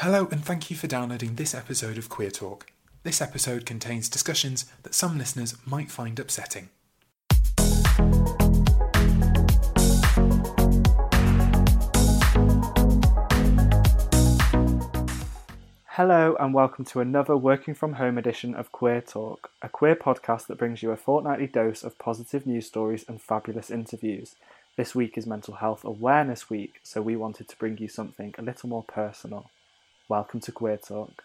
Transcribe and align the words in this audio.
Hello, 0.00 0.28
and 0.30 0.44
thank 0.44 0.70
you 0.70 0.76
for 0.76 0.86
downloading 0.86 1.36
this 1.36 1.54
episode 1.54 1.96
of 1.96 2.10
Queer 2.10 2.30
Talk. 2.30 2.66
This 3.02 3.22
episode 3.22 3.64
contains 3.64 4.10
discussions 4.10 4.66
that 4.82 4.94
some 4.94 5.16
listeners 5.16 5.56
might 5.64 5.90
find 5.90 6.20
upsetting. 6.20 6.68
Hello, 15.86 16.36
and 16.38 16.52
welcome 16.52 16.84
to 16.84 17.00
another 17.00 17.34
working 17.34 17.72
from 17.72 17.94
home 17.94 18.18
edition 18.18 18.54
of 18.54 18.70
Queer 18.72 19.00
Talk, 19.00 19.50
a 19.62 19.70
queer 19.70 19.96
podcast 19.96 20.46
that 20.48 20.58
brings 20.58 20.82
you 20.82 20.90
a 20.90 20.98
fortnightly 20.98 21.46
dose 21.46 21.82
of 21.82 21.98
positive 21.98 22.46
news 22.46 22.66
stories 22.66 23.06
and 23.08 23.18
fabulous 23.18 23.70
interviews. 23.70 24.34
This 24.76 24.94
week 24.94 25.16
is 25.16 25.26
Mental 25.26 25.54
Health 25.54 25.84
Awareness 25.84 26.50
Week, 26.50 26.80
so 26.82 27.00
we 27.00 27.16
wanted 27.16 27.48
to 27.48 27.56
bring 27.56 27.78
you 27.78 27.88
something 27.88 28.34
a 28.36 28.42
little 28.42 28.68
more 28.68 28.84
personal. 28.84 29.48
Welcome 30.08 30.38
to 30.40 30.52
Queer 30.52 30.76
Talk. 30.76 31.24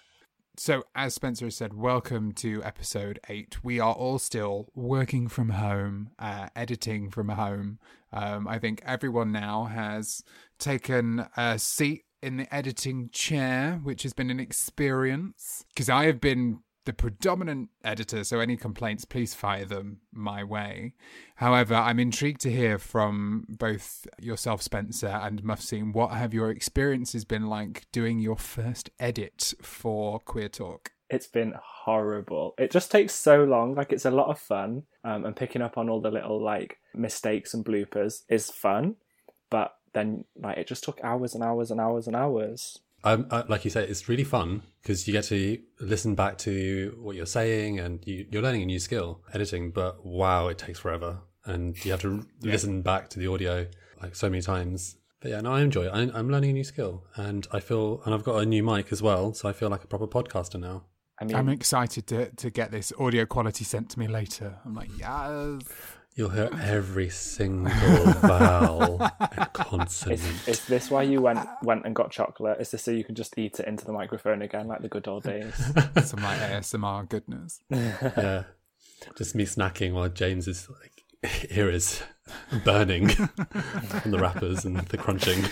So, 0.58 0.84
as 0.96 1.14
Spencer 1.14 1.46
has 1.46 1.56
said, 1.56 1.76
welcome 1.76 2.32
to 2.34 2.64
episode 2.64 3.20
eight. 3.30 3.64
We 3.64 3.80
are 3.80 3.94
all 3.94 4.18
still 4.18 4.70
working 4.74 5.28
from 5.28 5.50
home, 5.50 6.10
uh, 6.18 6.50
editing 6.56 7.12
from 7.12 7.30
home. 7.30 7.78
Um, 8.12 8.48
I 8.48 8.58
think 8.58 8.82
everyone 8.84 9.32
now 9.32 9.66
has 9.66 10.24
taken 10.58 11.28
a 11.38 11.60
seat 11.60 12.06
in 12.24 12.38
the 12.38 12.54
editing 12.54 13.10
chair, 13.12 13.80
which 13.84 14.02
has 14.02 14.14
been 14.14 14.32
an 14.32 14.40
experience. 14.40 15.64
Because 15.74 15.90
I 15.90 16.06
have 16.06 16.20
been 16.20 16.62
the 16.86 16.94
predominant 16.94 17.70
editor, 17.84 18.24
so 18.24 18.40
any 18.40 18.58
complaints, 18.58 19.06
please 19.06 19.34
fire 19.34 19.66
them 19.66 19.98
my 20.12 20.44
way. 20.44 20.94
However, 21.36 21.76
I'm 21.76 22.00
intrigued 22.00 22.42
to 22.42 22.52
hear 22.52 22.78
from 22.78 23.46
both 23.50 24.08
yourself, 24.20 24.62
Spencer, 24.62 25.08
and 25.08 25.44
Mufseen. 25.44 25.94
What 25.94 26.12
have 26.12 26.34
your 26.34 26.50
experiences 26.50 27.24
been 27.26 27.48
like 27.48 27.86
doing 27.92 28.20
your 28.20 28.38
first 28.38 28.90
edit 29.00 29.54
for 29.62 30.20
Queer 30.20 30.50
Talk? 30.50 30.92
It's 31.10 31.28
been 31.28 31.54
horrible. 31.62 32.56
It 32.58 32.72
just 32.72 32.90
takes 32.90 33.14
so 33.14 33.44
long. 33.44 33.76
Like 33.76 33.92
it's 33.92 34.06
a 34.06 34.12
lot 34.12 34.30
of 34.30 34.40
fun, 34.40 34.84
um, 35.04 35.26
and 35.26 35.36
picking 35.36 35.62
up 35.62 35.78
on 35.78 35.90
all 35.90 36.02
the 36.02 36.12
little 36.12 36.42
like 36.42 36.80
mistakes 36.96 37.54
and 37.54 37.66
bloopers 37.66 38.24
is 38.30 38.50
fun, 38.50 38.96
but 39.50 39.76
then 39.94 40.26
like 40.36 40.58
it 40.58 40.68
just 40.68 40.84
took 40.84 41.00
hours 41.04 41.36
and 41.36 41.44
hours 41.44 41.70
and 41.70 41.80
hours 41.80 42.08
and 42.08 42.16
hours. 42.16 42.80
Um, 43.04 43.26
uh, 43.32 43.44
like 43.48 43.66
you 43.66 43.72
say, 43.72 43.88
it's 43.88 44.08
really 44.08 44.24
fun 44.24 44.62
because 44.82 45.08
you 45.08 45.14
get 45.14 45.24
to 45.26 45.58
listen 45.80 46.14
back 46.16 46.38
to 46.40 46.96
what 47.00 47.16
you're 47.16 47.26
saying 47.26 47.80
and 47.80 48.06
you, 48.06 48.28
you're 48.30 48.44
learning 48.44 48.62
a 48.62 48.66
new 48.66 48.80
skill, 48.80 49.22
editing. 49.34 49.72
But 49.72 50.06
wow, 50.06 50.48
it 50.50 50.58
takes 50.58 50.80
forever, 50.80 51.20
and 51.46 51.84
you 51.84 51.92
have 51.92 52.02
to 52.02 52.26
listen 52.42 52.82
back 52.82 53.10
to 53.10 53.20
the 53.20 53.28
audio 53.28 53.68
like 54.02 54.16
so 54.16 54.30
many 54.30 54.42
times. 54.42 54.98
But 55.20 55.32
yeah, 55.32 55.42
no, 55.42 55.54
I 55.54 55.62
enjoy 55.62 55.86
it. 55.86 55.92
I, 55.94 56.18
I'm 56.18 56.30
learning 56.30 56.52
a 56.52 56.54
new 56.54 56.64
skill, 56.64 57.04
and 57.16 57.48
I 57.52 57.60
feel, 57.60 58.02
and 58.06 58.14
I've 58.14 58.24
got 58.24 58.42
a 58.42 58.46
new 58.46 58.64
mic 58.64 58.92
as 58.92 59.02
well, 59.02 59.34
so 59.34 59.48
I 59.50 59.54
feel 59.54 59.70
like 59.70 59.84
a 59.84 59.88
proper 59.88 60.08
podcaster 60.08 60.60
now. 60.60 60.86
I 61.20 61.26
mean, 61.26 61.36
I'm 61.36 61.50
excited 61.50 62.08
to, 62.08 62.32
to 62.32 62.50
get 62.50 62.72
this 62.72 62.92
audio 63.00 63.26
quality 63.28 63.64
sent 63.64 63.92
to 63.92 64.00
me 64.00 64.08
later. 64.08 64.58
I'm 64.66 64.74
like, 64.74 64.90
yes. 64.98 65.62
You'll 66.16 66.30
hear 66.30 66.50
every 66.62 67.10
single 67.10 67.72
vowel 67.72 69.02
and 69.20 69.54
consonant. 69.54 70.20
is, 70.20 70.48
is 70.48 70.66
this 70.66 70.92
why 70.92 71.04
you 71.04 71.22
went 71.22 71.40
went 71.64 71.86
and 71.86 71.96
got 71.96 72.12
chocolate? 72.12 72.60
Is 72.60 72.72
this 72.72 72.84
so 72.84 72.92
you 72.92 73.06
can 73.06 73.16
just 73.16 73.38
eat 73.38 73.60
it 73.62 73.68
into 73.68 73.86
the 73.86 73.94
microphone 73.94 74.42
again, 74.42 74.68
like 74.68 74.82
the 74.82 74.90
good 74.90 75.08
old 75.08 75.24
days? 75.24 75.56
Some 76.04 76.22
like 76.22 76.40
ASMR 76.40 77.08
goodness. 77.08 77.62
yeah, 77.70 78.44
just 79.18 79.36
me 79.36 79.46
snacking 79.46 79.94
while 79.94 80.10
James 80.10 80.50
is 80.50 80.70
like 80.70 81.50
ear 81.50 81.70
is 81.70 82.04
burning 82.66 83.08
from 83.08 84.12
the 84.12 84.20
wrappers 84.20 84.66
and 84.66 84.80
the 84.80 84.98
crunching. 84.98 85.46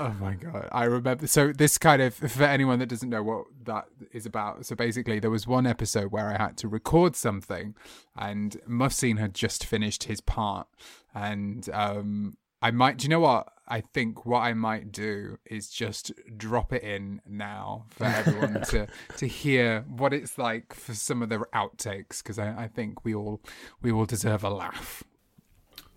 Oh 0.00 0.14
my 0.20 0.34
god, 0.34 0.68
I 0.70 0.84
remember. 0.84 1.26
So 1.26 1.52
this 1.52 1.76
kind 1.76 2.00
of 2.00 2.14
for 2.14 2.44
anyone 2.44 2.78
that 2.78 2.88
doesn't 2.88 3.10
know 3.10 3.24
what 3.24 3.46
that 3.64 3.86
is 4.12 4.26
about. 4.26 4.64
So 4.64 4.76
basically, 4.76 5.18
there 5.18 5.30
was 5.30 5.44
one 5.44 5.66
episode 5.66 6.12
where 6.12 6.28
I 6.28 6.40
had 6.40 6.56
to 6.58 6.68
record 6.68 7.16
something, 7.16 7.74
and 8.16 8.56
Mufseen 8.68 9.18
had 9.18 9.34
just 9.34 9.64
finished 9.64 10.04
his 10.04 10.20
part, 10.20 10.68
and 11.12 11.68
um, 11.72 12.36
I 12.62 12.70
might. 12.70 12.98
Do 12.98 13.06
you 13.06 13.08
know 13.08 13.18
what? 13.18 13.52
I 13.66 13.80
think 13.80 14.24
what 14.24 14.38
I 14.40 14.54
might 14.54 14.92
do 14.92 15.38
is 15.44 15.68
just 15.68 16.12
drop 16.36 16.72
it 16.72 16.84
in 16.84 17.20
now 17.26 17.86
for 17.90 18.04
everyone 18.04 18.62
to 18.68 18.86
to 19.16 19.26
hear 19.26 19.84
what 19.88 20.14
it's 20.14 20.38
like 20.38 20.74
for 20.74 20.94
some 20.94 21.22
of 21.22 21.28
the 21.28 21.38
outtakes 21.52 22.22
because 22.22 22.38
I, 22.38 22.54
I 22.56 22.68
think 22.68 23.04
we 23.04 23.16
all 23.16 23.40
we 23.82 23.90
all 23.90 24.06
deserve 24.06 24.44
a 24.44 24.50
laugh. 24.50 25.02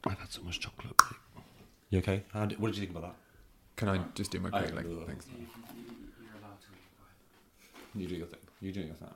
I've 0.08 0.18
had 0.18 0.32
so 0.32 0.42
much 0.42 0.60
chocolate. 0.60 1.00
You 1.92 2.00
okay? 2.00 2.24
How 2.34 2.48
did, 2.48 2.60
what 2.60 2.70
did 2.70 2.78
you 2.78 2.88
think 2.88 2.98
about 2.98 3.12
that? 3.12 3.21
Can 3.82 3.90
I 3.90 3.98
just 4.14 4.30
do 4.30 4.40
my 4.40 4.50
I 4.50 4.52
quick 4.52 4.68
can 4.68 4.76
like 4.76 4.86
do 4.86 4.96
that. 5.00 5.08
things? 5.08 5.26
You 7.96 8.08
do 8.08 8.14
your 8.16 8.28
thing. 8.28 8.40
You 8.62 8.72
do 8.72 8.82
your 8.82 8.94
thing. 8.94 9.10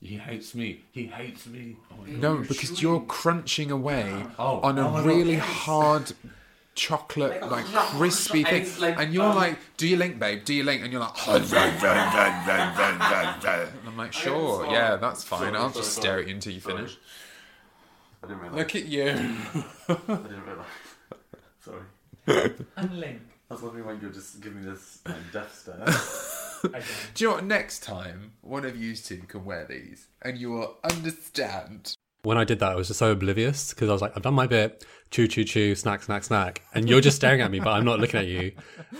He 0.00 0.16
hates 0.16 0.54
me. 0.54 0.80
He 0.90 1.04
hates 1.04 1.46
me. 1.46 1.76
Oh 1.92 1.96
my 2.00 2.08
God. 2.12 2.18
No, 2.18 2.36
because 2.38 2.80
you're 2.80 3.02
crunching 3.02 3.70
away 3.70 4.24
Oh, 4.38 4.60
on 4.60 4.78
a 4.78 4.88
oh 4.88 4.90
my 4.90 5.00
God. 5.00 5.06
really 5.06 5.34
hard 5.36 6.12
chocolate, 6.74 7.46
like 7.50 7.66
crispy 7.66 8.42
thing, 8.42 8.66
and 8.82 9.12
you're 9.12 9.22
um, 9.28 9.36
like, 9.36 9.58
"Do 9.76 9.86
you 9.86 9.98
link, 9.98 10.18
babe? 10.18 10.46
Do 10.46 10.54
you 10.54 10.64
link?" 10.64 10.82
And 10.82 10.90
you're 10.90 11.02
like, 11.02 11.28
and 11.28 11.46
I'm 13.86 13.98
like, 13.98 14.14
"Sure, 14.14 14.66
yeah, 14.70 14.96
that's 14.96 15.22
fine. 15.22 15.54
I'll 15.54 15.68
just 15.68 15.94
stare 15.94 16.20
at 16.20 16.26
you 16.26 16.36
until 16.36 16.54
you 16.54 16.62
finish." 16.62 16.96
I 18.22 18.28
didn't 18.28 18.40
realise. 18.40 18.58
Look 18.58 18.74
at 18.74 18.86
you. 18.86 19.02
I 19.88 19.94
didn't 20.06 20.46
realise. 20.46 20.66
Sorry. 21.60 21.82
Unlink. 22.28 23.20
I 23.50 23.54
was 23.54 23.62
wondering 23.62 23.84
why 23.84 23.92
you 23.92 24.06
were 24.08 24.12
just 24.12 24.40
giving 24.40 24.64
me 24.64 24.70
this 24.70 25.00
um, 25.06 25.14
death 25.32 25.54
stare. 25.54 26.72
Do 27.14 27.24
you 27.24 27.28
know 27.28 27.36
what? 27.36 27.44
Next 27.44 27.82
time, 27.82 28.32
one 28.40 28.64
of 28.64 28.76
you 28.76 28.96
two 28.96 29.18
can 29.28 29.44
wear 29.44 29.66
these, 29.68 30.08
and 30.22 30.38
you 30.38 30.50
will 30.50 30.78
understand. 30.82 31.94
when 32.22 32.38
I 32.38 32.44
did 32.44 32.58
that, 32.60 32.72
I 32.72 32.74
was 32.74 32.86
just 32.88 32.98
so 33.00 33.12
oblivious 33.12 33.74
because 33.74 33.90
I 33.90 33.92
was 33.92 34.00
like, 34.00 34.12
I've 34.16 34.22
done 34.22 34.32
my 34.34 34.46
bit, 34.46 34.84
chew, 35.10 35.28
chew, 35.28 35.44
chew, 35.44 35.74
snack, 35.74 36.02
snack, 36.02 36.24
snack. 36.24 36.62
And 36.74 36.88
you're 36.90 37.00
just 37.00 37.16
staring 37.16 37.40
at 37.40 37.50
me, 37.50 37.60
but 37.60 37.70
I'm 37.70 37.84
not 37.84 38.00
looking 38.00 38.20
at 38.20 38.26
you. 38.26 38.52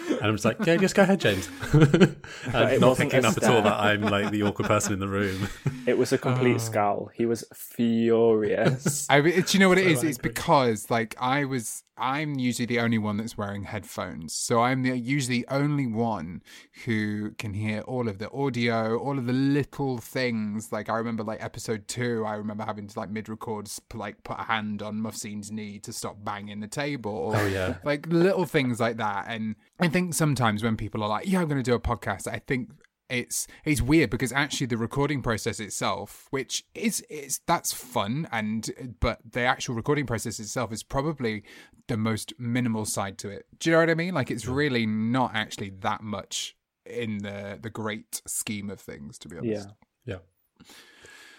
And 0.09 0.23
I'm 0.23 0.35
just 0.35 0.45
like, 0.45 0.65
yeah, 0.65 0.77
just 0.77 0.95
go 0.95 1.03
ahead, 1.03 1.21
James. 1.21 1.49
and 1.73 1.85
it 1.85 2.81
not 2.81 2.91
wasn't 2.91 3.11
picking 3.11 3.25
up 3.25 3.37
at 3.37 3.45
all 3.45 3.63
that 3.63 3.81
I'm 3.81 4.03
like 4.03 4.31
the 4.31 4.43
awkward 4.43 4.69
person 4.69 4.93
in 4.93 5.01
the 5.01 5.09
room. 5.09 5.49
It 5.87 5.99
was 5.99 6.15
a 6.15 6.19
complete 6.19 6.55
oh. 6.55 6.59
scowl. 6.59 7.11
He 7.13 7.27
was 7.27 7.45
furious. 7.53 9.07
I, 9.11 9.21
do 9.21 9.43
you 9.51 9.59
know 9.59 9.69
what 9.69 9.77
it 9.77 9.87
is? 9.87 10.03
It's 10.03 10.17
because 10.17 10.91
like 10.91 11.15
I 11.21 11.45
was, 11.45 11.83
I'm 11.99 12.39
usually 12.39 12.65
the 12.65 12.81
only 12.81 12.97
one 12.97 13.19
that's 13.19 13.37
wearing 13.37 13.65
headphones, 13.65 14.35
so 14.35 14.63
I'm 14.63 14.83
the, 14.83 14.97
usually 14.97 15.41
the 15.41 15.47
only 15.51 15.87
one 15.87 16.43
who 16.87 17.33
can 17.33 17.53
hear 17.53 17.81
all 17.83 18.09
of 18.09 18.19
the 18.19 18.31
audio, 18.31 18.97
all 18.97 19.19
of 19.19 19.27
the 19.27 19.35
little 19.35 19.99
things. 19.99 20.73
Like 20.73 20.89
I 20.89 20.97
remember, 20.97 21.23
like 21.23 21.45
episode 21.45 21.87
two, 21.87 22.25
I 22.27 22.37
remember 22.37 22.65
having 22.65 22.87
to 22.87 22.99
like 22.99 23.11
mid-record, 23.11 23.69
like 23.93 24.25
put 24.25 24.39
a 24.41 24.45
hand 24.45 24.81
on 24.81 25.03
Mufseen's 25.03 25.53
knee 25.53 25.79
to 25.81 25.93
stop 25.95 26.25
banging 26.25 26.61
the 26.61 26.69
table. 26.69 27.13
Or, 27.13 27.37
Oh, 27.37 27.47
yeah. 27.47 27.77
like 27.85 28.07
little 28.09 28.45
things 28.45 28.81
like 28.81 28.97
that. 28.99 29.27
And 29.29 29.57
I 29.81 29.89
think 29.89 30.15
sometimes 30.15 30.63
when 30.63 30.77
people 30.77 31.03
are 31.03 31.09
like, 31.09 31.27
"Yeah, 31.27 31.41
I'm 31.41 31.49
going 31.49 31.63
to 31.63 31.71
do 31.71 31.75
a 31.75 31.81
podcast," 31.81 32.27
I 32.27 32.39
think 32.39 32.71
it's 33.11 33.47
it's 33.65 33.83
weird 33.83 34.09
because 34.09 34.33
actually 34.33 34.67
the 34.67 34.79
recording 34.79 35.21
process 35.21 35.61
itself 35.61 36.27
which 36.31 36.65
is 36.75 37.03
is 37.11 37.39
that's 37.47 37.71
fun 37.71 38.27
and 38.33 38.97
but 38.99 39.21
the 39.31 39.43
actual 39.43 39.75
recording 39.75 40.07
process 40.07 40.41
itself 40.41 40.73
is 40.73 40.83
probably 40.83 41.45
the 41.87 41.99
most 41.99 42.33
minimal 42.39 42.87
side 42.87 43.19
to 43.19 43.29
it 43.29 43.45
do 43.59 43.69
you 43.69 43.77
know 43.77 43.81
what 43.81 43.91
i 43.91 43.95
mean 43.95 44.15
like 44.15 44.31
it's 44.31 44.47
really 44.47 44.87
not 44.87 45.31
actually 45.35 45.69
that 45.81 46.03
much 46.03 46.57
in 46.87 47.19
the 47.19 47.59
the 47.61 47.69
great 47.69 48.23
scheme 48.27 48.71
of 48.71 48.81
things 48.81 49.19
to 49.19 49.29
be 49.29 49.37
honest 49.37 49.69
yeah. 50.07 50.15
yeah. 50.61 50.67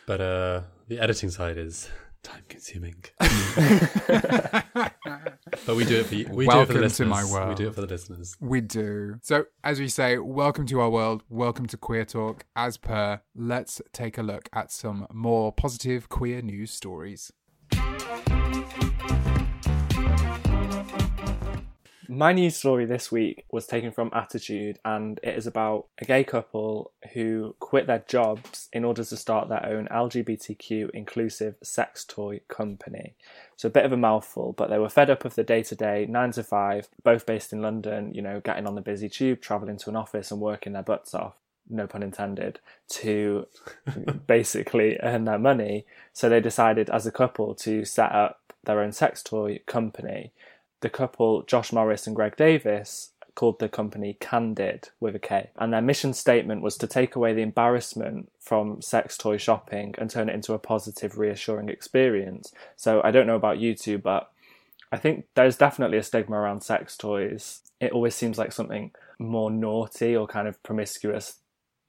But 0.06 0.22
uh, 0.22 0.62
the 0.88 1.00
editing 1.00 1.32
side 1.32 1.58
is 1.58 1.90
time 2.26 2.44
consuming. 2.50 2.96
but 3.20 3.30
we 5.76 5.86
do 5.86 6.00
it 6.00 6.08
for 6.08 6.16
you. 6.16 6.28
We 6.32 6.48
do 6.48 6.52
it 6.52 6.68
for 6.68 6.68
Welcome 6.68 6.68
the 6.68 6.74
to 6.74 6.80
listeners. 6.80 7.32
my 7.32 7.50
We 7.50 7.56
do 7.56 7.68
it 7.68 7.76
for 7.76 7.82
the 7.82 7.88
listeners. 7.88 8.36
We 8.40 8.62
do. 8.62 9.20
So, 9.22 9.46
as 9.64 9.80
we 9.80 9.88
say, 9.88 10.18
welcome 10.18 10.66
to 10.68 10.80
our 10.80 10.90
world. 10.90 11.22
Welcome 11.30 11.68
to 11.68 11.78
Queer 11.78 12.04
Talk. 12.04 12.46
As 12.56 12.78
per, 12.78 13.22
let's 13.36 13.80
take 13.94 14.18
a 14.18 14.24
look 14.24 14.50
at 14.54 14.72
some 14.72 15.06
more 15.14 15.52
positive 15.52 16.10
queer 16.10 16.42
news 16.42 16.72
stories. 16.72 17.32
My 22.08 22.34
news 22.34 22.56
story 22.56 22.86
this 22.86 23.12
week 23.12 23.46
was 23.52 23.66
taken 23.66 23.92
from 23.92 24.12
Attitude, 24.14 24.80
and 24.86 25.20
it 25.24 25.36
is 25.38 25.48
about 25.48 25.88
a 25.98 26.06
gay 26.06 26.24
couple 26.24 26.92
who 27.14 27.56
quit 27.60 27.88
their 27.88 28.04
jobs 28.08 28.70
in 28.74 28.84
order 28.84 29.04
to 29.04 29.18
start 29.18 29.50
their 29.50 29.66
own 29.66 29.88
LGBTQ 29.88 30.92
inclusive 30.92 31.56
sex 31.64 32.04
toy 32.04 32.42
company. 32.48 33.16
So, 33.56 33.68
a 33.68 33.72
bit 33.72 33.86
of 33.86 33.92
a 33.92 33.98
mouthful, 33.98 34.54
but 34.54 34.70
they 34.70 34.78
were 34.78 34.90
fed 34.90 35.10
up 35.10 35.26
of 35.26 35.36
the 35.36 35.44
day 35.44 35.64
to 35.64 35.76
day, 35.76 36.06
nine 36.08 36.32
to 36.34 36.44
five, 36.44 36.90
both 37.04 37.26
based 37.26 37.54
in 37.54 37.62
London, 37.62 38.14
you 38.14 38.22
know, 38.22 38.40
getting 38.40 38.68
on 38.68 38.76
the 38.76 38.82
busy 38.82 39.10
tube, 39.10 39.42
travelling 39.42 39.78
to 39.78 39.90
an 39.90 39.96
office 39.96 40.32
and 40.32 40.42
working 40.42 40.74
their 40.74 40.84
butts 40.84 41.14
off 41.14 41.36
no 41.68 41.88
pun 41.88 42.04
intended, 42.04 42.60
to 42.88 43.48
basically 44.28 45.00
earn 45.02 45.26
their 45.26 45.40
money. 45.40 45.86
So 46.14 46.30
they 46.30 46.40
decided 46.40 46.90
as 46.90 47.08
a 47.08 47.12
couple 47.12 47.56
to 47.56 47.86
set 47.86 48.12
up 48.12 48.54
their 48.66 48.82
own 48.82 48.92
sex 48.92 49.24
toy 49.24 49.60
company. 49.66 50.32
The 50.86 50.92
couple, 50.92 51.42
Josh 51.42 51.74
Morris 51.74 52.06
and 52.06 52.16
Greg 52.16 52.36
Davis, 52.36 53.10
called 53.34 53.58
the 53.58 53.68
company 53.68 54.18
Kandid 54.22 54.92
with 55.00 55.16
a 55.16 55.20
K. 55.20 55.50
And 55.58 55.74
their 55.74 55.82
mission 55.82 56.14
statement 56.14 56.62
was 56.62 56.78
to 56.78 56.86
take 56.86 57.16
away 57.16 57.34
the 57.34 57.42
embarrassment 57.42 58.32
from 58.40 58.84
sex 58.84 59.18
toy 59.18 59.38
shopping 59.38 59.96
and 59.98 60.12
turn 60.12 60.30
it 60.30 60.36
into 60.36 60.54
a 60.54 60.60
positive, 60.60 61.18
reassuring 61.18 61.70
experience. 61.70 62.54
So 62.76 63.02
I 63.04 63.10
don't 63.10 63.26
know 63.26 63.36
about 63.36 63.58
you 63.58 63.74
two, 63.74 63.98
but 63.98 64.30
I 64.92 64.98
think 64.98 65.26
there's 65.34 65.58
definitely 65.58 65.98
a 65.98 66.04
stigma 66.04 66.38
around 66.38 66.62
sex 66.62 66.96
toys. 66.96 67.62
It 67.80 67.92
always 67.92 68.14
seems 68.14 68.38
like 68.38 68.52
something 68.52 68.92
more 69.18 69.50
naughty 69.50 70.16
or 70.16 70.28
kind 70.28 70.48
of 70.48 70.62
promiscuous 70.62 71.38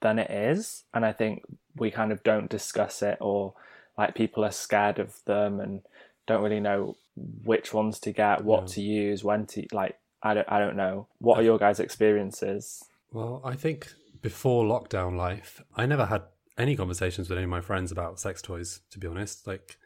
than 0.01 0.19
it 0.19 0.31
is. 0.31 0.85
And 0.95 1.05
I 1.05 1.13
think 1.13 1.43
we 1.77 1.91
kind 1.91 2.13
of 2.13 2.23
don't 2.23 2.49
discuss 2.49 3.03
it 3.03 3.19
or 3.21 3.53
like 3.99 4.15
people 4.15 4.43
are 4.43 4.51
scared 4.51 4.99
of 4.99 5.23
them 5.27 5.61
and 5.61 5.83
don't 6.27 6.43
really 6.43 6.61
know 6.61 6.97
which 7.45 7.73
ones 7.73 7.99
to 8.01 8.13
get, 8.13 8.45
what 8.45 8.67
to 8.69 8.81
use, 8.81 9.25
when 9.25 9.47
to 9.47 9.67
like 9.73 9.97
I 10.23 10.35
don't 10.35 10.51
I 10.51 10.59
don't 10.59 10.77
know. 10.77 11.09
What 11.19 11.39
are 11.39 11.43
your 11.43 11.59
guys' 11.59 11.81
experiences? 11.81 12.83
Well, 13.13 13.41
I 13.45 13.55
think 13.55 13.93
before 14.21 14.65
lockdown 14.65 15.17
life, 15.17 15.63
I 15.77 15.87
never 15.87 16.07
had 16.07 16.23
any 16.59 16.77
conversations 16.77 17.29
with 17.29 17.39
any 17.39 17.45
of 17.45 17.51
my 17.51 17.61
friends 17.61 17.93
about 17.93 18.19
sex 18.19 18.43
toys, 18.43 18.81
to 18.91 18.99
be 18.99 19.07
honest. 19.07 19.47
Like 19.47 19.77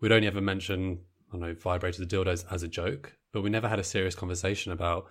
we'd 0.00 0.12
only 0.12 0.26
ever 0.26 0.40
mention, 0.40 1.00
I 1.32 1.36
don't 1.36 1.40
know, 1.40 1.54
vibrators 1.54 2.00
or 2.00 2.04
dildos 2.04 2.44
as 2.50 2.62
a 2.62 2.68
joke, 2.68 3.16
but 3.32 3.42
we 3.42 3.50
never 3.50 3.68
had 3.68 3.78
a 3.78 3.84
serious 3.84 4.14
conversation 4.14 4.72
about 4.72 5.06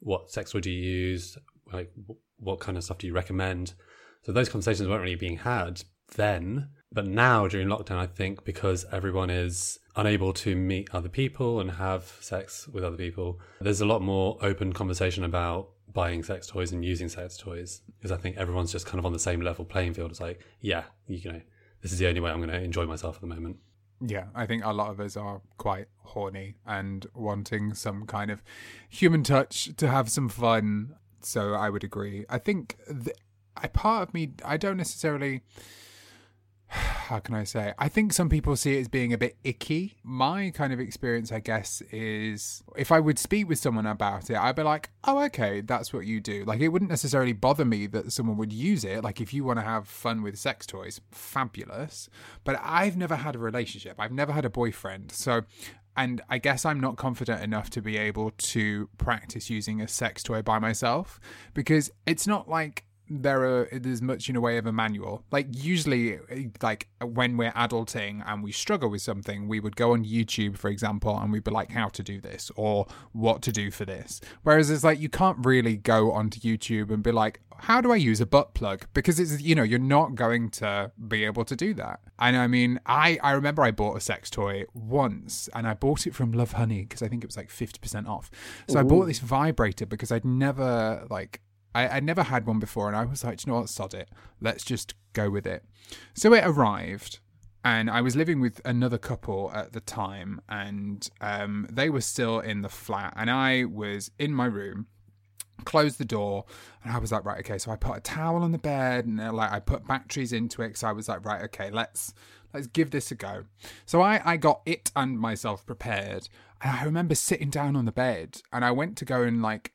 what 0.00 0.30
sex 0.30 0.52
toy 0.52 0.60
do 0.60 0.70
you 0.70 0.82
use, 0.82 1.38
like 1.72 1.92
what 2.38 2.60
kind 2.60 2.76
of 2.76 2.84
stuff 2.84 2.98
do 2.98 3.06
you 3.06 3.14
recommend. 3.14 3.74
So 4.24 4.32
those 4.32 4.48
conversations 4.48 4.88
weren't 4.88 5.02
really 5.02 5.14
being 5.14 5.38
had 5.38 5.82
then. 6.16 6.70
But 6.92 7.06
now 7.06 7.46
during 7.48 7.68
lockdown, 7.68 7.98
I 7.98 8.06
think 8.06 8.44
because 8.44 8.86
everyone 8.92 9.30
is 9.30 9.78
unable 9.96 10.32
to 10.32 10.54
meet 10.54 10.88
other 10.92 11.08
people 11.08 11.60
and 11.60 11.72
have 11.72 12.16
sex 12.20 12.68
with 12.68 12.84
other 12.84 12.96
people, 12.96 13.40
there's 13.60 13.80
a 13.80 13.86
lot 13.86 14.02
more 14.02 14.38
open 14.40 14.72
conversation 14.72 15.24
about 15.24 15.70
buying 15.92 16.22
sex 16.22 16.46
toys 16.46 16.72
and 16.72 16.84
using 16.84 17.08
sex 17.08 17.36
toys 17.36 17.80
because 17.96 18.12
I 18.12 18.16
think 18.16 18.36
everyone's 18.36 18.70
just 18.70 18.86
kind 18.86 18.98
of 18.98 19.06
on 19.06 19.12
the 19.12 19.18
same 19.18 19.40
level 19.40 19.64
playing 19.64 19.94
field. 19.94 20.10
It's 20.10 20.20
like, 20.20 20.40
yeah, 20.60 20.84
you 21.08 21.32
know, 21.32 21.40
this 21.80 21.92
is 21.92 21.98
the 21.98 22.06
only 22.06 22.20
way 22.20 22.30
I'm 22.30 22.38
going 22.38 22.50
to 22.50 22.62
enjoy 22.62 22.86
myself 22.86 23.16
at 23.16 23.20
the 23.22 23.26
moment. 23.26 23.56
Yeah, 24.00 24.26
I 24.34 24.44
think 24.46 24.64
a 24.64 24.72
lot 24.72 24.90
of 24.90 25.00
us 25.00 25.16
are 25.16 25.40
quite 25.56 25.86
horny 26.02 26.56
and 26.66 27.06
wanting 27.14 27.72
some 27.72 28.04
kind 28.04 28.30
of 28.30 28.42
human 28.88 29.22
touch 29.22 29.74
to 29.76 29.88
have 29.88 30.10
some 30.10 30.28
fun. 30.28 30.96
So 31.22 31.54
I 31.54 31.70
would 31.70 31.82
agree. 31.82 32.26
I 32.28 32.38
think 32.38 32.76
th- 32.86 33.16
I 33.56 33.68
part 33.68 34.06
of 34.06 34.14
me 34.14 34.32
I 34.44 34.58
don't 34.58 34.76
necessarily 34.76 35.40
how 37.06 37.18
can 37.18 37.34
I 37.34 37.44
say? 37.44 37.74
I 37.78 37.88
think 37.88 38.12
some 38.12 38.28
people 38.28 38.56
see 38.56 38.76
it 38.76 38.80
as 38.80 38.88
being 38.88 39.12
a 39.12 39.18
bit 39.18 39.36
icky. 39.44 39.96
My 40.02 40.50
kind 40.50 40.72
of 40.72 40.80
experience, 40.80 41.32
I 41.32 41.40
guess, 41.40 41.82
is 41.92 42.62
if 42.76 42.90
I 42.90 43.00
would 43.00 43.18
speak 43.18 43.48
with 43.48 43.58
someone 43.58 43.86
about 43.86 44.30
it, 44.30 44.36
I'd 44.36 44.56
be 44.56 44.62
like, 44.62 44.90
oh, 45.04 45.22
okay, 45.24 45.60
that's 45.60 45.92
what 45.92 46.06
you 46.06 46.20
do. 46.20 46.44
Like, 46.44 46.60
it 46.60 46.68
wouldn't 46.68 46.90
necessarily 46.90 47.32
bother 47.32 47.64
me 47.64 47.86
that 47.88 48.12
someone 48.12 48.36
would 48.36 48.52
use 48.52 48.84
it. 48.84 49.04
Like, 49.04 49.20
if 49.20 49.32
you 49.32 49.44
want 49.44 49.58
to 49.58 49.64
have 49.64 49.88
fun 49.88 50.22
with 50.22 50.38
sex 50.38 50.66
toys, 50.66 51.00
fabulous. 51.10 52.08
But 52.44 52.60
I've 52.62 52.96
never 52.96 53.16
had 53.16 53.36
a 53.36 53.38
relationship, 53.38 53.96
I've 53.98 54.12
never 54.12 54.32
had 54.32 54.44
a 54.44 54.50
boyfriend. 54.50 55.12
So 55.12 55.42
and 55.96 56.20
I 56.28 56.38
guess 56.38 56.64
I'm 56.64 56.78
not 56.78 56.96
confident 56.96 57.42
enough 57.42 57.70
to 57.70 57.80
be 57.80 57.96
able 57.96 58.32
to 58.32 58.88
practice 58.98 59.48
using 59.48 59.80
a 59.80 59.88
sex 59.88 60.22
toy 60.22 60.42
by 60.42 60.58
myself 60.58 61.18
because 61.54 61.90
it's 62.06 62.26
not 62.26 62.48
like 62.48 62.84
there 63.08 63.44
are 63.44 63.68
there's 63.72 64.02
much 64.02 64.28
in 64.28 64.36
a 64.36 64.40
way 64.40 64.58
of 64.58 64.66
a 64.66 64.72
manual. 64.72 65.24
Like 65.30 65.46
usually 65.50 66.18
like 66.62 66.88
when 67.02 67.36
we're 67.36 67.52
adulting 67.52 68.22
and 68.26 68.42
we 68.42 68.52
struggle 68.52 68.90
with 68.90 69.02
something 69.02 69.48
we 69.48 69.60
would 69.60 69.76
go 69.76 69.92
on 69.92 70.04
youtube 70.04 70.56
for 70.56 70.68
example 70.68 71.16
and 71.16 71.32
we'd 71.32 71.44
be 71.44 71.50
like 71.50 71.70
how 71.70 71.88
to 71.88 72.02
do 72.02 72.20
this 72.20 72.50
or 72.56 72.86
what 73.12 73.42
to 73.42 73.52
do 73.52 73.70
for 73.70 73.84
this. 73.84 74.20
Whereas 74.42 74.70
it's 74.70 74.84
like 74.84 75.00
you 75.00 75.08
can't 75.08 75.38
really 75.44 75.76
go 75.76 76.12
onto 76.12 76.40
youtube 76.40 76.90
and 76.90 77.02
be 77.02 77.12
like 77.12 77.40
how 77.58 77.80
do 77.80 77.92
i 77.92 77.96
use 77.96 78.20
a 78.20 78.26
butt 78.26 78.54
plug? 78.54 78.86
Because 78.92 79.18
it's 79.20 79.40
you 79.40 79.54
know 79.54 79.62
you're 79.62 79.78
not 79.78 80.14
going 80.14 80.50
to 80.50 80.92
be 81.08 81.24
able 81.24 81.44
to 81.44 81.56
do 81.56 81.74
that. 81.74 82.00
And 82.18 82.36
i 82.36 82.46
mean 82.46 82.80
i 82.86 83.18
i 83.22 83.32
remember 83.32 83.62
i 83.62 83.70
bought 83.70 83.96
a 83.96 84.00
sex 84.00 84.30
toy 84.30 84.64
once 84.74 85.48
and 85.54 85.66
i 85.66 85.74
bought 85.74 86.06
it 86.06 86.14
from 86.14 86.32
Lovehoney 86.32 86.88
because 86.88 87.02
i 87.02 87.08
think 87.08 87.22
it 87.22 87.26
was 87.26 87.36
like 87.36 87.48
50% 87.48 88.08
off. 88.08 88.30
So 88.68 88.76
Ooh. 88.76 88.80
i 88.80 88.82
bought 88.82 89.06
this 89.06 89.20
vibrator 89.20 89.86
because 89.86 90.10
i'd 90.10 90.24
never 90.24 91.06
like 91.10 91.40
I, 91.76 91.96
I 91.96 92.00
never 92.00 92.22
had 92.22 92.46
one 92.46 92.58
before, 92.58 92.88
and 92.88 92.96
I 92.96 93.04
was 93.04 93.22
like, 93.22 93.44
you 93.44 93.52
know 93.52 93.60
what, 93.60 93.68
sod 93.68 93.92
it. 93.92 94.08
Let's 94.40 94.64
just 94.64 94.94
go 95.12 95.28
with 95.28 95.46
it. 95.46 95.62
So 96.14 96.32
it 96.32 96.42
arrived, 96.44 97.18
and 97.64 97.90
I 97.90 98.00
was 98.00 98.16
living 98.16 98.40
with 98.40 98.62
another 98.64 98.96
couple 98.96 99.50
at 99.54 99.74
the 99.74 99.80
time, 99.80 100.40
and 100.48 101.06
um, 101.20 101.66
they 101.70 101.90
were 101.90 102.00
still 102.00 102.40
in 102.40 102.62
the 102.62 102.70
flat, 102.70 103.12
and 103.14 103.30
I 103.30 103.64
was 103.64 104.10
in 104.18 104.32
my 104.32 104.46
room 104.46 104.86
closed 105.64 105.98
the 105.98 106.04
door 106.04 106.44
and 106.84 106.92
I 106.92 106.98
was 106.98 107.10
like, 107.10 107.24
right, 107.24 107.40
okay. 107.40 107.56
So 107.58 107.70
I 107.70 107.76
put 107.76 107.96
a 107.96 108.00
towel 108.00 108.42
on 108.42 108.52
the 108.52 108.58
bed 108.58 109.06
and 109.06 109.18
uh, 109.18 109.32
like 109.32 109.50
I 109.50 109.58
put 109.58 109.86
batteries 109.86 110.32
into 110.32 110.62
it. 110.62 110.76
So 110.76 110.86
I 110.86 110.92
was 110.92 111.08
like, 111.08 111.24
right, 111.24 111.42
okay, 111.44 111.70
let's 111.70 112.12
let's 112.52 112.66
give 112.66 112.90
this 112.90 113.10
a 113.10 113.14
go. 113.14 113.44
So 113.86 114.02
I 114.02 114.20
I 114.24 114.36
got 114.36 114.60
it 114.66 114.92
and 114.94 115.18
myself 115.18 115.66
prepared, 115.66 116.28
and 116.60 116.76
I 116.76 116.84
remember 116.84 117.14
sitting 117.14 117.50
down 117.50 117.74
on 117.74 117.86
the 117.86 117.92
bed 117.92 118.42
and 118.52 118.64
I 118.64 118.70
went 118.70 118.96
to 118.98 119.04
go 119.04 119.22
and 119.22 119.42
like 119.42 119.72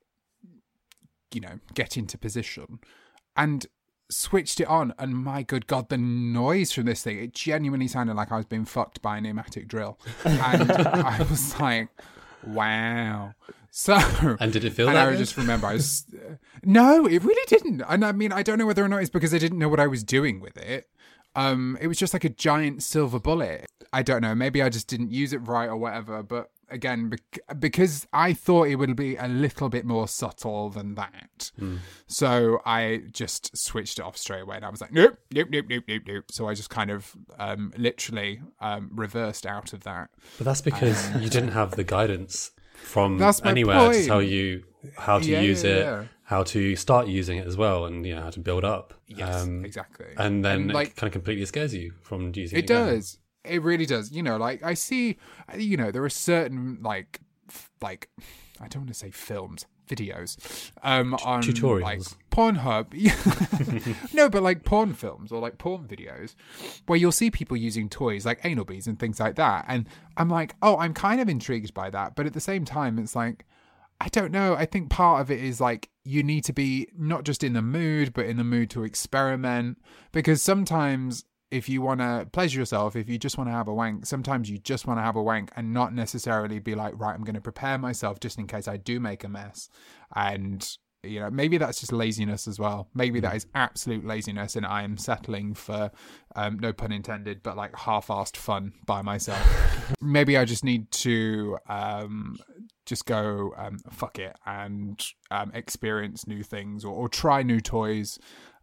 you 1.34 1.42
know, 1.42 1.60
get 1.74 1.98
into 1.98 2.18
position 2.18 2.80
and 3.36 3.68
switched 4.10 4.60
it 4.60 4.68
on. 4.68 4.94
And 5.00 5.16
my 5.16 5.44
good 5.44 5.68
God, 5.68 5.90
the 5.90 5.98
noise 5.98 6.72
from 6.72 6.86
this 6.86 7.04
thing, 7.04 7.18
it 7.18 7.34
genuinely 7.34 7.88
sounded 7.88 8.16
like 8.16 8.32
I 8.32 8.38
was 8.38 8.46
being 8.46 8.66
fucked 8.66 9.02
by 9.02 9.18
a 9.18 9.22
pneumatic 9.22 9.68
drill. 9.68 10.00
And 10.26 10.72
I 10.72 11.26
was 11.30 11.60
like, 11.60 11.90
wow. 12.46 13.34
So, 13.74 13.96
and 14.40 14.52
did 14.52 14.66
it 14.66 14.74
feel 14.74 14.88
and 14.88 14.98
that? 14.98 15.10
I 15.10 15.16
just 15.16 15.38
remember 15.38 15.68
I 15.68 15.74
was, 15.74 16.06
uh, 16.14 16.36
no, 16.64 17.06
it 17.06 17.24
really 17.24 17.46
didn't. 17.48 17.82
And 17.88 18.04
I 18.04 18.12
mean, 18.12 18.34
I 18.34 18.44
don't 18.44 18.58
know 18.58 18.66
whether 18.66 18.84
or 18.84 18.90
not 18.90 19.02
it's 19.02 19.10
because 19.10 19.34
I 19.34 19.38
didn't 19.38 19.60
know 19.60 19.70
what 19.70 19.80
I 19.80 19.88
was 19.88 20.04
doing 20.04 20.42
with 20.42 20.58
it. 20.58 20.90
Um, 21.36 21.78
it 21.80 21.88
was 21.88 21.98
just 21.98 22.14
like 22.14 22.26
a 22.26 22.30
giant 22.30 22.84
silver 22.84 23.18
bullet. 23.18 23.66
I 23.94 24.04
don't 24.04 24.22
know. 24.22 24.36
Maybe 24.36 24.62
I 24.62 24.68
just 24.68 24.88
didn't 24.88 25.12
use 25.12 25.32
it 25.32 25.38
right 25.38 25.70
or 25.70 25.78
whatever. 25.78 26.22
But 26.22 26.52
again 26.72 27.12
because 27.60 28.08
I 28.14 28.34
thought 28.34 28.68
it 28.68 28.76
would 28.76 28.96
be 28.96 29.16
a 29.16 29.28
little 29.28 29.70
bit 29.70 29.86
more 29.86 30.08
subtle 30.08 30.70
than 30.70 30.96
that. 30.96 31.52
Mm. 31.60 31.80
So 32.08 32.62
I 32.66 33.04
just 33.12 33.56
switched 33.58 34.00
it 34.00 34.04
off 34.04 34.18
straight 34.18 34.42
away 34.42 34.56
and 34.56 34.66
I 34.66 34.70
was 34.70 34.82
like, 34.82 34.92
nope, 34.92 35.18
nope, 35.34 35.48
nope, 35.52 35.66
nope, 35.70 35.84
nope, 35.88 36.04
nope. 36.08 36.26
So 36.32 36.48
I 36.48 36.54
just 36.54 36.70
kind 36.70 36.92
of 36.92 37.16
um, 37.40 37.74
literally 37.78 38.42
um, 38.60 38.92
reversed 38.94 39.46
out 39.46 39.74
of 39.74 39.84
that. 39.84 40.10
But 40.38 40.46
that's 40.46 40.62
because 40.62 41.10
you 41.16 41.30
didn't 41.30 41.52
have 41.52 41.72
the 41.72 41.84
guidance 41.84 42.52
from 42.74 43.22
anywhere 43.44 43.78
point. 43.78 43.98
to 43.98 44.06
tell 44.06 44.22
you 44.22 44.64
how 44.98 45.20
to 45.20 45.30
yeah, 45.30 45.42
use 45.42 45.64
yeah, 45.64 45.70
it, 45.70 45.80
yeah. 45.80 46.04
how 46.24 46.44
to 46.44 46.76
start 46.76 47.08
using 47.08 47.38
it 47.38 47.48
as 47.48 47.56
well, 47.56 47.86
and 47.86 48.06
you 48.06 48.16
know 48.16 48.22
how 48.22 48.30
to 48.32 48.40
build 48.40 48.66
up. 48.66 48.94
Yes, 49.08 49.44
um, 49.44 49.64
exactly. 49.66 50.08
And 50.18 50.44
then 50.44 50.62
and 50.62 50.74
like, 50.74 50.90
it 50.90 50.96
kind 50.96 51.08
of 51.08 51.14
completely 51.14 51.46
scares 51.46 51.74
you 51.74 51.94
from 52.02 52.32
using 52.36 52.58
it. 52.58 52.64
It 52.64 52.68
does. 52.68 53.18
It 53.44 53.62
really 53.62 53.86
does. 53.86 54.12
You 54.12 54.24
know, 54.24 54.38
like 54.38 54.64
I 54.64 54.74
see, 54.74 55.18
you 55.58 55.78
know, 55.78 55.92
there 55.92 56.04
are 56.04 56.10
certain 56.10 56.80
like, 56.82 57.22
f- 57.50 57.72
like, 57.82 58.10
I 58.60 58.68
don't 58.68 58.84
want 58.84 58.90
to 58.90 58.94
say 58.94 59.12
films, 59.12 59.66
videos, 59.88 60.72
um, 60.84 61.16
on 61.26 61.42
tutorials, 61.42 61.82
like 61.82 62.02
Pornhub. 62.32 64.14
no, 64.14 64.30
but 64.30 64.44
like 64.44 64.64
porn 64.64 64.94
films 64.94 65.32
or 65.32 65.40
like 65.42 65.58
porn 65.58 65.88
videos, 65.88 66.36
where 66.86 66.98
you'll 66.98 67.12
see 67.12 67.32
people 67.32 67.58
using 67.58 67.90
toys 67.90 68.26
like 68.26 68.40
anal 68.44 68.66
beads 68.66 68.88
and 68.88 69.00
things 69.00 69.20
like 69.20 69.36
that, 69.36 69.66
and 69.68 69.88
I'm 70.18 70.30
like, 70.30 70.56
oh, 70.62 70.78
I'm 70.78 70.94
kind 70.94 71.20
of 71.20 71.28
intrigued 71.28 71.74
by 71.74 71.90
that, 71.90 72.16
but 72.16 72.26
at 72.26 72.34
the 72.34 72.40
same 72.40 72.66
time, 72.66 73.00
it's 73.00 73.16
like. 73.16 73.46
I 74.04 74.08
don't 74.08 74.32
know. 74.32 74.56
I 74.56 74.66
think 74.66 74.90
part 74.90 75.22
of 75.22 75.30
it 75.30 75.44
is 75.44 75.62
like 75.62 75.92
you 76.04 76.24
need 76.24 76.44
to 76.46 76.54
be 76.54 76.88
not 76.98 77.24
just 77.24 77.44
in 77.44 77.54
the 77.54 77.62
mood, 77.62 78.14
but 78.14 78.26
in 78.26 78.38
the 78.38 78.44
mood 78.44 78.72
to 78.72 78.84
experiment. 78.84 79.78
Because 80.12 80.42
sometimes 80.42 81.24
if 81.52 81.68
you 81.68 81.82
want 81.82 82.00
to 82.00 82.28
pleasure 82.32 82.60
yourself, 82.60 82.96
if 82.96 83.10
you 83.10 83.18
just 83.18 83.38
want 83.38 83.50
to 83.50 83.52
have 83.52 83.68
a 83.68 83.74
wank, 83.74 84.06
sometimes 84.06 84.50
you 84.50 84.58
just 84.58 84.88
want 84.88 84.98
to 84.98 85.04
have 85.04 85.18
a 85.18 85.22
wank 85.22 85.52
and 85.58 85.74
not 85.74 85.94
necessarily 85.94 86.60
be 86.60 86.76
like, 86.76 86.94
right, 86.98 87.14
I'm 87.14 87.26
going 87.26 87.36
to 87.36 87.42
prepare 87.42 87.78
myself 87.78 88.22
just 88.22 88.40
in 88.40 88.48
case 88.48 88.70
I 88.70 88.78
do 88.78 89.02
make 89.02 89.26
a 89.26 89.30
mess. 89.30 89.70
And, 90.16 90.66
you 91.04 91.20
know, 91.20 91.30
maybe 91.30 91.58
that's 91.58 91.82
just 91.82 91.92
laziness 91.92 92.48
as 92.48 92.58
well. 92.58 92.88
Maybe 92.94 93.20
that 93.20 93.34
mm. 93.34 93.36
is 93.36 93.48
absolute 93.54 94.06
laziness 94.06 94.56
and 94.56 94.66
I 94.66 94.84
am 94.84 94.98
settling 94.98 95.54
for, 95.54 95.92
um, 96.38 96.58
no 96.58 96.72
pun 96.72 96.94
intended, 96.94 97.44
but 97.44 97.58
like 97.58 97.76
half 97.76 98.08
assed 98.08 98.38
fun 98.38 98.72
by 98.86 99.02
myself. 99.02 99.94
maybe 100.02 100.38
I 100.38 100.46
just 100.46 100.64
need 100.64 100.90
to, 100.92 101.58
um, 101.68 102.38
just 102.86 103.06
go 103.06 103.54
um, 103.58 103.78
fuck 103.90 104.20
it 104.20 104.36
and 104.46 105.06
um, 105.30 105.52
experience 105.54 106.28
new 106.28 106.44
things 106.44 106.84
or, 106.84 106.94
or 106.94 107.10
try 107.10 107.44
new 107.44 107.60
toys 107.60 108.20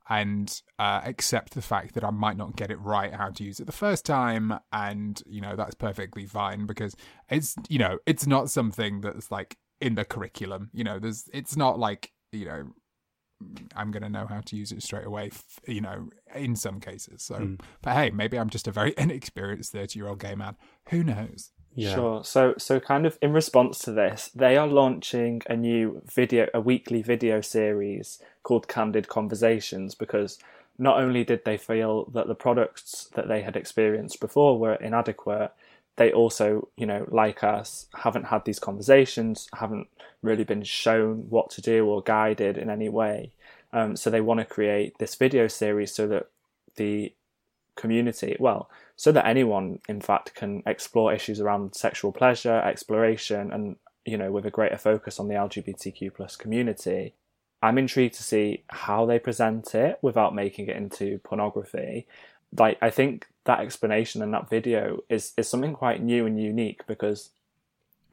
and 0.08 0.62
uh, 0.78 1.02
accept 1.04 1.54
the 1.54 1.62
fact 1.62 1.94
that 1.94 2.04
I 2.04 2.10
might 2.10 2.36
not 2.36 2.56
get 2.56 2.70
it 2.70 2.80
right 2.80 3.12
how 3.12 3.30
to 3.30 3.44
use 3.44 3.60
it 3.60 3.66
the 3.66 3.72
first 3.72 4.06
time, 4.06 4.58
and 4.72 5.22
you 5.26 5.40
know 5.40 5.56
that's 5.56 5.74
perfectly 5.74 6.26
fine 6.26 6.66
because 6.66 6.96
it's 7.28 7.54
you 7.68 7.78
know 7.78 7.98
it's 8.06 8.26
not 8.26 8.50
something 8.50 9.00
that's 9.00 9.30
like 9.30 9.56
in 9.80 9.94
the 9.94 10.04
curriculum. 10.04 10.70
You 10.72 10.84
know, 10.84 10.98
there's 10.98 11.28
it's 11.32 11.56
not 11.56 11.78
like 11.78 12.12
you 12.32 12.46
know 12.46 12.68
I'm 13.76 13.90
going 13.90 14.02
to 14.02 14.08
know 14.08 14.26
how 14.26 14.40
to 14.40 14.56
use 14.56 14.72
it 14.72 14.82
straight 14.82 15.06
away, 15.06 15.30
you 15.66 15.80
know, 15.80 16.08
in 16.34 16.56
some 16.56 16.80
cases. 16.80 17.22
So, 17.22 17.36
mm. 17.36 17.60
but 17.82 17.94
hey, 17.94 18.10
maybe 18.10 18.38
I'm 18.38 18.50
just 18.50 18.66
a 18.66 18.72
very 18.72 18.94
inexperienced 18.98 19.72
30 19.72 19.98
year 19.98 20.08
old 20.08 20.18
gay 20.18 20.34
man. 20.34 20.56
Who 20.90 21.04
knows? 21.04 21.52
Yeah. 21.74 21.94
Sure. 21.94 22.24
So, 22.24 22.54
so 22.58 22.80
kind 22.80 23.06
of 23.06 23.18
in 23.22 23.32
response 23.32 23.78
to 23.80 23.92
this, 23.92 24.30
they 24.34 24.56
are 24.56 24.66
launching 24.66 25.42
a 25.46 25.56
new 25.56 26.02
video, 26.06 26.48
a 26.52 26.60
weekly 26.60 27.02
video 27.02 27.40
series 27.40 28.20
called 28.42 28.68
Kandid 28.68 29.06
Conversations 29.06 29.94
because 29.94 30.38
not 30.78 30.98
only 30.98 31.24
did 31.24 31.44
they 31.44 31.56
feel 31.56 32.06
that 32.06 32.26
the 32.26 32.34
products 32.34 33.10
that 33.14 33.28
they 33.28 33.42
had 33.42 33.56
experienced 33.56 34.20
before 34.20 34.58
were 34.58 34.74
inadequate, 34.74 35.52
they 35.96 36.12
also, 36.12 36.68
you 36.76 36.86
know, 36.86 37.06
like 37.10 37.42
us, 37.42 37.86
haven't 37.94 38.26
had 38.26 38.44
these 38.44 38.60
conversations, 38.60 39.48
haven't 39.54 39.88
really 40.22 40.44
been 40.44 40.62
shown 40.62 41.26
what 41.28 41.50
to 41.50 41.60
do 41.60 41.86
or 41.86 42.02
guided 42.02 42.56
in 42.56 42.70
any 42.70 42.88
way. 42.88 43.32
Um, 43.72 43.96
so 43.96 44.08
they 44.08 44.20
want 44.20 44.38
to 44.40 44.46
create 44.46 44.98
this 44.98 45.16
video 45.16 45.48
series 45.48 45.92
so 45.92 46.06
that 46.08 46.28
the 46.76 47.12
community, 47.78 48.36
well, 48.38 48.68
so 48.96 49.10
that 49.12 49.26
anyone, 49.26 49.78
in 49.88 50.02
fact, 50.02 50.34
can 50.34 50.62
explore 50.66 51.14
issues 51.14 51.40
around 51.40 51.74
sexual 51.74 52.12
pleasure, 52.12 52.60
exploration, 52.60 53.50
and 53.50 53.76
you 54.04 54.18
know, 54.18 54.30
with 54.30 54.44
a 54.44 54.50
greater 54.50 54.76
focus 54.76 55.18
on 55.18 55.28
the 55.28 55.34
LGBTQ 55.34 56.14
plus 56.14 56.36
community. 56.36 57.14
I'm 57.62 57.78
intrigued 57.78 58.14
to 58.14 58.22
see 58.22 58.64
how 58.68 59.06
they 59.06 59.18
present 59.18 59.74
it 59.74 59.98
without 60.02 60.34
making 60.34 60.68
it 60.68 60.76
into 60.76 61.18
pornography. 61.24 62.06
Like, 62.56 62.78
I 62.80 62.90
think 62.90 63.26
that 63.48 63.60
explanation 63.60 64.20
in 64.20 64.30
that 64.30 64.50
video 64.50 64.98
is 65.08 65.32
is 65.38 65.48
something 65.48 65.72
quite 65.72 66.02
new 66.02 66.26
and 66.26 66.40
unique 66.40 66.86
because 66.86 67.30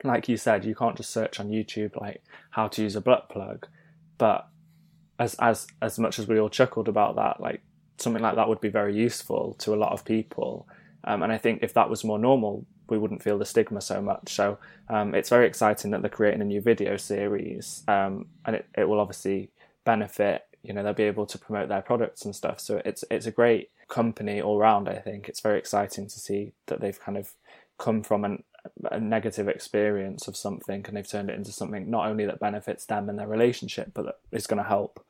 like 0.06 0.30
you 0.30 0.38
said 0.38 0.64
you 0.64 0.74
can't 0.74 0.96
just 0.96 1.10
search 1.10 1.42
on 1.42 1.50
youtube 1.50 1.94
like 2.00 2.24
how 2.52 2.70
to 2.70 2.82
use 2.82 2.96
a 2.96 3.02
butt 3.02 3.28
plug 3.30 3.68
but 4.18 4.48
as 5.20 5.36
as 5.36 5.68
as 5.82 6.00
much 6.00 6.20
as 6.20 6.28
we 6.28 6.40
all 6.40 6.50
chuckled 6.50 6.88
about 6.88 7.18
that 7.18 7.42
like 7.42 7.62
something 7.98 8.22
like 8.22 8.36
that 8.36 8.48
would 8.48 8.62
be 8.62 8.70
very 8.70 8.96
useful 8.96 9.56
to 9.60 9.74
a 9.74 9.78
lot 9.78 9.92
of 9.92 10.06
people 10.06 10.68
um, 11.06 11.24
and 11.24 11.32
i 11.32 11.38
think 11.38 11.60
if 11.62 11.74
that 11.74 11.90
was 11.90 12.04
more 12.04 12.20
normal 12.20 12.66
we 12.88 12.98
wouldn't 12.98 13.24
feel 13.24 13.38
the 13.38 13.46
stigma 13.46 13.82
so 13.82 14.02
much 14.02 14.34
so 14.34 14.58
um, 14.90 15.16
it's 15.16 15.30
very 15.30 15.48
exciting 15.48 15.92
that 15.92 16.02
they're 16.02 16.10
creating 16.10 16.42
a 16.42 16.46
new 16.46 16.62
video 16.62 16.98
series 16.98 17.84
um, 17.88 18.28
and 18.46 18.58
it, 18.58 18.66
it 18.78 18.88
will 18.88 19.00
obviously 19.00 19.50
benefit 19.86 20.46
you 20.64 20.74
know 20.74 20.84
they'll 20.84 20.94
be 20.94 21.04
able 21.04 21.26
to 21.26 21.38
promote 21.38 21.70
their 21.70 21.82
products 21.82 22.26
and 22.26 22.36
stuff 22.36 22.60
so 22.60 22.82
it's 22.86 23.04
it's 23.10 23.26
a 23.26 23.32
great 23.32 23.70
company 23.88 24.42
all 24.42 24.58
round. 24.58 24.90
I 24.90 24.96
think 24.96 25.30
it's 25.30 25.40
very 25.40 25.60
exciting 25.60 26.08
to 26.08 26.20
see 26.20 26.54
that 26.68 26.82
they've 26.82 27.00
kind 27.00 27.18
of 27.18 27.34
come 27.78 28.04
from 28.04 28.24
an, 28.24 28.44
a 28.92 29.00
negative 29.00 29.48
experience 29.48 30.28
of 30.28 30.38
something 30.38 30.84
and 30.88 30.98
they've 30.98 31.08
turned 31.08 31.30
it 31.30 31.36
into 31.36 31.52
something 31.52 31.90
not 31.90 32.08
only 32.08 32.26
that 32.26 32.40
benefits 32.40 32.86
them 32.86 33.10
and 33.10 33.20
their 33.20 33.28
relationship, 33.28 33.92
but 33.94 34.06
that 34.06 34.20
is 34.32 34.48
going 34.48 34.62
to 34.62 34.68
help 34.68 35.06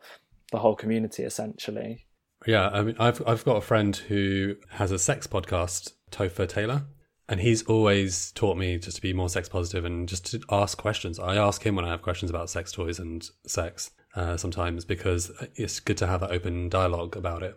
the 0.51 0.59
whole 0.59 0.75
community 0.75 1.23
essentially. 1.23 2.05
Yeah, 2.45 2.69
I 2.69 2.83
mean, 2.83 2.95
I've 2.99 3.21
I've 3.27 3.43
got 3.43 3.57
a 3.57 3.61
friend 3.61 3.95
who 3.95 4.55
has 4.69 4.91
a 4.91 4.99
sex 4.99 5.27
podcast, 5.27 5.93
Topher 6.11 6.47
Taylor, 6.47 6.83
and 7.27 7.39
he's 7.39 7.63
always 7.63 8.31
taught 8.31 8.57
me 8.57 8.77
just 8.77 8.97
to 8.97 9.01
be 9.01 9.13
more 9.13 9.29
sex 9.29 9.49
positive 9.49 9.83
and 9.83 10.07
just 10.07 10.27
to 10.27 10.41
ask 10.51 10.77
questions. 10.77 11.19
I 11.19 11.35
ask 11.35 11.65
him 11.65 11.75
when 11.75 11.85
I 11.85 11.89
have 11.89 12.01
questions 12.01 12.29
about 12.29 12.49
sex 12.49 12.71
toys 12.71 12.99
and 12.99 13.27
sex 13.47 13.91
uh, 14.15 14.37
sometimes 14.37 14.85
because 14.85 15.31
it's 15.55 15.79
good 15.79 15.97
to 15.97 16.07
have 16.07 16.21
that 16.21 16.31
open 16.31 16.69
dialogue 16.69 17.17
about 17.17 17.41
it. 17.41 17.55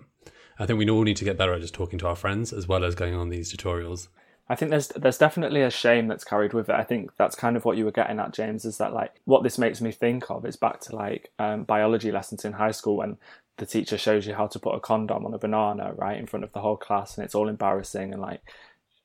I 0.58 0.66
think 0.66 0.78
we 0.78 0.88
all 0.90 1.02
need 1.02 1.16
to 1.18 1.24
get 1.24 1.38
better 1.38 1.52
at 1.52 1.60
just 1.60 1.74
talking 1.74 1.98
to 2.00 2.08
our 2.08 2.16
friends 2.16 2.52
as 2.52 2.66
well 2.66 2.82
as 2.82 2.94
going 2.94 3.14
on 3.14 3.28
these 3.28 3.54
tutorials. 3.54 4.08
I 4.50 4.54
think 4.54 4.70
there's 4.70 4.88
there's 4.88 5.18
definitely 5.18 5.60
a 5.60 5.70
shame 5.70 6.08
that's 6.08 6.24
carried 6.24 6.54
with 6.54 6.70
it. 6.70 6.74
I 6.74 6.82
think 6.82 7.14
that's 7.16 7.36
kind 7.36 7.56
of 7.56 7.66
what 7.66 7.76
you 7.76 7.84
were 7.84 7.92
getting 7.92 8.18
at, 8.18 8.32
James. 8.32 8.64
Is 8.64 8.78
that 8.78 8.94
like 8.94 9.20
what 9.26 9.42
this 9.42 9.58
makes 9.58 9.82
me 9.82 9.92
think 9.92 10.30
of 10.30 10.46
is 10.46 10.56
back 10.56 10.80
to 10.80 10.96
like 10.96 11.30
um, 11.38 11.64
biology 11.64 12.10
lessons 12.10 12.46
in 12.46 12.54
high 12.54 12.70
school 12.70 12.96
when 12.96 13.18
the 13.58 13.66
teacher 13.66 13.98
shows 13.98 14.26
you 14.26 14.34
how 14.34 14.46
to 14.46 14.58
put 14.58 14.74
a 14.74 14.80
condom 14.80 15.26
on 15.26 15.34
a 15.34 15.38
banana 15.38 15.92
right 15.94 16.18
in 16.18 16.26
front 16.26 16.44
of 16.44 16.52
the 16.52 16.60
whole 16.60 16.76
class, 16.76 17.16
and 17.16 17.24
it's 17.24 17.34
all 17.34 17.48
embarrassing 17.48 18.12
and 18.12 18.22
like 18.22 18.40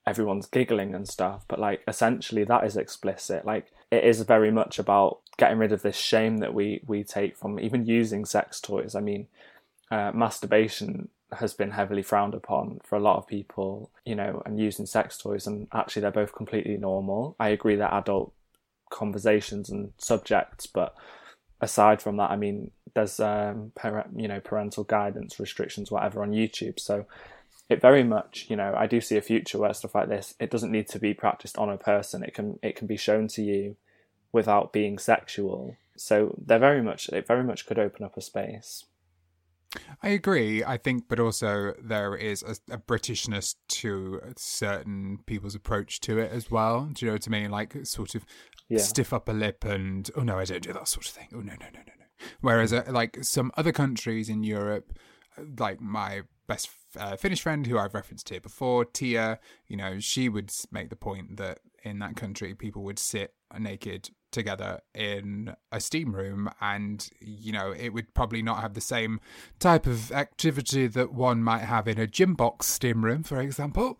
everyone's 0.05 0.45
giggling 0.45 0.95
and 0.95 1.07
stuff. 1.07 1.43
But 1.47 1.59
like 1.59 1.81
essentially 1.87 2.43
that 2.45 2.63
is 2.63 2.77
explicit. 2.77 3.45
Like 3.45 3.67
it 3.91 4.03
is 4.03 4.21
very 4.21 4.51
much 4.51 4.79
about 4.79 5.19
getting 5.37 5.57
rid 5.57 5.71
of 5.71 5.81
this 5.81 5.97
shame 5.97 6.37
that 6.37 6.53
we 6.53 6.81
we 6.85 7.03
take 7.03 7.35
from 7.35 7.59
even 7.59 7.85
using 7.85 8.25
sex 8.25 8.61
toys. 8.61 8.95
I 8.95 9.01
mean, 9.01 9.27
uh, 9.91 10.11
masturbation 10.13 11.09
has 11.33 11.53
been 11.53 11.71
heavily 11.71 12.03
frowned 12.03 12.35
upon 12.35 12.79
for 12.83 12.95
a 12.95 13.01
lot 13.01 13.17
of 13.17 13.27
people, 13.27 13.89
you 14.05 14.15
know, 14.15 14.43
and 14.45 14.59
using 14.59 14.85
sex 14.85 15.17
toys, 15.17 15.47
and 15.47 15.67
actually 15.73 16.01
they're 16.01 16.11
both 16.11 16.33
completely 16.33 16.77
normal. 16.77 17.35
I 17.39 17.49
agree 17.49 17.75
that 17.75 17.93
adult 17.93 18.33
conversations 18.91 19.69
and 19.69 19.93
subjects, 19.97 20.67
but 20.67 20.95
aside 21.59 22.01
from 22.01 22.17
that, 22.17 22.29
I 22.29 22.35
mean, 22.35 22.71
there's 22.93 23.19
um, 23.19 23.71
parent, 23.75 24.19
you 24.19 24.27
know, 24.27 24.39
parental 24.39 24.83
guidance 24.83 25.39
restrictions, 25.39 25.91
whatever, 25.91 26.21
on 26.21 26.31
YouTube. 26.31 26.79
So 26.79 27.05
it 27.69 27.81
very 27.81 28.03
much, 28.03 28.45
you 28.49 28.55
know, 28.55 28.73
I 28.77 28.87
do 28.87 29.01
see 29.01 29.17
a 29.17 29.21
future 29.21 29.57
where 29.57 29.73
stuff 29.73 29.95
like 29.95 30.09
this 30.09 30.35
it 30.39 30.51
doesn't 30.51 30.71
need 30.71 30.87
to 30.89 30.99
be 30.99 31.13
practiced 31.13 31.57
on 31.57 31.69
a 31.69 31.77
person. 31.77 32.23
It 32.23 32.33
can 32.33 32.59
it 32.61 32.75
can 32.75 32.87
be 32.87 32.97
shown 32.97 33.27
to 33.29 33.41
you 33.41 33.75
without 34.31 34.73
being 34.73 34.97
sexual. 34.97 35.77
So 35.95 36.35
they're 36.43 36.59
very 36.59 36.81
much 36.81 37.09
it 37.09 37.27
very 37.27 37.43
much 37.43 37.65
could 37.65 37.79
open 37.79 38.05
up 38.05 38.17
a 38.17 38.21
space. 38.21 38.85
I 40.03 40.09
agree. 40.09 40.63
I 40.63 40.77
think, 40.77 41.05
but 41.07 41.19
also 41.19 41.73
there 41.81 42.15
is 42.15 42.43
a, 42.43 42.55
a, 42.71 42.77
Britishness 42.77 43.55
to 43.69 44.21
certain 44.37 45.17
people's 45.25 45.55
approach 45.55 45.99
to 46.01 46.19
it 46.19 46.31
as 46.31 46.51
well. 46.51 46.91
Do 46.93 47.03
you 47.03 47.11
know 47.11 47.15
what 47.15 47.27
I 47.27 47.31
mean? 47.31 47.49
Like, 47.49 47.75
sort 47.87 48.13
of 48.13 48.23
yeah. 48.69 48.77
stiff 48.77 49.13
upper 49.13 49.33
lip 49.33 49.65
and 49.65 50.09
oh 50.15 50.21
no, 50.21 50.37
I 50.37 50.45
don't 50.45 50.61
do 50.61 50.73
that 50.73 50.87
sort 50.87 51.07
of 51.07 51.11
thing. 51.11 51.29
Oh 51.33 51.39
no, 51.39 51.53
no, 51.53 51.65
no, 51.73 51.79
no, 51.79 51.93
no. 51.97 52.02
Whereas, 52.41 52.73
uh, 52.73 52.83
like 52.89 53.23
some 53.23 53.51
other 53.57 53.71
countries 53.71 54.29
in 54.29 54.43
Europe, 54.43 54.97
uh, 55.37 55.43
like 55.57 55.81
my 55.81 56.21
best 56.47 56.69
uh, 56.97 57.15
Finnish 57.15 57.41
friend 57.41 57.65
who 57.65 57.77
I've 57.77 57.93
referenced 57.93 58.29
here 58.29 58.41
before, 58.41 58.85
Tia, 58.85 59.39
you 59.67 59.77
know, 59.77 59.99
she 59.99 60.29
would 60.29 60.53
make 60.71 60.89
the 60.89 60.95
point 60.95 61.37
that 61.37 61.59
in 61.83 61.99
that 61.99 62.15
country 62.15 62.55
people 62.55 62.83
would 62.83 62.99
sit 62.99 63.33
naked 63.59 64.09
together 64.31 64.81
in 64.95 65.55
a 65.71 65.79
steam 65.79 66.15
room 66.15 66.49
and 66.59 67.09
you 67.19 67.51
know 67.51 67.71
it 67.71 67.89
would 67.89 68.13
probably 68.13 68.41
not 68.41 68.61
have 68.61 68.73
the 68.73 68.81
same 68.81 69.19
type 69.59 69.85
of 69.85 70.11
activity 70.11 70.87
that 70.87 71.13
one 71.13 71.43
might 71.43 71.61
have 71.61 71.87
in 71.87 71.99
a 71.99 72.07
gym 72.07 72.33
box 72.33 72.65
steam 72.67 73.05
room 73.05 73.23
for 73.23 73.39
example. 73.39 73.99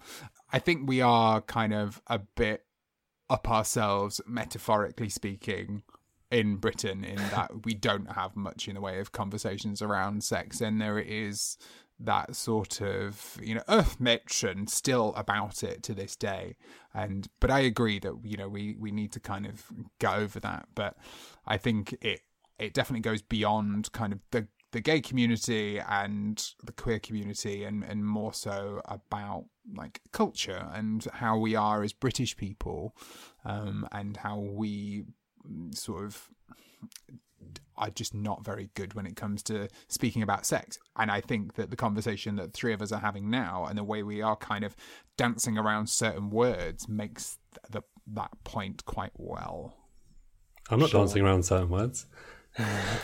I 0.51 0.59
think 0.59 0.87
we 0.87 1.01
are 1.01 1.41
kind 1.41 1.73
of 1.73 2.01
a 2.07 2.19
bit 2.19 2.65
up 3.29 3.49
ourselves 3.49 4.21
metaphorically 4.27 5.09
speaking 5.09 5.83
in 6.33 6.55
britain 6.57 7.03
in 7.03 7.15
that 7.15 7.51
we 7.63 7.73
don't 7.73 8.11
have 8.13 8.35
much 8.35 8.67
in 8.67 8.75
the 8.75 8.81
way 8.81 8.99
of 8.99 9.11
conversations 9.11 9.81
around 9.81 10.23
sex 10.23 10.59
and 10.61 10.81
there 10.81 10.99
is 10.99 11.57
that 11.99 12.35
sort 12.35 12.81
of 12.81 13.37
you 13.41 13.55
know 13.55 13.63
earth 13.69 13.99
metron 13.99 14.69
still 14.69 15.13
about 15.15 15.63
it 15.63 15.83
to 15.83 15.93
this 15.93 16.15
day. 16.15 16.55
And 16.93 17.27
but 17.39 17.49
i 17.49 17.59
agree 17.59 17.99
that 17.99 18.15
you 18.23 18.37
know 18.37 18.49
we 18.49 18.75
we 18.77 18.91
need 18.91 19.11
to 19.13 19.19
kind 19.19 19.45
of 19.45 19.65
get 19.99 20.15
over 20.15 20.39
that. 20.39 20.67
But 20.75 20.97
i 21.45 21.57
think 21.57 21.95
it 22.01 22.21
it 22.59 22.73
definitely 22.73 23.01
goes 23.01 23.21
beyond 23.21 23.91
kind 23.91 24.13
of 24.13 24.19
the 24.31 24.47
the 24.71 24.81
gay 24.81 25.01
community 25.01 25.79
and 25.79 26.49
the 26.63 26.71
queer 26.71 26.99
community 26.99 27.63
and 27.63 27.83
and 27.83 28.05
more 28.05 28.33
so 28.33 28.81
about 28.85 29.45
like 29.75 30.01
culture 30.11 30.67
and 30.73 31.05
how 31.13 31.37
we 31.37 31.55
are 31.55 31.83
as 31.83 31.93
british 31.93 32.35
people 32.35 32.95
um 33.45 33.87
and 33.91 34.17
how 34.17 34.39
we 34.39 35.05
sort 35.73 36.05
of 36.05 36.29
are 37.77 37.89
just 37.89 38.13
not 38.13 38.45
very 38.45 38.69
good 38.75 38.93
when 38.93 39.05
it 39.05 39.15
comes 39.15 39.41
to 39.43 39.67
speaking 39.87 40.21
about 40.21 40.45
sex. 40.45 40.77
And 40.97 41.09
I 41.11 41.21
think 41.21 41.55
that 41.55 41.69
the 41.69 41.75
conversation 41.75 42.35
that 42.35 42.53
three 42.53 42.73
of 42.73 42.81
us 42.81 42.91
are 42.91 42.99
having 42.99 43.29
now 43.29 43.65
and 43.65 43.77
the 43.77 43.83
way 43.83 44.03
we 44.03 44.21
are 44.21 44.35
kind 44.35 44.63
of 44.63 44.75
dancing 45.17 45.57
around 45.57 45.89
certain 45.89 46.29
words 46.29 46.87
makes 46.87 47.37
the, 47.69 47.81
that 48.07 48.31
point 48.43 48.85
quite 48.85 49.11
well. 49.15 49.75
I'm 50.69 50.79
not 50.79 50.89
sure. 50.89 51.01
dancing 51.01 51.23
around 51.23 51.43
certain 51.43 51.69
words. 51.69 52.05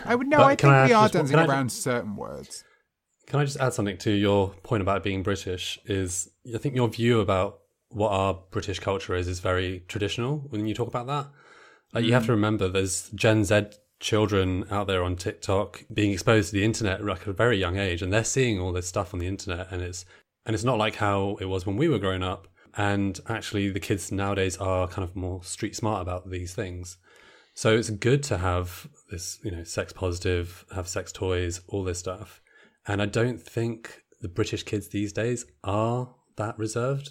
I 0.06 0.16
would 0.16 0.28
know. 0.28 0.42
I 0.42 0.56
think 0.56 0.72
I 0.72 0.86
we 0.86 0.94
are 0.94 1.10
dancing 1.10 1.38
around 1.38 1.72
certain 1.72 2.16
words. 2.16 2.64
Can 3.26 3.40
I 3.40 3.46
just 3.46 3.60
add 3.60 3.74
something 3.74 3.98
to 4.00 4.12
your 4.12 4.50
point 4.64 4.82
about 4.82 5.04
being 5.04 5.24
British? 5.24 5.80
Is 5.86 6.30
I 6.54 6.58
think 6.58 6.76
your 6.76 6.88
view 6.88 7.20
about 7.20 7.60
what 7.90 8.10
our 8.10 8.40
British 8.52 8.80
culture 8.80 9.16
is 9.16 9.28
is 9.28 9.40
very 9.40 9.84
traditional 9.88 10.38
when 10.50 10.66
you 10.68 10.74
talk 10.74 10.88
about 10.88 11.08
that. 11.08 11.28
Like 11.94 12.06
you 12.06 12.14
have 12.14 12.24
to 12.24 12.30
mm. 12.30 12.36
remember, 12.36 12.68
there's 12.68 13.10
Gen 13.10 13.44
Z 13.44 13.68
children 14.00 14.66
out 14.72 14.88
there 14.88 15.04
on 15.04 15.16
TikTok 15.16 15.84
being 15.94 16.12
exposed 16.12 16.50
to 16.50 16.56
the 16.56 16.64
internet 16.64 17.02
at 17.02 17.28
a 17.28 17.34
very 17.34 17.58
young 17.58 17.78
age, 17.78 18.02
and 18.02 18.14
they're 18.14 18.24
seeing 18.24 18.60
all 18.60 18.72
this 18.72 18.88
stuff 18.88 19.14
on 19.14 19.20
the 19.20 19.28
internet, 19.28 19.72
and 19.72 19.82
it's 19.82 20.06
and 20.46 20.54
it's 20.56 20.64
not 20.64 20.78
like 20.78 20.96
how 20.96 21.38
it 21.42 21.46
was 21.46 21.66
when 21.66 21.78
we 21.78 21.90
were 21.90 22.00
growing 22.00 22.24
up. 22.24 22.48
And 22.78 23.20
actually, 23.28 23.70
the 23.70 23.80
kids 23.80 24.12
nowadays 24.12 24.58
are 24.58 24.88
kind 24.88 25.08
of 25.08 25.16
more 25.16 25.44
street 25.44 25.76
smart 25.76 26.02
about 26.02 26.30
these 26.30 26.54
things. 26.54 26.98
So 27.56 27.76
it's 27.76 27.90
good 27.90 28.24
to 28.24 28.38
have 28.38 28.88
this, 29.12 29.40
you 29.44 29.52
know, 29.52 29.64
sex 29.64 29.92
positive, 29.92 30.66
have 30.74 30.88
sex 30.88 31.12
toys, 31.12 31.62
all 31.68 31.84
this 31.84 32.00
stuff. 32.00 32.42
And 32.88 33.02
I 33.02 33.06
don't 33.06 33.42
think 33.42 34.04
the 34.22 34.30
British 34.30 34.64
kids 34.64 34.88
these 34.88 35.12
days 35.12 35.46
are 35.64 36.16
that 36.38 36.58
reserved 36.58 37.10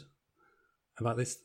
about 0.99 1.16
this. 1.16 1.38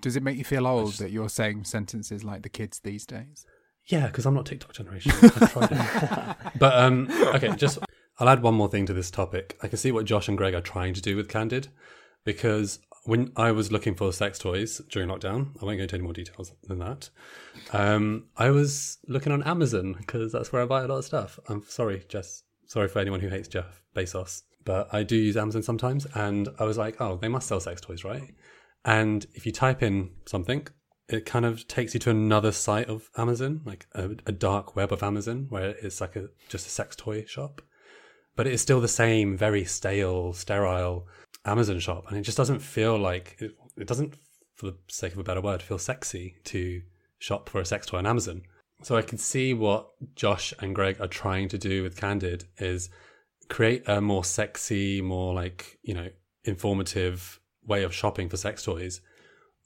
Does 0.00 0.16
it 0.16 0.22
make 0.22 0.38
you 0.38 0.44
feel 0.44 0.66
old 0.66 0.94
that 0.94 1.10
you're 1.10 1.28
saying 1.28 1.64
sentences 1.64 2.24
like 2.24 2.42
the 2.42 2.48
kids 2.48 2.80
these 2.80 3.04
days? 3.04 3.44
Yeah, 3.86 4.06
because 4.06 4.26
I'm 4.26 4.34
not 4.34 4.46
TikTok 4.46 4.74
generation. 4.74 5.12
I 5.22 5.46
tried 5.46 5.68
it. 5.72 6.58
But 6.58 6.78
um, 6.78 7.08
okay, 7.34 7.54
just 7.56 7.78
I'll 8.18 8.28
add 8.28 8.42
one 8.42 8.54
more 8.54 8.68
thing 8.68 8.86
to 8.86 8.92
this 8.92 9.10
topic. 9.10 9.58
I 9.62 9.68
can 9.68 9.78
see 9.78 9.92
what 9.92 10.04
Josh 10.04 10.28
and 10.28 10.36
Greg 10.36 10.54
are 10.54 10.60
trying 10.60 10.94
to 10.94 11.00
do 11.00 11.16
with 11.16 11.28
Kandid, 11.28 11.68
because 12.24 12.80
when 13.04 13.32
I 13.36 13.52
was 13.52 13.72
looking 13.72 13.94
for 13.94 14.12
sex 14.12 14.38
toys 14.38 14.82
during 14.90 15.08
lockdown, 15.08 15.56
I 15.62 15.64
won't 15.64 15.78
go 15.78 15.84
into 15.84 15.94
any 15.94 16.04
more 16.04 16.12
details 16.12 16.52
than 16.64 16.78
that. 16.80 17.08
Um, 17.72 18.26
I 18.36 18.50
was 18.50 18.98
looking 19.08 19.32
on 19.32 19.42
Amazon 19.44 19.94
because 19.98 20.32
that's 20.32 20.52
where 20.52 20.62
I 20.62 20.66
buy 20.66 20.82
a 20.82 20.86
lot 20.86 20.98
of 20.98 21.04
stuff. 21.06 21.38
I'm 21.48 21.64
sorry, 21.66 22.04
Jess. 22.08 22.42
Sorry 22.66 22.88
for 22.88 22.98
anyone 22.98 23.20
who 23.20 23.28
hates 23.28 23.48
Jeff 23.48 23.82
Bezos, 23.96 24.42
but 24.64 24.92
I 24.92 25.04
do 25.04 25.16
use 25.16 25.38
Amazon 25.38 25.62
sometimes. 25.62 26.06
And 26.14 26.50
I 26.58 26.64
was 26.64 26.76
like, 26.76 27.00
oh, 27.00 27.16
they 27.16 27.28
must 27.28 27.48
sell 27.48 27.60
sex 27.60 27.80
toys, 27.80 28.04
right? 28.04 28.34
And 28.88 29.26
if 29.34 29.44
you 29.44 29.52
type 29.52 29.82
in 29.82 30.12
something, 30.24 30.66
it 31.10 31.26
kind 31.26 31.44
of 31.44 31.68
takes 31.68 31.92
you 31.92 32.00
to 32.00 32.10
another 32.10 32.52
site 32.52 32.88
of 32.88 33.10
Amazon, 33.18 33.60
like 33.66 33.86
a, 33.92 34.12
a 34.24 34.32
dark 34.32 34.76
web 34.76 34.94
of 34.94 35.02
Amazon, 35.02 35.44
where 35.50 35.74
it's 35.82 36.00
like 36.00 36.16
a 36.16 36.30
just 36.48 36.66
a 36.66 36.70
sex 36.70 36.96
toy 36.96 37.26
shop. 37.26 37.60
But 38.34 38.46
it 38.46 38.54
is 38.54 38.62
still 38.62 38.80
the 38.80 38.88
same 38.88 39.36
very 39.36 39.66
stale, 39.66 40.32
sterile 40.32 41.06
Amazon 41.44 41.80
shop, 41.80 42.06
and 42.08 42.16
it 42.16 42.22
just 42.22 42.38
doesn't 42.38 42.60
feel 42.60 42.98
like 42.98 43.36
it, 43.40 43.50
it 43.76 43.86
doesn't, 43.86 44.14
for 44.54 44.70
the 44.70 44.78
sake 44.88 45.12
of 45.12 45.18
a 45.18 45.22
better 45.22 45.42
word, 45.42 45.60
feel 45.60 45.78
sexy 45.78 46.36
to 46.44 46.80
shop 47.18 47.50
for 47.50 47.60
a 47.60 47.66
sex 47.66 47.84
toy 47.84 47.98
on 47.98 48.06
Amazon. 48.06 48.40
So 48.84 48.96
I 48.96 49.02
can 49.02 49.18
see 49.18 49.52
what 49.52 49.90
Josh 50.14 50.54
and 50.60 50.74
Greg 50.74 50.98
are 50.98 51.08
trying 51.08 51.50
to 51.50 51.58
do 51.58 51.82
with 51.82 52.00
Kandid 52.00 52.44
is 52.56 52.88
create 53.50 53.86
a 53.86 54.00
more 54.00 54.24
sexy, 54.24 55.02
more 55.02 55.34
like 55.34 55.78
you 55.82 55.92
know 55.92 56.08
informative 56.44 57.38
way 57.66 57.82
of 57.82 57.94
shopping 57.94 58.28
for 58.28 58.36
sex 58.36 58.62
toys, 58.62 59.00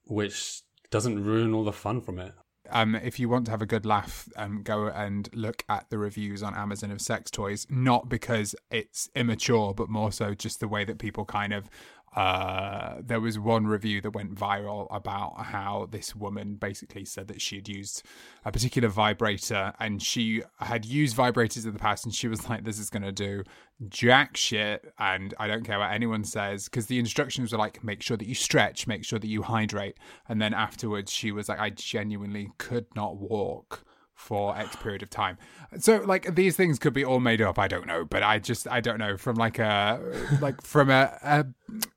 which 0.07 0.63
doesn't 0.91 1.25
ruin 1.25 1.55
all 1.55 1.65
the 1.65 1.73
fun 1.73 2.01
from 2.01 2.19
it. 2.19 2.33
Um, 2.71 2.95
if 2.95 3.19
you 3.19 3.29
want 3.29 3.47
to 3.47 3.51
have 3.51 3.61
a 3.61 3.67
good 3.67 3.85
laugh, 3.85 4.29
um, 4.37 4.63
go 4.63 4.87
and 4.87 5.29
look 5.35 5.65
at 5.69 5.91
the 5.91 5.99
reviews 5.99 6.43
on 6.43 6.55
Amazon 6.55 6.91
of 6.91 7.01
sex 7.01 7.31
toys. 7.31 7.67
Not 7.69 8.09
because 8.09 8.55
it's 8.71 9.11
immature, 9.15 9.75
but 9.75 9.89
more 9.89 10.13
so 10.13 10.33
just 10.35 10.61
the 10.61 10.69
way 10.69 10.85
that 10.85 10.99
people 10.99 11.25
kind 11.25 11.53
of 11.53 11.69
uh, 12.15 12.97
there 13.01 13.21
was 13.21 13.39
one 13.39 13.67
review 13.67 14.01
that 14.03 14.11
went 14.11 14.35
viral 14.35 14.87
about 14.91 15.47
how 15.47 15.89
this 15.91 16.15
woman 16.15 16.57
basically 16.57 17.05
said 17.05 17.29
that 17.29 17.41
she 17.41 17.57
had 17.57 17.69
used 17.69 18.03
a 18.45 18.53
particular 18.53 18.89
vibrator 18.89 19.73
and 19.81 20.03
she 20.03 20.43
had 20.59 20.85
used 20.85 21.17
vibrators 21.17 21.65
in 21.65 21.73
the 21.73 21.79
past 21.79 22.05
and 22.05 22.15
she 22.15 22.29
was 22.29 22.49
like 22.49 22.65
this 22.65 22.79
is 22.79 22.91
going 22.91 23.03
to 23.03 23.13
do 23.13 23.43
jack 23.89 24.37
shit. 24.37 24.93
And 24.99 25.35
i 25.39 25.47
don't 25.47 25.65
care 25.65 25.79
what 25.79 25.91
anyone 25.91 26.25
says 26.25 26.67
because 26.67 26.87
the 26.87 26.99
instructions 26.99 27.53
were 27.53 27.59
like 27.59 27.83
make 27.83 28.03
sure 28.03 28.17
that 28.17 28.29
you 28.29 28.35
stretch 28.35 28.87
make 28.87 29.05
sure 29.05 29.19
that 29.19 29.29
you 29.29 29.43
hydrate. 29.43 29.97
And 30.29 30.41
then 30.41 30.53
afterwards 30.53 31.11
she 31.11 31.33
was 31.33 31.49
like 31.49 31.61
i 31.61 31.71
genuinely 31.71 32.51
could 32.59 32.87
not 32.95 33.17
walk 33.17 33.85
for 34.15 34.57
X 34.57 34.77
period 34.77 35.03
of 35.03 35.11
time. 35.11 35.39
So 35.79 35.99
like 35.99 36.35
these 36.35 36.57
things 36.57 36.79
could 36.79 36.93
be 36.93 37.05
all 37.05 37.21
made 37.21 37.41
up. 37.41 37.59
I 37.59 37.69
don't 37.69 37.87
know, 37.87 38.05
but 38.05 38.23
I 38.23 38.39
just 38.39 38.69
I 38.69 38.81
don't 38.81 38.99
know 38.99 39.17
from 39.17 39.37
like 39.37 39.59
a 39.59 40.01
like 40.41 40.63
from 40.63 40.91
a, 40.91 41.19
a, 41.23 41.47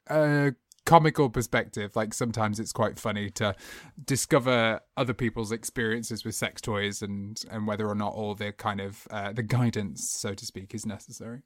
a 0.07 0.55
comical 0.85 1.29
perspective. 1.29 1.95
Like 1.95 2.13
sometimes 2.13 2.59
it's 2.59 2.71
quite 2.71 2.99
funny 2.99 3.29
to 3.31 3.55
discover 4.05 4.81
other 4.95 5.13
people's 5.13 5.51
experiences 5.51 6.23
with 6.23 6.35
sex 6.35 6.61
toys 6.61 7.01
and 7.01 7.41
and 7.51 7.67
whether 7.67 7.87
or 7.87 7.95
not 7.95 8.13
all 8.13 8.35
the 8.35 8.51
kind 8.51 8.79
of 8.81 9.07
uh, 9.11 9.33
the 9.33 9.43
guidance, 9.43 10.09
so 10.09 10.33
to 10.33 10.45
speak, 10.45 10.73
is 10.73 10.85
necessary. 10.85 11.41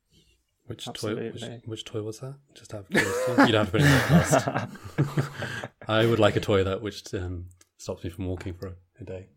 Which 0.68 0.86
toy? 0.94 1.32
Which, 1.32 1.44
which, 1.66 1.86
toy 1.86 2.04
was 2.04 2.20
that? 2.20 2.36
Just 2.54 2.72
have 2.74 2.86
you 2.92 3.52
don't 3.52 3.66
have 3.66 3.72
to 3.72 3.72
put 3.72 3.82
it 3.82 5.18
in 5.18 5.26
I 5.88 6.06
would 6.06 6.20
like 6.20 6.36
a 6.36 6.40
toy 6.40 6.64
that 6.64 6.84
which 6.84 7.12
um, 7.16 7.46
stops 7.78 8.04
me 8.04 8.12
from 8.12 8.28
walking 8.28 8.54
for 8.54 8.68
a, 8.68 8.74
a 9.02 9.04
day. 9.04 9.30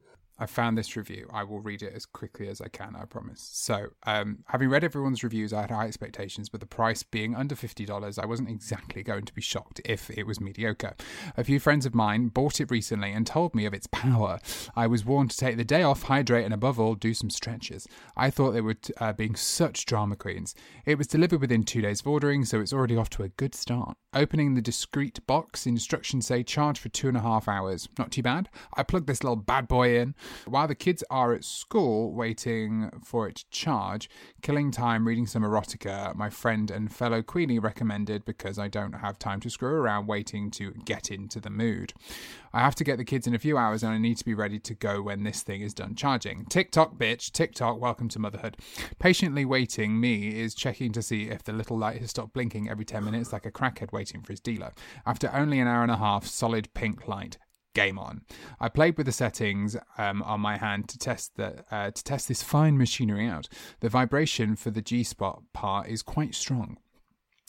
I 0.42 0.46
found 0.46 0.76
this 0.76 0.96
review. 0.96 1.28
I 1.32 1.44
will 1.44 1.60
read 1.60 1.82
it 1.82 1.92
as 1.94 2.04
quickly 2.04 2.48
as 2.48 2.60
I 2.60 2.66
can, 2.66 2.96
I 2.96 3.04
promise. 3.04 3.48
So, 3.52 3.90
um, 4.02 4.38
having 4.48 4.70
read 4.70 4.82
everyone's 4.82 5.22
reviews, 5.22 5.52
I 5.52 5.60
had 5.60 5.70
high 5.70 5.86
expectations, 5.86 6.48
but 6.48 6.58
the 6.58 6.66
price 6.66 7.04
being 7.04 7.36
under 7.36 7.54
$50, 7.54 8.18
I 8.20 8.26
wasn't 8.26 8.48
exactly 8.48 9.04
going 9.04 9.24
to 9.26 9.32
be 9.32 9.40
shocked 9.40 9.80
if 9.84 10.10
it 10.10 10.26
was 10.26 10.40
mediocre. 10.40 10.96
A 11.36 11.44
few 11.44 11.60
friends 11.60 11.86
of 11.86 11.94
mine 11.94 12.26
bought 12.26 12.60
it 12.60 12.72
recently 12.72 13.12
and 13.12 13.24
told 13.24 13.54
me 13.54 13.66
of 13.66 13.72
its 13.72 13.86
power. 13.86 14.40
I 14.74 14.88
was 14.88 15.04
warned 15.04 15.30
to 15.30 15.36
take 15.36 15.58
the 15.58 15.64
day 15.64 15.84
off, 15.84 16.02
hydrate, 16.02 16.44
and 16.44 16.52
above 16.52 16.80
all, 16.80 16.96
do 16.96 17.14
some 17.14 17.30
stretches. 17.30 17.86
I 18.16 18.28
thought 18.30 18.50
they 18.50 18.60
were 18.60 18.74
uh, 18.98 19.12
being 19.12 19.36
such 19.36 19.86
drama 19.86 20.16
queens. 20.16 20.56
It 20.84 20.98
was 20.98 21.06
delivered 21.06 21.40
within 21.40 21.62
two 21.62 21.82
days 21.82 22.00
of 22.00 22.08
ordering, 22.08 22.44
so 22.46 22.60
it's 22.60 22.72
already 22.72 22.96
off 22.96 23.10
to 23.10 23.22
a 23.22 23.28
good 23.28 23.54
start. 23.54 23.96
Opening 24.14 24.52
the 24.52 24.60
discreet 24.60 25.26
box, 25.26 25.66
instructions 25.66 26.26
say 26.26 26.42
charge 26.42 26.78
for 26.78 26.90
two 26.90 27.08
and 27.08 27.16
a 27.16 27.20
half 27.20 27.48
hours. 27.48 27.88
Not 27.98 28.10
too 28.10 28.22
bad. 28.22 28.50
I 28.74 28.82
plugged 28.82 29.06
this 29.06 29.24
little 29.24 29.36
bad 29.36 29.66
boy 29.66 29.98
in. 29.98 30.14
While 30.44 30.68
the 30.68 30.74
kids 30.74 31.02
are 31.08 31.32
at 31.32 31.44
school 31.44 32.12
waiting 32.12 32.90
for 33.02 33.26
it 33.28 33.36
to 33.36 33.44
charge, 33.50 34.10
killing 34.42 34.70
time 34.70 35.08
reading 35.08 35.26
some 35.26 35.42
erotica, 35.42 36.14
my 36.14 36.28
friend 36.28 36.70
and 36.70 36.92
fellow 36.92 37.22
Queenie 37.22 37.58
recommended 37.58 38.26
because 38.26 38.58
I 38.58 38.68
don't 38.68 38.92
have 38.92 39.18
time 39.18 39.40
to 39.40 39.50
screw 39.50 39.76
around 39.76 40.08
waiting 40.08 40.50
to 40.52 40.72
get 40.84 41.10
into 41.10 41.40
the 41.40 41.50
mood. 41.50 41.94
I 42.54 42.60
have 42.60 42.74
to 42.76 42.84
get 42.84 42.98
the 42.98 43.04
kids 43.04 43.26
in 43.26 43.34
a 43.34 43.38
few 43.38 43.56
hours 43.56 43.82
and 43.82 43.92
I 43.92 43.98
need 43.98 44.18
to 44.18 44.24
be 44.24 44.34
ready 44.34 44.58
to 44.58 44.74
go 44.74 45.00
when 45.00 45.24
this 45.24 45.42
thing 45.42 45.62
is 45.62 45.72
done 45.72 45.94
charging. 45.94 46.44
TikTok, 46.46 46.96
bitch, 46.96 47.32
TikTok, 47.32 47.80
welcome 47.80 48.08
to 48.10 48.18
motherhood. 48.18 48.58
Patiently 48.98 49.46
waiting, 49.46 49.98
me 49.98 50.38
is 50.38 50.54
checking 50.54 50.92
to 50.92 51.02
see 51.02 51.30
if 51.30 51.42
the 51.42 51.54
little 51.54 51.78
light 51.78 52.00
has 52.00 52.10
stopped 52.10 52.34
blinking 52.34 52.68
every 52.68 52.84
10 52.84 53.04
minutes 53.04 53.32
like 53.32 53.46
a 53.46 53.50
crackhead 53.50 53.90
waiting 53.90 54.22
for 54.22 54.34
his 54.34 54.40
dealer. 54.40 54.72
After 55.06 55.32
only 55.32 55.60
an 55.60 55.66
hour 55.66 55.82
and 55.82 55.90
a 55.90 55.96
half, 55.96 56.26
solid 56.26 56.72
pink 56.74 57.08
light 57.08 57.38
game 57.74 57.98
on. 57.98 58.20
I 58.60 58.68
played 58.68 58.98
with 58.98 59.06
the 59.06 59.12
settings 59.12 59.76
um, 59.96 60.22
on 60.22 60.40
my 60.40 60.58
hand 60.58 60.88
to 60.90 60.98
test 60.98 61.36
the 61.36 61.64
uh, 61.70 61.90
to 61.90 62.04
test 62.04 62.28
this 62.28 62.42
fine 62.42 62.76
machinery 62.76 63.26
out. 63.26 63.48
The 63.80 63.88
vibration 63.88 64.56
for 64.56 64.70
the 64.70 64.82
G 64.82 65.02
spot 65.02 65.42
part 65.54 65.88
is 65.88 66.02
quite 66.02 66.34
strong. 66.34 66.76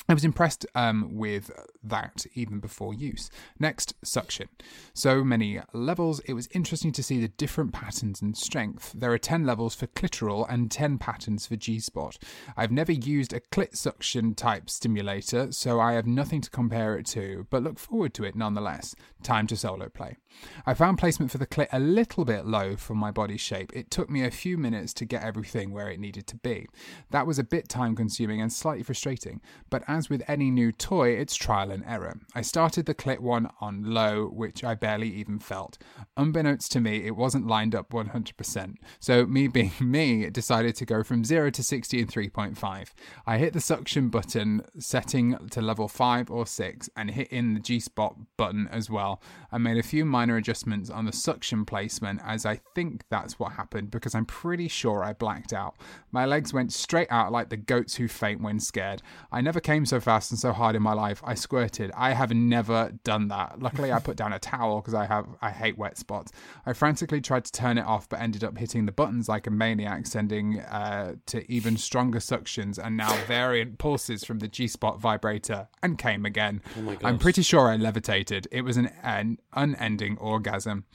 I 0.10 0.14
was 0.14 0.26
impressed 0.26 0.66
um, 0.76 1.16
with 1.16 1.50
that 1.84 2.26
even 2.34 2.60
before 2.60 2.94
use. 2.94 3.30
Next, 3.58 3.94
suction. 4.04 4.50
So 4.94 5.24
many 5.24 5.60
levels, 5.74 6.20
it 6.22 6.34
was 6.34 6.50
interesting 6.52 6.92
to 6.94 7.04
see 7.04 7.22
the 7.22 7.30
different 7.30 7.72
patterns 7.72 8.22
and 8.22 8.36
strength. 8.36 8.94
There 8.94 9.14
are 9.14 9.18
10 9.18 9.46
levels 9.46 9.76
for 9.76 9.88
clitoral 9.88 10.46
and 10.50 10.70
10 10.70 10.98
patterns 10.98 11.48
for 11.48 11.56
G 11.56 11.80
spot. 11.80 12.18
I've 12.58 12.72
never 12.72 12.92
used 12.92 13.34
a 13.34 13.40
clit 13.40 13.78
suction 13.78 14.36
type 14.36 14.70
stimulator, 14.70 15.52
so 15.52 15.80
I 15.80 15.94
have 15.94 16.06
nothing 16.06 16.42
to 16.42 16.50
compare 16.50 16.98
it 16.98 17.06
to, 17.08 17.48
but 17.50 17.64
look 17.64 17.80
forward 17.80 18.14
to 18.16 18.26
it 18.26 18.36
nonetheless. 18.36 18.96
Time 19.24 19.48
to 19.48 19.56
solo 19.56 19.90
play. 19.90 20.18
I 20.66 20.74
found 20.74 20.98
placement 20.98 21.32
for 21.32 21.38
the 21.38 21.48
clit 21.48 21.68
a 21.72 21.80
little 21.80 22.26
bit 22.26 22.46
low 22.46 22.76
for 22.76 22.96
my 22.96 23.12
body 23.12 23.38
shape. 23.38 23.72
It 23.74 23.92
took 23.92 24.10
me 24.10 24.24
a 24.24 24.32
few 24.32 24.58
minutes 24.58 24.94
to 24.96 25.06
get 25.06 25.24
everything 25.24 25.72
where 25.72 25.90
it 25.90 26.00
needed 26.00 26.28
to 26.28 26.36
be. 26.38 26.68
That 27.12 27.28
was 27.28 27.40
a 27.40 27.44
bit 27.44 27.70
time 27.70 27.96
consuming 27.96 28.42
and 28.42 28.52
slightly 28.52 28.84
frustrating, 28.84 29.42
but 29.70 29.84
as 29.94 30.10
with 30.10 30.24
any 30.28 30.50
new 30.52 30.72
toy, 30.72 31.10
it's 31.12 31.36
trial 31.36 31.72
and 31.72 31.84
error. 31.86 32.20
I 32.36 32.42
started 32.42 32.86
the 32.86 32.96
clit 32.96 33.20
one 33.20 33.50
on 33.62 33.84
low, 33.94 34.28
which 34.28 34.64
I 34.64 34.76
barely 34.76 35.10
even 35.10 35.40
felt. 35.40 35.78
Unbeknownst 36.18 36.72
to 36.74 36.82
me, 36.82 37.06
it 37.06 37.16
wasn't 37.16 37.48
lined 37.48 37.76
up 37.76 37.92
100%. 37.92 38.76
So, 39.00 39.26
me 39.26 39.48
being 39.54 39.72
me, 39.80 40.30
decided 40.30 40.76
to 40.76 40.86
go 40.86 41.04
from 41.04 41.24
0 41.24 41.52
to 41.52 41.64
60 41.64 42.00
in 42.00 42.08
3.5. 42.08 42.90
I 43.26 43.38
hit 43.38 43.54
the 43.54 43.62
suction 43.62 44.10
button, 44.10 44.64
setting 44.80 45.38
to 45.52 45.62
level 45.62 45.88
5 45.88 46.30
or 46.32 46.46
6, 46.46 46.90
and 46.98 47.12
hit 47.12 47.28
in 47.30 47.54
the 47.54 47.60
G 47.60 47.80
spot 47.80 48.16
button 48.38 48.68
as 48.70 48.90
well. 48.90 49.22
I 49.52 49.58
made 49.60 49.78
a 49.78 49.84
few 49.84 50.06
minor 50.06 50.38
adjustments 50.38 50.90
on 50.90 51.06
the 51.06 51.14
suction 51.14 51.66
placement, 51.66 52.22
as 52.26 52.46
I 52.46 52.60
think 52.76 53.04
that's 53.10 53.40
what 53.40 53.54
happened 53.54 53.92
because 53.92 54.16
I'm 54.16 54.26
pretty 54.26 54.68
sure 54.68 55.04
I 55.04 55.14
blacked 55.14 55.54
out. 55.54 55.76
My 56.12 56.26
legs 56.26 56.54
went 56.54 56.74
straight 56.74 57.12
out 57.12 57.32
like 57.32 57.50
the 57.50 57.58
goats 57.58 57.96
who 57.96 58.08
faint 58.08 58.42
when 58.42 58.60
scared. 58.60 59.02
I 59.32 59.42
never 59.42 59.60
came 59.84 59.88
so 59.88 60.00
fast 60.00 60.32
and 60.32 60.40
so 60.40 60.54
hard 60.54 60.78
in 60.78 60.82
my 60.82 60.94
life. 60.94 61.22
I 61.26 61.34
squirted. 61.34 61.92
I 61.94 62.14
have 62.14 62.34
never 62.34 62.94
done 63.04 63.28
that. 63.28 63.62
Luckily, 63.62 63.92
I 63.92 64.00
put 64.00 64.16
down 64.16 64.32
a 64.32 64.40
towel 64.40 64.80
because 64.80 64.94
I 64.94 65.06
have 65.06 65.28
I 65.42 65.50
hate 65.50 65.78
wet 65.78 65.98
spots. 65.98 66.32
I 66.66 66.72
frantically 66.72 67.20
tried 67.20 67.44
to 67.46 67.52
turn 67.52 67.78
it 67.78 67.86
off, 67.86 68.08
but 68.08 68.22
ended 68.22 68.46
up 68.46 68.58
hitting 68.58 68.86
the 68.86 68.94
buttons 68.94 69.28
like 69.28 69.46
a 69.46 69.52
maniac, 69.52 70.08
sending 70.08 70.62
uh, 70.62 71.16
to 71.26 71.52
even 71.52 71.76
stronger 71.76 72.20
suctions 72.20 72.78
and 72.78 72.96
now 72.96 73.14
variant 73.26 73.78
pulses 73.78 74.24
from 74.24 74.40
the 74.40 74.48
G 74.48 74.70
spot 74.70 75.02
vibrator, 75.02 75.68
and 75.82 75.98
came 75.98 76.26
again. 76.26 76.62
Oh 76.80 76.96
I'm 77.04 77.20
pretty 77.20 77.42
sure 77.42 77.68
I 77.68 77.76
levitated. 77.76 78.48
It 78.52 78.62
was 78.62 78.78
an, 78.78 78.90
an 79.04 79.40
unending 79.52 80.18
orgasm. 80.18 80.86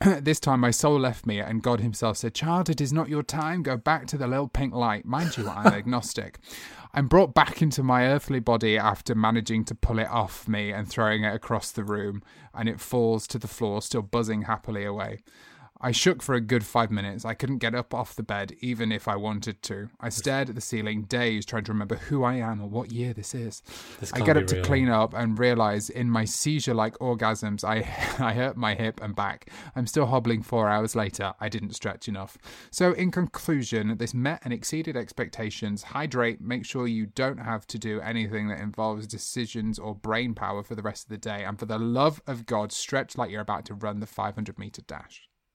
this 0.20 0.40
time 0.40 0.60
my 0.60 0.70
soul 0.70 0.98
left 0.98 1.26
me, 1.26 1.38
and 1.38 1.62
God 1.62 1.80
Himself 1.80 2.16
said, 2.16 2.34
Child, 2.34 2.68
it 2.68 2.80
is 2.80 2.92
not 2.92 3.08
your 3.08 3.22
time. 3.22 3.62
Go 3.62 3.76
back 3.76 4.06
to 4.08 4.18
the 4.18 4.26
little 4.26 4.48
pink 4.48 4.74
light. 4.74 5.04
Mind 5.04 5.36
you, 5.36 5.48
I'm 5.48 5.66
agnostic. 5.72 6.38
I'm 6.92 7.08
brought 7.08 7.34
back 7.34 7.60
into 7.60 7.82
my 7.82 8.06
earthly 8.06 8.40
body 8.40 8.78
after 8.78 9.14
managing 9.14 9.64
to 9.66 9.74
pull 9.74 9.98
it 9.98 10.08
off 10.08 10.46
me 10.46 10.72
and 10.72 10.88
throwing 10.88 11.24
it 11.24 11.34
across 11.34 11.70
the 11.70 11.84
room, 11.84 12.22
and 12.52 12.68
it 12.68 12.80
falls 12.80 13.26
to 13.28 13.38
the 13.38 13.48
floor, 13.48 13.82
still 13.82 14.02
buzzing 14.02 14.42
happily 14.42 14.84
away. 14.84 15.20
I 15.80 15.90
shook 15.90 16.22
for 16.22 16.34
a 16.34 16.40
good 16.40 16.64
five 16.64 16.90
minutes. 16.90 17.24
I 17.24 17.34
couldn't 17.34 17.58
get 17.58 17.74
up 17.74 17.92
off 17.92 18.14
the 18.14 18.22
bed, 18.22 18.54
even 18.60 18.92
if 18.92 19.08
I 19.08 19.16
wanted 19.16 19.60
to. 19.64 19.90
I 20.00 20.08
stared 20.08 20.48
at 20.48 20.54
the 20.54 20.60
ceiling, 20.60 21.02
dazed, 21.02 21.48
trying 21.48 21.64
to 21.64 21.72
remember 21.72 21.96
who 21.96 22.22
I 22.22 22.34
am 22.34 22.62
or 22.62 22.68
what 22.68 22.92
year 22.92 23.12
this 23.12 23.34
is. 23.34 23.60
This 23.98 24.12
I 24.12 24.20
get 24.20 24.36
up 24.36 24.46
to 24.46 24.62
clean 24.62 24.88
up 24.88 25.14
and 25.14 25.38
realize 25.38 25.90
in 25.90 26.08
my 26.08 26.24
seizure 26.24 26.74
like 26.74 26.96
orgasms, 26.98 27.64
I, 27.64 27.78
I 28.24 28.32
hurt 28.32 28.56
my 28.56 28.74
hip 28.74 29.02
and 29.02 29.16
back. 29.16 29.50
I'm 29.74 29.86
still 29.86 30.06
hobbling 30.06 30.42
four 30.42 30.68
hours 30.68 30.94
later. 30.94 31.34
I 31.40 31.48
didn't 31.48 31.74
stretch 31.74 32.08
enough. 32.08 32.38
So, 32.70 32.92
in 32.92 33.10
conclusion, 33.10 33.96
this 33.98 34.14
met 34.14 34.40
and 34.44 34.52
exceeded 34.52 34.96
expectations. 34.96 35.82
Hydrate, 35.82 36.40
make 36.40 36.64
sure 36.64 36.86
you 36.86 37.06
don't 37.06 37.38
have 37.38 37.66
to 37.66 37.78
do 37.78 38.00
anything 38.00 38.48
that 38.48 38.60
involves 38.60 39.08
decisions 39.08 39.78
or 39.78 39.94
brain 39.94 40.34
power 40.34 40.62
for 40.62 40.76
the 40.76 40.82
rest 40.82 41.04
of 41.04 41.10
the 41.10 41.18
day. 41.18 41.44
And 41.44 41.58
for 41.58 41.66
the 41.66 41.78
love 41.78 42.22
of 42.28 42.46
God, 42.46 42.70
stretch 42.70 43.18
like 43.18 43.30
you're 43.30 43.40
about 43.40 43.64
to 43.66 43.74
run 43.74 44.00
the 44.00 44.06
500 44.06 44.58
meter 44.58 44.82
dash. 44.82 45.28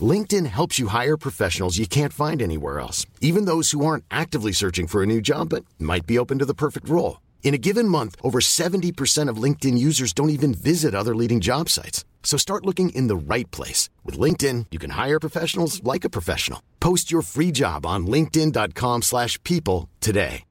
LinkedIn 0.00 0.46
helps 0.46 0.78
you 0.78 0.86
hire 0.88 1.16
professionals 1.16 1.78
you 1.78 1.88
can't 1.88 2.12
find 2.12 2.40
anywhere 2.40 2.78
else, 2.78 3.04
even 3.20 3.46
those 3.46 3.72
who 3.72 3.84
aren't 3.84 4.04
actively 4.10 4.52
searching 4.52 4.86
for 4.86 5.02
a 5.02 5.06
new 5.06 5.20
job 5.20 5.48
but 5.48 5.64
might 5.78 6.06
be 6.06 6.18
open 6.18 6.38
to 6.38 6.44
the 6.44 6.54
perfect 6.54 6.88
role. 6.88 7.20
In 7.42 7.52
a 7.52 7.58
given 7.58 7.88
month, 7.88 8.14
over 8.22 8.38
70% 8.38 9.28
of 9.28 9.42
LinkedIn 9.42 9.76
users 9.76 10.12
don't 10.12 10.30
even 10.30 10.54
visit 10.54 10.94
other 10.94 11.16
leading 11.16 11.40
job 11.40 11.68
sites. 11.68 12.04
So 12.22 12.36
start 12.36 12.64
looking 12.64 12.90
in 12.90 13.08
the 13.08 13.16
right 13.34 13.50
place. 13.50 13.90
With 14.04 14.16
LinkedIn, 14.16 14.66
you 14.70 14.78
can 14.78 14.90
hire 14.90 15.18
professionals 15.18 15.82
like 15.82 16.04
a 16.04 16.10
professional. 16.10 16.62
Post 16.78 17.10
your 17.10 17.22
free 17.22 17.50
job 17.50 17.84
on 17.84 18.06
linkedin.com/people 18.06 19.00
slash 19.02 19.42
people 19.42 19.88
today. 20.00 20.44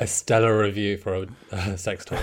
a 0.00 0.06
stellar 0.06 0.56
review 0.56 0.96
for 0.96 1.14
a 1.14 1.26
uh, 1.52 1.76
sex 1.76 2.04
toy. 2.04 2.16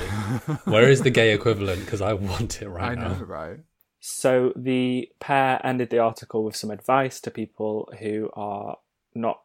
Where 0.63 0.89
is 0.89 1.01
the 1.01 1.09
gay 1.09 1.33
equivalent? 1.33 1.83
Because 1.83 2.01
I 2.01 2.13
want 2.13 2.61
it 2.61 2.69
right 2.69 2.97
I 2.97 3.01
know, 3.01 3.15
now. 3.15 3.23
right? 3.25 3.59
So 4.07 4.53
the 4.55 5.09
pair 5.19 5.59
ended 5.65 5.89
the 5.89 5.97
article 5.97 6.43
with 6.43 6.55
some 6.55 6.69
advice 6.69 7.19
to 7.21 7.31
people 7.31 7.91
who 7.99 8.29
are 8.33 8.77
not 9.15 9.41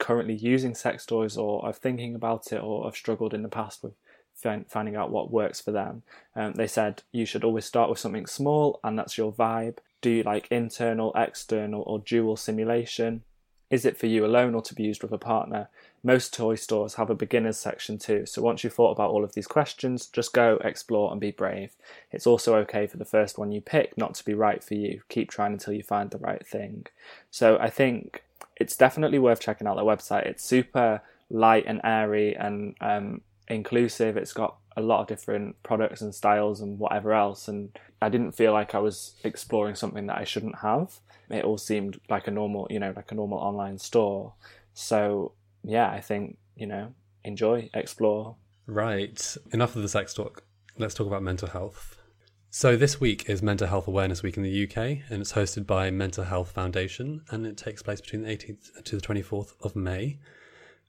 currently 0.00 0.34
using 0.34 0.74
sex 0.74 1.06
toys 1.06 1.36
or 1.36 1.64
are 1.64 1.72
thinking 1.72 2.16
about 2.16 2.52
it 2.52 2.60
or 2.60 2.84
have 2.84 2.96
struggled 2.96 3.32
in 3.32 3.44
the 3.44 3.48
past 3.48 3.80
with 3.84 3.92
finding 4.68 4.96
out 4.96 5.12
what 5.12 5.30
works 5.30 5.60
for 5.60 5.70
them. 5.70 6.02
Um, 6.34 6.54
they 6.54 6.66
said 6.66 7.04
you 7.12 7.24
should 7.24 7.44
always 7.44 7.64
start 7.64 7.90
with 7.90 8.00
something 8.00 8.26
small 8.26 8.80
and 8.82 8.98
that's 8.98 9.16
your 9.16 9.32
vibe. 9.32 9.78
Do 10.00 10.10
you 10.10 10.24
like 10.24 10.50
internal, 10.50 11.12
external, 11.14 11.82
or 11.82 12.00
dual 12.00 12.36
simulation? 12.36 13.22
Is 13.72 13.86
it 13.86 13.96
for 13.96 14.06
you 14.06 14.26
alone 14.26 14.54
or 14.54 14.60
to 14.60 14.74
be 14.74 14.82
used 14.82 15.02
with 15.02 15.12
a 15.12 15.18
partner? 15.18 15.70
Most 16.04 16.34
toy 16.34 16.56
stores 16.56 16.94
have 16.94 17.08
a 17.08 17.14
beginners 17.14 17.56
section 17.56 17.96
too, 17.96 18.26
so 18.26 18.42
once 18.42 18.62
you've 18.62 18.74
thought 18.74 18.90
about 18.90 19.10
all 19.10 19.24
of 19.24 19.32
these 19.32 19.46
questions, 19.46 20.08
just 20.08 20.34
go, 20.34 20.58
explore, 20.62 21.10
and 21.10 21.18
be 21.18 21.30
brave. 21.30 21.72
It's 22.10 22.26
also 22.26 22.54
okay 22.56 22.86
for 22.86 22.98
the 22.98 23.06
first 23.06 23.38
one 23.38 23.50
you 23.50 23.62
pick 23.62 23.96
not 23.96 24.14
to 24.16 24.24
be 24.26 24.34
right 24.34 24.62
for 24.62 24.74
you. 24.74 25.00
Keep 25.08 25.30
trying 25.30 25.54
until 25.54 25.72
you 25.72 25.82
find 25.82 26.10
the 26.10 26.18
right 26.18 26.46
thing. 26.46 26.86
So 27.30 27.56
I 27.58 27.70
think 27.70 28.22
it's 28.56 28.76
definitely 28.76 29.18
worth 29.18 29.40
checking 29.40 29.66
out 29.66 29.76
their 29.76 29.86
website. 29.86 30.26
It's 30.26 30.44
super 30.44 31.00
light 31.30 31.64
and 31.66 31.80
airy 31.82 32.36
and 32.36 32.74
um, 32.82 33.22
inclusive. 33.48 34.16
It's 34.16 34.32
got 34.32 34.56
a 34.76 34.80
lot 34.80 35.00
of 35.00 35.06
different 35.06 35.62
products 35.62 36.00
and 36.00 36.14
styles 36.14 36.60
and 36.60 36.78
whatever 36.78 37.12
else. 37.12 37.48
And 37.48 37.76
I 38.00 38.08
didn't 38.08 38.32
feel 38.32 38.52
like 38.52 38.74
I 38.74 38.78
was 38.78 39.14
exploring 39.24 39.74
something 39.74 40.06
that 40.06 40.18
I 40.18 40.24
shouldn't 40.24 40.58
have. 40.60 40.98
It 41.30 41.44
all 41.44 41.58
seemed 41.58 42.00
like 42.08 42.28
a 42.28 42.30
normal, 42.30 42.66
you 42.70 42.78
know, 42.78 42.92
like 42.94 43.12
a 43.12 43.14
normal 43.14 43.38
online 43.38 43.78
store. 43.78 44.34
So 44.74 45.32
yeah, 45.64 45.90
I 45.90 46.00
think 46.00 46.36
you 46.56 46.66
know, 46.66 46.94
enjoy, 47.24 47.70
explore. 47.74 48.36
Right. 48.66 49.36
Enough 49.52 49.76
of 49.76 49.82
the 49.82 49.88
sex 49.88 50.14
talk. 50.14 50.44
Let's 50.78 50.94
talk 50.94 51.06
about 51.06 51.22
mental 51.22 51.48
health. 51.48 51.96
So 52.50 52.76
this 52.76 53.00
week 53.00 53.30
is 53.30 53.42
Mental 53.42 53.66
Health 53.66 53.88
Awareness 53.88 54.22
Week 54.22 54.36
in 54.36 54.42
the 54.42 54.64
UK, 54.64 54.76
and 55.08 55.22
it's 55.22 55.32
hosted 55.32 55.66
by 55.66 55.90
Mental 55.90 56.24
Health 56.24 56.50
Foundation, 56.50 57.22
and 57.30 57.46
it 57.46 57.56
takes 57.56 57.82
place 57.82 58.00
between 58.00 58.22
the 58.22 58.28
18th 58.28 58.84
to 58.84 58.96
the 58.96 59.00
24th 59.00 59.54
of 59.62 59.74
May. 59.74 60.18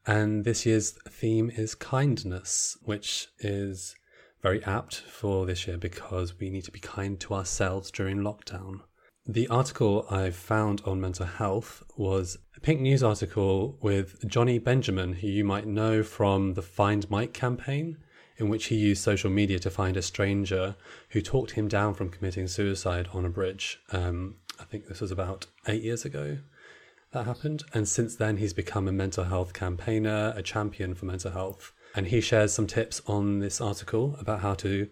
And 0.05 0.43
this 0.43 0.65
year's 0.65 0.91
theme 1.07 1.49
is 1.49 1.75
kindness, 1.75 2.77
which 2.83 3.27
is 3.39 3.95
very 4.41 4.63
apt 4.65 4.95
for 4.95 5.45
this 5.45 5.65
year 5.65 5.77
because 5.77 6.37
we 6.37 6.49
need 6.49 6.65
to 6.65 6.71
be 6.71 6.79
kind 6.79 7.19
to 7.21 7.33
ourselves 7.33 7.89
during 7.89 8.17
lockdown. 8.17 8.81
The 9.25 9.47
article 9.47 10.05
I 10.09 10.31
found 10.31 10.81
on 10.85 10.99
mental 10.99 11.25
health 11.25 11.81
was 11.95 12.37
a 12.57 12.59
Pink 12.59 12.81
News 12.81 13.01
article 13.01 13.77
with 13.81 14.27
Jonny 14.27 14.59
Benjamin, 14.59 15.13
who 15.13 15.27
you 15.27 15.45
might 15.45 15.65
know 15.65 16.03
from 16.03 16.55
the 16.55 16.61
Find 16.61 17.09
Mike 17.09 17.31
campaign, 17.31 17.99
in 18.35 18.49
which 18.49 18.65
he 18.65 18.75
used 18.75 19.01
social 19.01 19.29
media 19.29 19.59
to 19.59 19.69
find 19.69 19.95
a 19.95 20.01
stranger 20.01 20.75
who 21.11 21.21
talked 21.21 21.51
him 21.51 21.69
down 21.69 21.93
from 21.93 22.09
committing 22.09 22.49
suicide 22.49 23.07
on 23.13 23.23
a 23.23 23.29
bridge. 23.29 23.79
Um, 23.93 24.35
I 24.59 24.65
think 24.65 24.87
this 24.87 24.99
was 24.99 25.11
about 25.11 25.45
eight 25.67 25.83
years 25.83 26.03
ago 26.03 26.39
that 27.13 27.25
happened. 27.25 27.63
And 27.73 27.87
since 27.87 28.15
then, 28.15 28.37
he's 28.37 28.53
become 28.53 28.87
a 28.87 28.91
mental 28.91 29.23
health 29.23 29.53
campaigner, 29.53 30.33
a 30.35 30.43
champion 30.43 30.93
for 30.95 31.05
mental 31.05 31.31
health. 31.31 31.71
And 31.95 32.07
he 32.07 32.21
shares 32.21 32.53
some 32.53 32.67
tips 32.67 33.01
on 33.07 33.39
this 33.39 33.61
article 33.61 34.15
about 34.19 34.41
how 34.41 34.55
to 34.55 34.89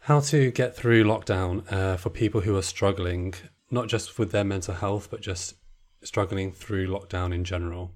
how 0.00 0.20
to 0.20 0.52
get 0.52 0.76
through 0.76 1.02
lockdown 1.02 1.70
uh, 1.72 1.96
for 1.96 2.10
people 2.10 2.42
who 2.42 2.56
are 2.56 2.62
struggling, 2.62 3.34
not 3.72 3.88
just 3.88 4.18
with 4.20 4.30
their 4.30 4.44
mental 4.44 4.74
health, 4.74 5.08
but 5.10 5.20
just 5.20 5.56
struggling 6.02 6.52
through 6.52 6.86
lockdown 6.86 7.34
in 7.34 7.42
general. 7.42 7.92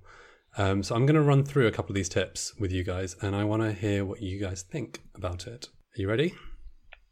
Um, 0.59 0.83
so 0.83 0.97
I'm 0.97 1.07
going 1.07 1.15
to 1.15 1.23
run 1.23 1.45
through 1.45 1.69
a 1.69 1.71
couple 1.71 1.93
of 1.93 1.95
these 1.95 2.09
tips 2.09 2.53
with 2.59 2.73
you 2.73 2.83
guys, 2.83 3.15
and 3.23 3.37
I 3.37 3.45
want 3.45 3.63
to 3.63 3.73
hear 3.73 4.05
what 4.05 4.21
you 4.21 4.41
guys 4.41 4.63
think 4.63 5.03
about 5.15 5.47
it. 5.47 5.69
Are 5.97 6.01
you 6.01 6.09
ready? 6.09 6.35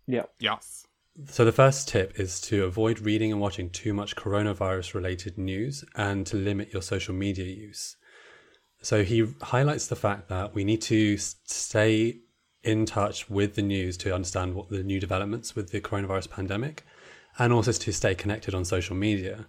Yeah. 0.09 0.24
Yes. 0.40 0.88
So, 1.26 1.44
the 1.44 1.50
first 1.50 1.88
tip 1.88 2.20
is 2.20 2.40
to 2.42 2.64
avoid 2.64 3.00
reading 3.00 3.33
and 3.33 3.40
watching 3.40 3.70
too 3.70 3.92
much 3.92 4.14
coronavirus 4.14 4.94
related 4.94 5.37
news 5.37 5.85
and 5.96 6.24
to 6.28 6.37
limit 6.37 6.72
your 6.72 6.83
social 6.83 7.12
media 7.12 7.44
use. 7.44 7.96
So, 8.83 9.02
he 9.02 9.26
highlights 9.42 9.88
the 9.88 9.96
fact 9.96 10.28
that 10.28 10.54
we 10.54 10.62
need 10.62 10.81
to 10.83 11.16
stay 11.16 12.18
in 12.62 12.87
touch 12.87 13.28
with 13.28 13.57
the 13.57 13.62
news 13.62 13.96
to 13.98 14.14
understand 14.14 14.54
what 14.54 14.68
the 14.68 14.85
new 14.85 15.00
developments 15.00 15.57
with 15.57 15.70
the 15.70 15.81
coronavirus 15.81 16.31
pandemic 16.31 16.85
and 17.37 17.52
also 17.52 17.72
to 17.72 17.92
stay 17.92 18.14
connected 18.14 18.54
on 18.54 18.64
social 18.64 18.94
media, 18.94 19.46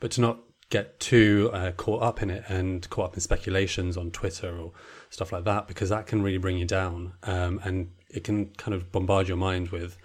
but 0.00 0.10
to 0.12 0.20
not 0.20 0.40
get 0.70 0.98
too 0.98 1.50
uh, 1.52 1.70
caught 1.72 2.02
up 2.02 2.22
in 2.22 2.30
it 2.30 2.44
and 2.48 2.88
caught 2.90 3.06
up 3.06 3.14
in 3.14 3.20
speculations 3.20 3.96
on 3.96 4.10
Twitter 4.10 4.56
or 4.56 4.72
stuff 5.10 5.32
like 5.32 5.44
that 5.44 5.68
because 5.68 5.88
that 5.90 6.06
can 6.06 6.22
really 6.22 6.38
bring 6.38 6.56
you 6.56 6.64
down 6.64 7.12
um, 7.24 7.60
and 7.64 7.90
it 8.08 8.24
can 8.24 8.46
kind 8.54 8.74
of 8.74 8.90
bombard 8.92 9.26
your 9.26 9.36
mind 9.36 9.68
with 9.70 9.96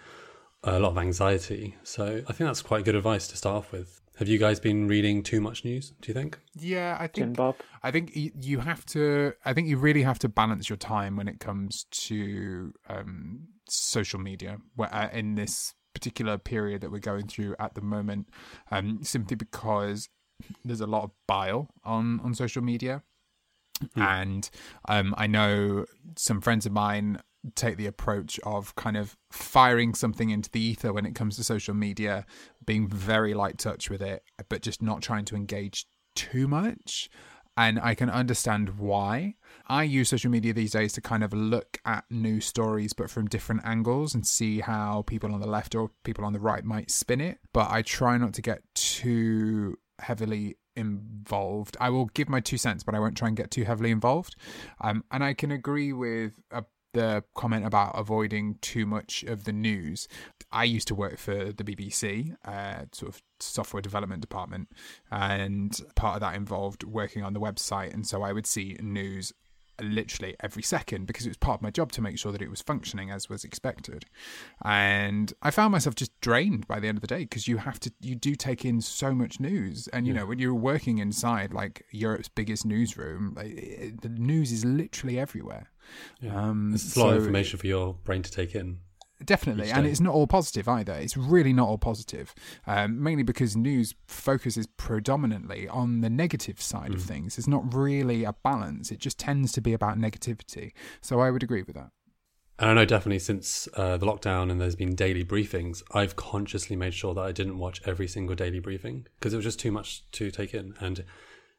a 0.66 0.80
lot 0.80 0.90
of 0.90 0.98
anxiety. 0.98 1.76
So 1.84 2.22
I 2.28 2.34
think 2.34 2.48
that's 2.48 2.62
quite 2.62 2.84
good 2.86 2.96
advice 2.96 3.28
to 3.28 3.38
start 3.38 3.58
off 3.58 3.72
with. 3.72 4.02
Have 4.18 4.30
you 4.30 4.38
guys 4.38 4.60
been 4.62 4.88
reading 4.88 5.24
too 5.24 5.42
much 5.42 5.66
news? 5.66 5.94
Do 6.02 6.08
you 6.08 6.14
think? 6.14 6.40
Yeah, 6.58 6.98
I 7.00 7.08
think 7.08 7.36
Bob. 7.36 7.56
I 7.84 7.92
think 7.92 8.12
you 8.16 8.60
have 8.60 8.86
to. 8.88 9.34
I 9.44 9.54
think 9.54 9.68
you 9.68 9.78
really 9.78 10.04
have 10.04 10.20
to 10.20 10.30
balance 10.30 10.70
your 10.70 10.78
time 10.78 11.18
when 11.18 11.28
it 11.28 11.40
comes 11.40 11.86
to 12.08 12.74
um, 12.88 13.48
social 13.68 14.20
media. 14.20 14.58
Where, 14.76 14.94
uh, 14.94 15.10
in 15.12 15.36
this 15.36 15.74
particular 15.94 16.38
period 16.38 16.82
that 16.82 16.92
we're 16.92 17.00
going 17.00 17.28
through 17.28 17.56
at 17.60 17.76
the 17.76 17.82
moment, 17.82 18.30
um, 18.72 19.00
simply 19.04 19.36
because 19.36 20.08
there's 20.64 20.82
a 20.82 20.88
lot 20.88 21.04
of 21.04 21.12
bile 21.28 21.70
on 21.84 22.22
on 22.22 22.34
social 22.34 22.62
media, 22.62 23.04
and 23.98 24.50
um, 24.88 25.14
I 25.18 25.28
know 25.28 25.86
some 26.16 26.40
friends 26.40 26.66
of 26.66 26.72
mine 26.72 27.20
take 27.56 27.78
the 27.78 27.86
approach 27.86 28.40
of 28.44 28.76
kind 28.76 28.98
of 28.98 29.16
firing 29.32 29.94
something 29.94 30.30
into 30.30 30.50
the 30.50 30.60
ether 30.62 30.94
when 30.94 31.06
it 31.06 31.16
comes 31.16 31.36
to 31.36 31.44
social 31.44 31.74
media, 31.74 32.26
being 32.66 32.88
very 32.88 33.34
light 33.34 33.58
touch 33.58 33.90
with 33.90 34.02
it, 34.02 34.24
but 34.50 34.62
just 34.62 34.82
not 34.82 35.02
trying 35.02 35.26
to 35.26 35.36
engage 35.36 35.86
too 36.16 36.48
much. 36.48 37.10
and 37.58 37.80
I 37.80 37.96
can 37.96 38.10
understand 38.10 38.78
why. 38.78 39.36
I 39.68 39.84
use 39.84 40.10
social 40.10 40.30
media 40.30 40.54
these 40.54 40.72
days 40.72 40.94
to 40.94 41.02
kind 41.02 41.24
of 41.24 41.34
look 41.34 41.80
at 41.86 42.04
news 42.10 42.46
stories, 42.46 42.94
but 42.94 43.10
from 43.10 43.28
different 43.28 43.62
angles 43.64 44.14
and 44.14 44.28
see 44.28 44.60
how 44.60 45.04
people 45.08 45.34
on 45.34 45.40
the 45.40 45.48
left 45.48 45.74
or 45.74 45.92
people 46.04 46.26
on 46.26 46.34
the 46.34 46.40
right 46.40 46.64
might 46.64 46.92
spin 46.92 47.22
it. 47.22 47.40
But 47.54 47.72
I 47.72 47.82
try 47.82 48.18
not 48.18 48.34
to 48.34 48.42
get 48.42 48.62
too 48.74 49.78
heavily 50.00 50.58
involved. 50.76 51.78
I 51.80 51.90
will 51.90 52.08
give 52.08 52.28
my 52.28 52.42
two 52.42 52.58
cents, 52.58 52.84
but 52.84 52.94
I 52.94 53.00
won't 53.00 53.16
try 53.16 53.30
and 53.30 53.38
get 53.38 53.52
too 53.52 53.64
heavily 53.64 53.92
involved. 53.92 54.36
Um, 54.82 55.06
and 55.10 55.24
I 55.24 55.34
can 55.34 55.52
agree 55.52 55.94
with 55.94 56.34
uh, 56.52 56.64
the 56.96 57.24
comment 57.36 57.66
about 57.66 57.92
avoiding 57.98 58.56
too 58.62 58.86
much 58.88 59.24
of 59.24 59.44
the 59.44 59.54
news. 59.54 60.08
I 60.52 60.64
used 60.64 60.88
to 60.88 60.96
work 60.96 61.18
for 61.20 61.52
the 61.52 61.64
BBC, 61.64 62.36
uh, 62.46 62.86
sort 62.92 63.14
of 63.14 63.22
software 63.40 63.82
development 63.82 64.22
department, 64.22 64.70
and 65.12 65.80
part 65.96 66.16
of 66.16 66.22
that 66.22 66.36
involved 66.36 66.84
working 66.84 67.24
on 67.24 67.34
the 67.34 67.40
website. 67.40 67.94
And 67.94 68.08
so 68.08 68.24
I 68.24 68.32
would 68.34 68.48
see 68.48 68.78
news 68.82 69.32
literally 69.82 70.34
every 70.40 70.64
second 70.64 71.06
because 71.06 71.26
it 71.26 71.30
was 71.30 71.36
part 71.38 71.58
of 71.60 71.62
my 71.62 71.70
job 71.70 71.92
to 71.92 72.02
make 72.02 72.18
sure 72.18 72.32
that 72.32 72.42
it 72.42 72.50
was 72.50 72.62
functioning 72.62 73.12
as 73.12 73.28
was 73.28 73.44
expected. 73.44 74.06
And 74.64 75.34
I 75.42 75.52
found 75.52 75.74
myself 75.74 75.96
just 75.96 76.18
drained 76.22 76.66
by 76.66 76.80
the 76.80 76.88
end 76.88 76.98
of 76.98 77.02
the 77.02 77.08
day 77.08 77.20
because 77.26 77.46
you 77.48 77.58
have 77.58 77.80
to, 77.82 77.92
you 78.00 78.16
do 78.16 78.36
take 78.36 78.64
in 78.64 78.80
so 78.80 79.14
much 79.14 79.40
news. 79.42 79.90
And, 79.90 80.08
you 80.08 80.14
Yeah. 80.14 80.22
know, 80.22 80.26
when 80.28 80.40
you're 80.40 80.54
working 80.54 81.00
inside 81.00 81.54
like 81.54 81.84
Europe's 81.92 82.30
biggest 82.30 82.66
newsroom, 82.66 83.34
like, 83.36 83.48
it, 83.48 84.02
the 84.02 84.08
news 84.10 84.54
is 84.54 84.64
literally 84.64 85.20
everywhere. 85.20 85.68
Um, 86.30 86.72
It's 86.74 86.96
a 86.96 87.00
lot 87.00 87.12
of 87.12 87.18
information 87.18 87.60
for 87.60 87.68
your 87.68 87.94
brain 88.04 88.22
to 88.24 88.32
take 88.32 88.56
in. 88.56 88.80
Definitely, 89.24 89.72
and 89.72 89.88
it's 89.88 90.02
not 90.02 90.14
all 90.14 90.28
positive 90.28 90.68
either. 90.68 90.92
It's 90.94 91.16
really 91.16 91.54
not 91.54 91.70
all 91.70 91.78
positive, 91.78 92.36
um, 92.68 93.02
mainly 93.02 93.24
because 93.24 93.56
news 93.56 93.96
focuses 94.08 94.68
predominantly 94.76 95.70
on 95.70 96.02
the 96.02 96.10
negative 96.10 96.62
side 96.62 96.92
Mm. 96.92 96.96
of 96.96 97.02
things. 97.04 97.38
It's 97.38 97.48
not 97.48 97.74
really 97.74 98.26
a 98.26 98.34
balance. 98.34 98.92
It 98.92 99.00
just 99.00 99.18
tends 99.18 99.54
to 99.54 99.62
be 99.62 99.72
about 99.72 99.98
negativity. 99.98 100.74
So 101.02 101.22
I 101.22 101.32
would 101.32 101.44
agree 101.44 101.64
with 101.64 101.76
that. 101.76 101.92
And 102.60 102.70
I 102.70 102.74
know 102.74 102.86
definitely 102.86 103.20
since 103.20 103.68
uh, 103.76 103.96
the 103.98 104.06
lockdown 104.06 104.52
and 104.52 104.60
there's 104.60 104.76
been 104.76 104.96
daily 104.96 105.24
briefings, 105.24 105.82
I've 105.92 106.16
consciously 106.18 106.76
made 106.76 106.94
sure 106.94 107.14
that 107.14 107.22
I 107.22 107.32
didn't 107.32 107.58
watch 107.58 107.82
every 107.86 108.08
single 108.08 108.36
daily 108.36 108.60
briefing 108.60 109.08
because 109.20 109.34
it 109.34 109.38
was 109.38 109.46
just 109.46 109.60
too 109.60 109.72
much 109.72 110.10
to 110.12 110.30
take 110.30 110.54
in. 110.54 110.74
And 110.80 111.06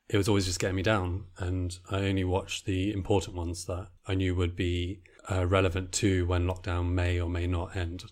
it 0.08 0.16
was 0.16 0.28
always 0.28 0.46
just 0.46 0.60
getting 0.60 0.76
me 0.76 0.82
down. 0.82 1.24
And 1.38 1.78
I 1.90 2.06
only 2.06 2.24
watched 2.24 2.64
the 2.64 2.92
important 2.92 3.36
ones 3.36 3.64
that 3.66 3.88
I 4.06 4.14
knew 4.14 4.34
would 4.34 4.56
be 4.56 5.00
uh, 5.30 5.46
relevant 5.46 5.92
to 5.92 6.26
when 6.26 6.46
lockdown 6.46 6.90
may 6.90 7.20
or 7.20 7.28
may 7.28 7.46
not 7.46 7.76
end. 7.76 8.04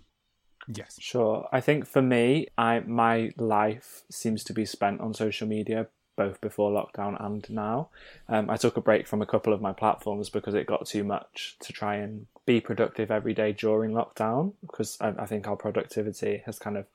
Yes. 0.66 0.96
Sure. 1.00 1.46
I 1.52 1.60
think 1.60 1.86
for 1.86 2.02
me, 2.02 2.48
I 2.56 2.80
my 2.80 3.32
life 3.36 4.02
seems 4.10 4.42
to 4.44 4.52
be 4.52 4.64
spent 4.64 5.00
on 5.00 5.12
social 5.12 5.46
media 5.46 5.88
both 6.16 6.40
before 6.40 6.70
lockdown 6.70 7.22
and 7.24 7.48
now. 7.50 7.88
Um, 8.28 8.48
I 8.48 8.56
took 8.56 8.76
a 8.76 8.80
break 8.80 9.06
from 9.06 9.20
a 9.20 9.26
couple 9.26 9.52
of 9.52 9.60
my 9.60 9.72
platforms 9.72 10.30
because 10.30 10.54
it 10.54 10.66
got 10.66 10.86
too 10.86 11.04
much 11.04 11.56
to 11.60 11.72
try 11.72 11.96
and 11.96 12.26
be 12.46 12.60
productive 12.60 13.10
every 13.10 13.34
day 13.34 13.52
during 13.52 13.92
lockdown 13.92 14.52
because 14.60 14.96
I, 15.00 15.08
I 15.18 15.26
think 15.26 15.48
our 15.48 15.56
productivity 15.56 16.42
has 16.46 16.58
kind 16.58 16.76
of 16.76 16.86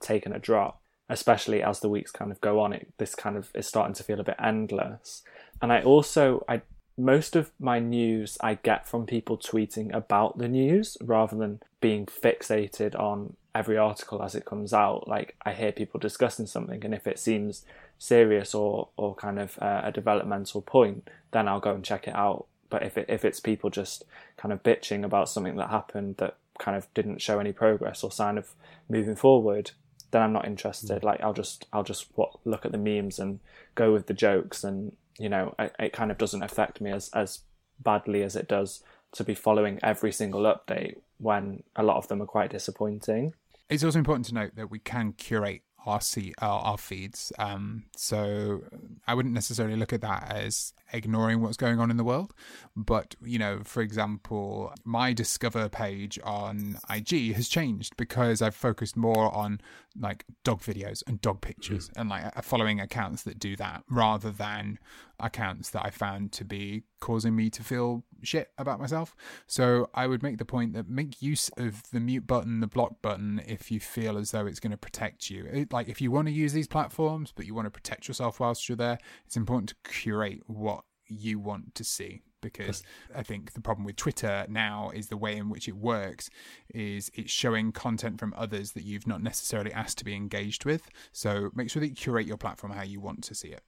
taken 0.00 0.32
a 0.32 0.38
drop, 0.38 0.80
especially 1.08 1.62
as 1.62 1.80
the 1.80 1.88
weeks 1.88 2.10
kind 2.10 2.30
of 2.30 2.40
go 2.40 2.60
on. 2.60 2.72
It 2.72 2.88
this 2.98 3.14
kind 3.14 3.36
of 3.36 3.50
is 3.54 3.66
starting 3.66 3.94
to 3.94 4.04
feel 4.04 4.20
a 4.20 4.24
bit 4.24 4.36
endless. 4.42 5.22
And 5.60 5.72
I 5.72 5.82
also 5.82 6.44
I 6.48 6.62
most 6.96 7.36
of 7.36 7.52
my 7.60 7.78
news 7.78 8.36
I 8.40 8.54
get 8.54 8.86
from 8.86 9.06
people 9.06 9.38
tweeting 9.38 9.94
about 9.94 10.38
the 10.38 10.48
news 10.48 10.96
rather 11.00 11.36
than 11.36 11.60
being 11.80 12.06
fixated 12.06 12.98
on 12.98 13.36
every 13.54 13.78
article 13.78 14.22
as 14.22 14.34
it 14.34 14.44
comes 14.44 14.72
out. 14.72 15.06
Like 15.08 15.36
I 15.44 15.52
hear 15.52 15.72
people 15.72 16.00
discussing 16.00 16.46
something, 16.46 16.84
and 16.84 16.94
if 16.94 17.06
it 17.06 17.18
seems 17.18 17.64
serious 17.98 18.54
or 18.54 18.88
or 18.96 19.14
kind 19.14 19.38
of 19.38 19.58
uh, 19.60 19.82
a 19.84 19.92
developmental 19.92 20.62
point, 20.62 21.08
then 21.30 21.48
I'll 21.48 21.60
go 21.60 21.74
and 21.74 21.84
check 21.84 22.08
it 22.08 22.14
out. 22.14 22.46
But 22.68 22.82
if 22.82 22.98
it 22.98 23.06
if 23.08 23.24
it's 23.24 23.40
people 23.40 23.70
just 23.70 24.04
kind 24.36 24.52
of 24.52 24.62
bitching 24.62 25.04
about 25.04 25.28
something 25.28 25.56
that 25.56 25.70
happened 25.70 26.16
that 26.18 26.36
kind 26.58 26.76
of 26.76 26.92
didn't 26.92 27.22
show 27.22 27.38
any 27.38 27.52
progress 27.52 28.02
or 28.02 28.10
sign 28.10 28.36
of 28.36 28.50
moving 28.88 29.16
forward, 29.16 29.70
then 30.10 30.22
I'm 30.22 30.32
not 30.32 30.46
interested. 30.46 31.02
Mm. 31.02 31.04
Like 31.04 31.20
I'll 31.20 31.34
just 31.34 31.66
I'll 31.72 31.84
just 31.84 32.06
what, 32.14 32.34
look 32.44 32.64
at 32.64 32.72
the 32.72 32.78
memes 32.78 33.18
and 33.18 33.40
go 33.74 33.92
with 33.92 34.06
the 34.06 34.14
jokes, 34.14 34.64
and 34.64 34.92
you 35.18 35.28
know 35.28 35.54
it, 35.58 35.74
it 35.78 35.92
kind 35.92 36.10
of 36.10 36.18
doesn't 36.18 36.42
affect 36.42 36.80
me 36.80 36.90
as 36.90 37.10
as 37.14 37.40
badly 37.80 38.22
as 38.22 38.36
it 38.36 38.48
does 38.48 38.82
to 39.12 39.24
be 39.24 39.34
following 39.34 39.78
every 39.82 40.12
single 40.12 40.42
update 40.42 40.96
when 41.18 41.62
a 41.76 41.82
lot 41.82 41.96
of 41.96 42.08
them 42.08 42.20
are 42.22 42.26
quite 42.26 42.50
disappointing. 42.50 43.34
It's 43.68 43.84
also 43.84 43.98
important 43.98 44.26
to 44.26 44.34
note 44.34 44.56
that 44.56 44.70
we 44.70 44.78
can 44.78 45.12
curate 45.12 45.62
our 45.88 46.00
see 46.00 46.34
our, 46.38 46.60
our 46.60 46.78
feeds. 46.78 47.32
Um, 47.38 47.84
so 47.96 48.62
I 49.06 49.14
wouldn't 49.14 49.34
necessarily 49.34 49.76
look 49.76 49.92
at 49.92 50.00
that 50.02 50.30
as 50.30 50.72
ignoring 50.92 51.42
what's 51.42 51.56
going 51.56 51.80
on 51.80 51.90
in 51.90 51.96
the 51.96 52.04
world, 52.04 52.32
but 52.76 53.14
you 53.22 53.38
know, 53.38 53.60
for 53.64 53.82
example, 53.82 54.72
my 54.84 55.12
discover 55.12 55.68
page 55.68 56.18
on 56.24 56.78
IG 56.88 57.34
has 57.34 57.48
changed 57.48 57.96
because 57.96 58.40
I've 58.40 58.54
focused 58.54 58.96
more 58.96 59.34
on 59.34 59.60
like 60.00 60.24
dog 60.44 60.60
videos 60.60 61.02
and 61.06 61.20
dog 61.20 61.40
pictures 61.40 61.90
and 61.96 62.08
like 62.08 62.24
uh, 62.24 62.42
following 62.42 62.80
accounts 62.80 63.22
that 63.24 63.38
do 63.38 63.56
that 63.56 63.82
rather 63.90 64.30
than 64.30 64.78
accounts 65.20 65.70
that 65.70 65.84
I 65.84 65.90
found 65.90 66.32
to 66.32 66.44
be 66.44 66.84
causing 67.00 67.34
me 67.34 67.50
to 67.50 67.62
feel 67.62 68.04
shit 68.22 68.50
about 68.58 68.80
myself. 68.80 69.14
So 69.46 69.88
I 69.94 70.06
would 70.06 70.22
make 70.22 70.38
the 70.38 70.44
point 70.44 70.74
that 70.74 70.88
make 70.88 71.22
use 71.22 71.50
of 71.56 71.90
the 71.90 72.00
mute 72.00 72.26
button, 72.26 72.60
the 72.60 72.66
block 72.66 73.02
button, 73.02 73.42
if 73.46 73.70
you 73.70 73.80
feel 73.80 74.16
as 74.16 74.30
though 74.30 74.46
it's 74.46 74.60
going 74.60 74.70
to 74.70 74.76
protect 74.76 75.30
you. 75.30 75.46
It, 75.52 75.72
like 75.72 75.77
if 75.86 76.00
you 76.00 76.10
want 76.10 76.28
to 76.28 76.32
use 76.32 76.54
these 76.54 76.66
platforms, 76.66 77.32
but 77.34 77.44
you 77.44 77.54
want 77.54 77.66
to 77.66 77.70
protect 77.70 78.08
yourself 78.08 78.40
whilst 78.40 78.68
you're 78.68 78.76
there, 78.76 78.98
it's 79.26 79.36
important 79.36 79.68
to 79.68 79.90
curate 79.90 80.40
what 80.46 80.84
you 81.06 81.38
want 81.38 81.74
to 81.74 81.84
see 81.84 82.22
because 82.40 82.82
I 83.14 83.22
think 83.22 83.52
the 83.52 83.60
problem 83.60 83.84
with 83.84 83.96
Twitter 83.96 84.46
now 84.48 84.90
is 84.94 85.08
the 85.08 85.16
way 85.16 85.36
in 85.36 85.48
which 85.48 85.68
it 85.68 85.76
works 85.76 86.30
is 86.72 87.10
it's 87.14 87.32
showing 87.32 87.72
content 87.72 88.18
from 88.18 88.34
others 88.36 88.72
that 88.72 88.84
you've 88.84 89.06
not 89.06 89.22
necessarily 89.22 89.72
asked 89.72 89.98
to 89.98 90.04
be 90.04 90.14
engaged 90.14 90.64
with. 90.64 90.88
So 91.12 91.50
make 91.54 91.70
sure 91.70 91.80
that 91.80 91.88
you 91.88 91.94
curate 91.94 92.26
your 92.26 92.36
platform 92.36 92.72
how 92.72 92.84
you 92.84 93.00
want 93.00 93.24
to 93.24 93.34
see 93.34 93.48
it. 93.48 93.62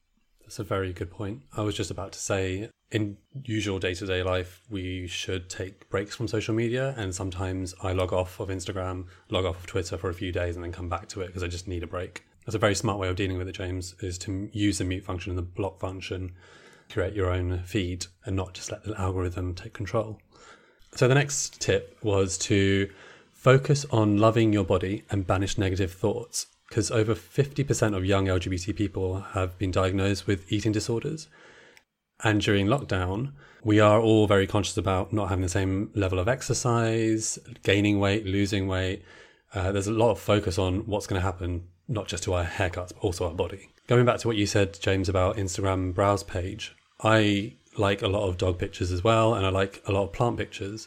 That's 0.51 0.59
a 0.59 0.65
very 0.65 0.93
good 0.93 1.13
point. 1.13 1.43
I 1.57 1.63
was 1.63 1.77
just 1.77 1.93
about 1.93 2.11
to 2.11 2.19
say, 2.19 2.71
in 2.91 3.19
usual 3.45 3.79
day 3.79 3.95
to 3.95 4.05
day 4.05 4.25
life, 4.25 4.63
we 4.69 5.07
should 5.07 5.49
take 5.49 5.89
breaks 5.91 6.17
from 6.17 6.27
social 6.27 6.57
media. 6.57 6.93
And 6.99 7.15
sometimes 7.15 7.73
I 7.85 7.93
log 7.93 8.13
off 8.13 8.41
of 8.41 8.49
Instagram, 8.49 9.05
log 9.29 9.45
off 9.45 9.61
of 9.61 9.67
Twitter 9.69 9.97
for 9.97 10.11
a 10.11 10.13
few 10.13 10.33
days, 10.33 10.57
and 10.57 10.65
then 10.65 10.73
come 10.73 10.89
back 10.89 11.07
to 11.11 11.21
it 11.21 11.29
because 11.29 11.45
I 11.45 11.47
just 11.47 11.69
need 11.69 11.85
a 11.85 11.87
break. 11.87 12.25
That's 12.45 12.57
a 12.57 12.59
very 12.59 12.75
smart 12.75 12.99
way 12.99 13.09
of 13.09 13.15
dealing 13.15 13.39
with 13.39 13.47
it, 13.47 13.53
James, 13.55 13.95
is 14.01 14.19
to 14.19 14.51
use 14.53 14.79
the 14.79 14.85
mute 14.85 15.05
function 15.05 15.31
and 15.31 15.39
the 15.39 15.43
block 15.43 15.79
function, 15.79 16.33
create 16.91 17.15
your 17.15 17.31
own 17.31 17.63
feed, 17.63 18.07
and 18.25 18.35
not 18.35 18.55
just 18.55 18.73
let 18.73 18.83
the 18.83 19.01
algorithm 19.01 19.55
take 19.55 19.73
control. 19.73 20.19
So 20.97 21.07
the 21.07 21.15
next 21.15 21.61
tip 21.61 21.97
was 22.03 22.37
to 22.39 22.91
focus 23.31 23.87
on 23.93 24.19
loving 24.19 24.53
your 24.53 24.65
body 24.65 25.05
and 25.11 25.25
banish 25.25 25.59
negative 25.59 25.93
thoughts 25.93 26.47
because 26.71 26.91
over 26.93 27.17
50% 27.17 27.97
of 27.97 28.05
young 28.05 28.27
LGBT 28.27 28.77
people 28.77 29.21
have 29.33 29.59
been 29.59 29.73
diagnosed 29.73 30.29
with 30.29 30.51
eating 30.53 30.71
disorders. 30.71 31.27
And 32.23 32.41
during 32.41 32.69
lockdown, 32.69 33.33
we 33.65 33.81
are 33.81 34.01
all 34.01 34.29
very 34.29 34.47
conscious 34.47 34.77
about 34.77 35.13
not 35.13 35.31
having 35.31 35.43
the 35.43 35.49
same 35.49 35.91
level 35.95 36.21
of 36.21 36.29
exercise, 36.29 37.41
gaining 37.65 37.99
weight, 37.99 38.25
losing 38.25 38.69
weight. 38.69 39.03
Uh, 39.53 39.73
there's 39.73 39.89
a 39.89 39.93
lot 39.93 40.13
of 40.13 40.21
focus 40.21 40.59
on 40.59 40.87
what's 40.87 41.09
going 41.09 41.21
to 41.21 41.27
happen, 41.27 41.65
not 41.89 42.07
just 42.07 42.23
to 42.25 42.35
our 42.35 42.45
haircuts, 42.45 42.93
but 42.95 42.99
also 43.01 43.27
our 43.27 43.35
body. 43.35 43.71
Going 43.89 44.07
back 44.07 44.19
to 44.19 44.29
what 44.29 44.37
you 44.37 44.47
said, 44.47 44.79
James, 44.81 45.09
about 45.09 45.39
Instagram 45.39 45.93
browse 45.93 46.23
page, 46.23 46.77
I 47.03 47.55
like 47.77 48.01
a 48.01 48.09
lot 48.09 48.29
of 48.29 48.39
dog 48.39 48.61
pictures 48.61 48.93
as 48.93 49.03
well, 49.03 49.35
and 49.35 49.45
I 49.45 49.49
like 49.49 49.83
a 49.89 49.93
lot 49.93 50.05
of 50.05 50.13
plant 50.13 50.39
pictures 50.39 50.87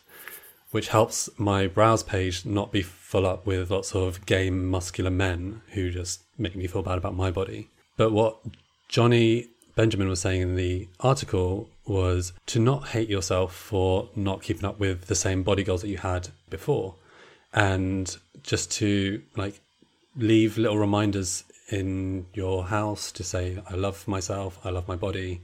which 0.73 0.87
helps 0.87 1.29
my 1.37 1.67
browse 1.67 2.01
page 2.01 2.47
not 2.47 2.71
be 2.71 2.81
full 3.13 3.27
up 3.27 3.45
with 3.45 3.69
lots 3.69 3.93
of 3.93 4.25
gay 4.25 4.49
muscular 4.49 5.11
men 5.11 5.61
who 5.73 5.91
just 5.91 6.23
make 6.39 6.55
me 6.55 6.65
feel 6.65 6.81
bad 6.81 6.97
about 6.97 7.15
my 7.15 7.29
body. 7.29 7.69
But 7.95 8.11
what 8.11 8.39
Jonny 8.89 9.49
Benjamin 9.75 10.09
was 10.09 10.21
saying 10.21 10.41
in 10.41 10.55
the 10.55 10.87
article 10.99 11.69
was 11.85 12.33
to 12.47 12.59
not 12.59 12.87
hate 12.87 13.09
yourself 13.09 13.53
for 13.53 14.09
not 14.15 14.41
keeping 14.41 14.65
up 14.65 14.79
with 14.79 15.05
the 15.05 15.13
same 15.13 15.43
body 15.43 15.63
goals 15.63 15.83
that 15.83 15.89
you 15.89 15.99
had 15.99 16.29
before 16.49 16.95
and 17.53 18.17
just 18.41 18.71
to 18.71 19.21
like 19.35 19.61
leave 20.15 20.57
little 20.57 20.79
reminders 20.79 21.43
in 21.69 22.25
your 22.33 22.65
house 22.65 23.11
to 23.11 23.23
say 23.23 23.61
I 23.69 23.75
love 23.75 24.07
myself, 24.07 24.57
I 24.63 24.71
love 24.71 24.87
my 24.87 24.95
body. 24.95 25.41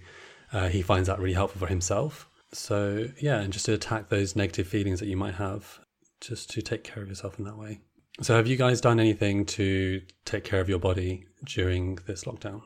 Uh, 0.51 0.69
he 0.69 0.81
finds 0.81 1.05
that 1.05 1.19
really 1.19 1.35
helpful 1.35 1.59
for 1.59 1.67
himself. 1.67 2.27
So, 2.51 3.09
yeah, 3.19 3.41
and 3.41 3.53
just 3.53 3.67
to 3.67 3.73
attack 3.73 4.09
those 4.09 4.35
negative 4.35 4.67
feelings 4.67 4.99
that 5.01 5.05
you 5.05 5.17
might 5.17 5.35
have, 5.35 5.79
just 6.21 6.49
to 6.51 6.61
take 6.61 6.83
care 6.83 7.03
of 7.03 7.09
yourself 7.09 7.39
in 7.39 7.45
that 7.45 7.57
way. 7.57 7.79
So, 8.21 8.35
have 8.35 8.47
you 8.47 8.57
guys 8.57 8.81
done 8.81 8.99
anything 8.99 9.45
to 9.45 10.01
take 10.25 10.43
care 10.43 10.59
of 10.59 10.67
your 10.67 10.79
body 10.79 11.25
during 11.45 11.95
this 12.05 12.25
lockdown? 12.25 12.61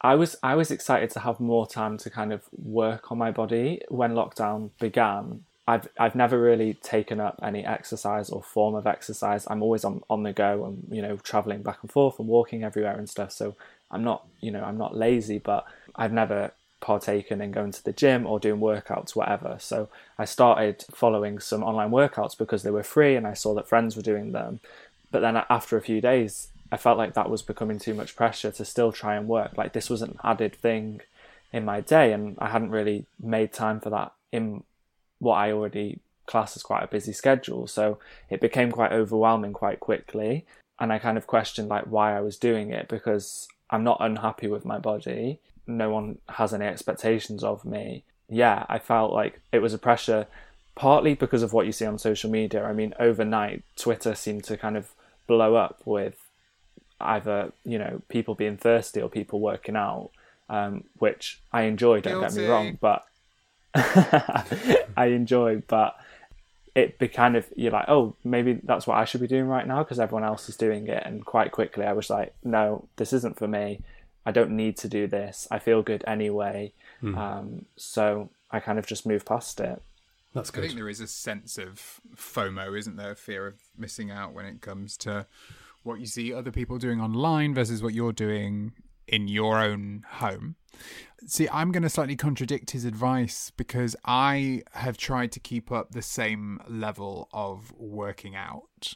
I 0.00 0.14
was 0.14 0.36
I 0.42 0.54
was 0.54 0.70
excited 0.70 1.10
to 1.10 1.20
have 1.20 1.40
more 1.40 1.66
time 1.66 1.98
to 1.98 2.10
kind 2.10 2.32
of 2.32 2.42
work 2.52 3.10
on 3.10 3.18
my 3.18 3.30
body 3.30 3.80
when 3.88 4.12
lockdown 4.12 4.70
began. 4.78 5.44
I've 5.66 5.88
I've 5.98 6.14
never 6.14 6.40
really 6.40 6.74
taken 6.74 7.18
up 7.18 7.40
any 7.42 7.64
exercise 7.64 8.30
or 8.30 8.42
form 8.42 8.74
of 8.74 8.86
exercise. 8.86 9.46
I'm 9.50 9.62
always 9.62 9.84
on, 9.84 10.02
on 10.08 10.22
the 10.22 10.32
go 10.32 10.64
and 10.66 10.86
you 10.90 11.02
know 11.02 11.16
traveling 11.16 11.62
back 11.62 11.78
and 11.82 11.90
forth 11.90 12.18
and 12.18 12.28
walking 12.28 12.62
everywhere 12.62 12.96
and 12.96 13.08
stuff. 13.08 13.32
So 13.32 13.56
I'm 13.90 14.04
not 14.04 14.26
you 14.40 14.50
know 14.50 14.62
I'm 14.62 14.78
not 14.78 14.96
lazy, 14.96 15.38
but 15.38 15.64
I've 15.96 16.12
never 16.12 16.52
partaken 16.80 17.40
in 17.40 17.50
going 17.50 17.72
to 17.72 17.84
the 17.84 17.92
gym 17.92 18.26
or 18.26 18.38
doing 18.38 18.60
workouts, 18.60 19.16
whatever. 19.16 19.56
So 19.58 19.88
I 20.18 20.24
started 20.24 20.84
following 20.92 21.38
some 21.38 21.62
online 21.62 21.90
workouts 21.90 22.36
because 22.36 22.62
they 22.62 22.70
were 22.70 22.82
free 22.82 23.16
and 23.16 23.26
I 23.26 23.34
saw 23.34 23.54
that 23.54 23.68
friends 23.68 23.96
were 23.96 24.02
doing 24.02 24.32
them. 24.32 24.60
But 25.10 25.20
then 25.20 25.36
after 25.48 25.76
a 25.76 25.82
few 25.82 26.00
days, 26.00 26.48
I 26.70 26.76
felt 26.76 26.98
like 26.98 27.14
that 27.14 27.30
was 27.30 27.42
becoming 27.42 27.78
too 27.78 27.94
much 27.94 28.14
pressure 28.14 28.50
to 28.52 28.64
still 28.64 28.92
try 28.92 29.16
and 29.16 29.26
work. 29.26 29.56
Like 29.56 29.72
this 29.72 29.88
was 29.88 30.02
an 30.02 30.18
added 30.22 30.54
thing 30.54 31.00
in 31.52 31.64
my 31.64 31.80
day, 31.80 32.12
and 32.12 32.36
I 32.38 32.48
hadn't 32.50 32.70
really 32.70 33.06
made 33.18 33.52
time 33.52 33.80
for 33.80 33.90
that 33.90 34.12
in 34.32 34.64
what 35.18 35.36
I 35.36 35.52
already 35.52 36.00
class 36.26 36.56
as 36.56 36.62
quite 36.62 36.84
a 36.84 36.88
busy 36.88 37.12
schedule. 37.12 37.66
So 37.66 37.98
it 38.28 38.40
became 38.40 38.70
quite 38.70 38.92
overwhelming 38.92 39.54
quite 39.54 39.80
quickly. 39.80 40.44
And 40.78 40.92
I 40.92 40.98
kind 40.98 41.16
of 41.16 41.26
questioned 41.26 41.68
like 41.68 41.84
why 41.84 42.16
I 42.16 42.20
was 42.20 42.36
doing 42.36 42.70
it 42.70 42.86
because 42.86 43.48
I'm 43.70 43.84
not 43.84 43.98
unhappy 44.00 44.48
with 44.48 44.64
my 44.64 44.78
body. 44.78 45.38
No 45.66 45.90
one 45.90 46.18
has 46.28 46.54
any 46.54 46.66
expectations 46.66 47.44
of 47.44 47.64
me. 47.64 48.04
Yeah, 48.28 48.64
I 48.68 48.78
felt 48.78 49.12
like 49.12 49.40
it 49.52 49.60
was 49.60 49.74
a 49.74 49.78
pressure 49.78 50.26
partly 50.74 51.14
because 51.14 51.42
of 51.42 51.52
what 51.52 51.66
you 51.66 51.72
see 51.72 51.84
on 51.84 51.98
social 51.98 52.30
media. 52.30 52.64
I 52.64 52.72
mean, 52.72 52.94
overnight, 53.00 53.64
Twitter 53.76 54.14
seemed 54.14 54.44
to 54.44 54.56
kind 54.56 54.76
of 54.76 54.90
blow 55.26 55.56
up 55.56 55.80
with 55.84 56.14
either, 57.00 57.52
you 57.64 57.78
know, 57.78 58.00
people 58.08 58.34
being 58.34 58.56
thirsty 58.56 59.00
or 59.02 59.08
people 59.08 59.40
working 59.40 59.74
out, 59.74 60.10
um, 60.48 60.84
which 60.98 61.40
I 61.52 61.62
enjoy, 61.62 62.00
don't 62.00 62.20
get 62.20 62.34
me 62.34 62.46
wrong, 62.46 62.78
but 62.80 63.04
I 63.74 65.06
enjoy, 65.06 65.62
but 65.66 65.96
it 66.78 66.98
be 66.98 67.08
kind 67.08 67.34
of, 67.36 67.46
you're 67.56 67.72
like, 67.72 67.88
oh, 67.88 68.14
maybe 68.24 68.60
that's 68.62 68.86
what 68.86 68.98
I 68.98 69.04
should 69.04 69.20
be 69.20 69.26
doing 69.26 69.48
right 69.48 69.66
now 69.66 69.82
because 69.82 69.98
everyone 69.98 70.24
else 70.24 70.48
is 70.48 70.56
doing 70.56 70.86
it. 70.86 71.02
And 71.04 71.24
quite 71.24 71.50
quickly, 71.52 71.84
I 71.84 71.92
was 71.92 72.08
like, 72.08 72.34
no, 72.44 72.86
this 72.96 73.12
isn't 73.12 73.38
for 73.38 73.48
me. 73.48 73.80
I 74.24 74.30
don't 74.30 74.52
need 74.52 74.76
to 74.78 74.88
do 74.88 75.06
this. 75.06 75.48
I 75.50 75.58
feel 75.58 75.82
good 75.82 76.04
anyway. 76.06 76.72
Um, 77.16 77.64
so 77.76 78.30
I 78.50 78.60
kind 78.60 78.78
of 78.78 78.86
just 78.86 79.06
moved 79.06 79.26
past 79.26 79.60
it. 79.60 79.82
That's 80.34 80.50
good 80.50 80.64
I 80.64 80.66
think 80.68 80.78
there 80.78 80.88
is 80.88 81.00
a 81.00 81.06
sense 81.06 81.58
of 81.58 82.00
FOMO, 82.14 82.78
isn't 82.78 82.96
there? 82.96 83.14
Fear 83.14 83.46
of 83.46 83.54
missing 83.76 84.10
out 84.10 84.34
when 84.34 84.44
it 84.44 84.60
comes 84.60 84.96
to 84.98 85.26
what 85.82 86.00
you 86.00 86.06
see 86.06 86.32
other 86.32 86.52
people 86.52 86.78
doing 86.78 87.00
online 87.00 87.54
versus 87.54 87.82
what 87.82 87.94
you're 87.94 88.12
doing 88.12 88.72
in 89.06 89.26
your 89.28 89.58
own 89.58 90.04
home. 90.06 90.56
See, 91.26 91.48
I'm 91.52 91.72
going 91.72 91.82
to 91.82 91.88
slightly 91.88 92.14
contradict 92.14 92.70
his 92.70 92.84
advice 92.84 93.50
because 93.56 93.96
I 94.04 94.62
have 94.72 94.96
tried 94.96 95.32
to 95.32 95.40
keep 95.40 95.72
up 95.72 95.90
the 95.90 96.02
same 96.02 96.60
level 96.68 97.28
of 97.32 97.72
working 97.76 98.36
out. 98.36 98.94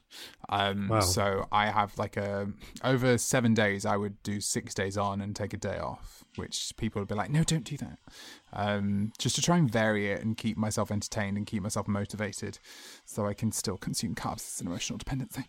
Um, 0.48 0.88
Wow. 0.88 1.00
So 1.00 1.48
I 1.50 1.66
have 1.66 1.98
like 1.98 2.16
a 2.16 2.48
over 2.84 3.18
seven 3.18 3.54
days, 3.54 3.84
I 3.84 3.96
would 3.96 4.22
do 4.22 4.40
six 4.40 4.72
days 4.74 4.96
on 4.96 5.20
and 5.20 5.34
take 5.34 5.52
a 5.52 5.56
day 5.56 5.78
off, 5.78 6.24
which 6.36 6.72
people 6.76 7.00
would 7.00 7.08
be 7.08 7.16
like, 7.16 7.30
no, 7.30 7.42
don't 7.42 7.64
do 7.64 7.76
that. 7.78 7.98
Um, 8.52 9.12
just 9.18 9.34
to 9.36 9.42
try 9.42 9.56
and 9.56 9.68
vary 9.70 10.10
it 10.10 10.22
and 10.22 10.36
keep 10.36 10.56
myself 10.56 10.92
entertained 10.92 11.36
and 11.36 11.46
keep 11.46 11.62
myself 11.62 11.88
motivated 11.88 12.58
so 13.04 13.26
I 13.26 13.34
can 13.34 13.50
still 13.50 13.76
consume 13.78 14.14
carbs. 14.14 14.36
It's 14.36 14.60
an 14.60 14.68
emotional 14.68 14.98
dependency. 14.98 15.44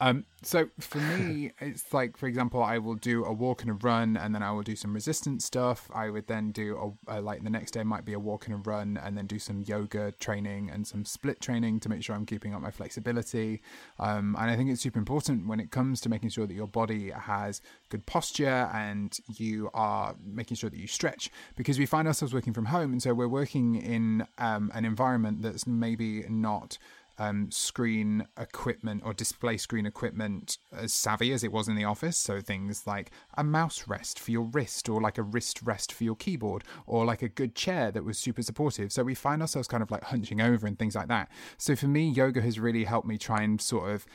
Um, 0.00 0.26
so 0.42 0.68
for 0.80 0.98
me, 0.98 1.52
it's 1.60 1.94
like, 1.94 2.16
for 2.16 2.26
example, 2.26 2.62
I 2.62 2.78
will 2.78 2.96
do 2.96 3.24
a 3.24 3.32
walk 3.32 3.62
and 3.62 3.70
a 3.70 3.74
run 3.74 4.16
and 4.16 4.34
then 4.34 4.42
I 4.42 4.50
will 4.50 4.62
do 4.62 4.76
some 4.76 4.92
resistance 4.92 5.44
stuff. 5.44 5.67
I 5.94 6.10
would 6.10 6.26
then 6.26 6.52
do 6.52 6.96
a, 7.08 7.18
a 7.18 7.20
like 7.20 7.42
the 7.42 7.50
next 7.50 7.72
day 7.72 7.82
might 7.82 8.04
be 8.04 8.12
a 8.12 8.18
walk 8.18 8.46
and 8.46 8.54
a 8.54 8.58
run 8.58 8.98
and 9.02 9.16
then 9.16 9.26
do 9.26 9.38
some 9.38 9.62
yoga 9.62 10.12
training 10.12 10.70
and 10.70 10.86
some 10.86 11.04
split 11.04 11.40
training 11.40 11.80
to 11.80 11.88
make 11.88 12.02
sure 12.02 12.14
I'm 12.14 12.26
keeping 12.26 12.54
up 12.54 12.60
my 12.60 12.70
flexibility. 12.70 13.62
Um, 13.98 14.36
and 14.38 14.50
I 14.50 14.56
think 14.56 14.70
it's 14.70 14.82
super 14.82 14.98
important 14.98 15.46
when 15.46 15.60
it 15.60 15.70
comes 15.70 16.00
to 16.02 16.08
making 16.08 16.30
sure 16.30 16.46
that 16.46 16.54
your 16.54 16.66
body 16.66 17.10
has 17.10 17.60
good 17.88 18.06
posture 18.06 18.70
and 18.72 19.16
you 19.36 19.70
are 19.74 20.14
making 20.24 20.56
sure 20.56 20.70
that 20.70 20.78
you 20.78 20.86
stretch 20.86 21.30
because 21.56 21.78
we 21.78 21.86
find 21.86 22.08
ourselves 22.08 22.34
working 22.34 22.52
from 22.52 22.66
home 22.66 22.92
and 22.92 23.02
so 23.02 23.14
we're 23.14 23.28
working 23.28 23.76
in 23.76 24.26
um, 24.38 24.70
an 24.74 24.84
environment 24.84 25.42
that's 25.42 25.66
maybe 25.66 26.24
not 26.28 26.78
um, 27.18 27.50
screen 27.50 28.26
equipment 28.38 29.02
or 29.04 29.12
display 29.12 29.56
screen 29.56 29.86
equipment 29.86 30.58
as 30.72 30.92
savvy 30.92 31.32
as 31.32 31.42
it 31.44 31.52
was 31.52 31.68
in 31.68 31.74
the 31.74 31.84
office. 31.84 32.16
So 32.16 32.40
things 32.40 32.86
like 32.86 33.10
a 33.36 33.44
mouse 33.44 33.88
rest 33.88 34.18
for 34.18 34.30
your 34.30 34.42
wrist, 34.42 34.88
or 34.88 35.00
like 35.00 35.18
a 35.18 35.22
wrist 35.22 35.60
rest 35.62 35.92
for 35.92 36.04
your 36.04 36.16
keyboard, 36.16 36.64
or 36.86 37.04
like 37.04 37.22
a 37.22 37.28
good 37.28 37.54
chair 37.54 37.90
that 37.90 38.04
was 38.04 38.18
super 38.18 38.42
supportive. 38.42 38.92
So 38.92 39.02
we 39.02 39.14
find 39.14 39.42
ourselves 39.42 39.68
kind 39.68 39.82
of 39.82 39.90
like 39.90 40.04
hunching 40.04 40.40
over 40.40 40.66
and 40.66 40.78
things 40.78 40.94
like 40.94 41.08
that. 41.08 41.28
So 41.56 41.74
for 41.76 41.86
me, 41.86 42.08
yoga 42.08 42.40
has 42.40 42.58
really 42.58 42.84
helped 42.84 43.08
me 43.08 43.18
try 43.18 43.42
and 43.42 43.60
sort 43.60 43.90
of 43.90 44.06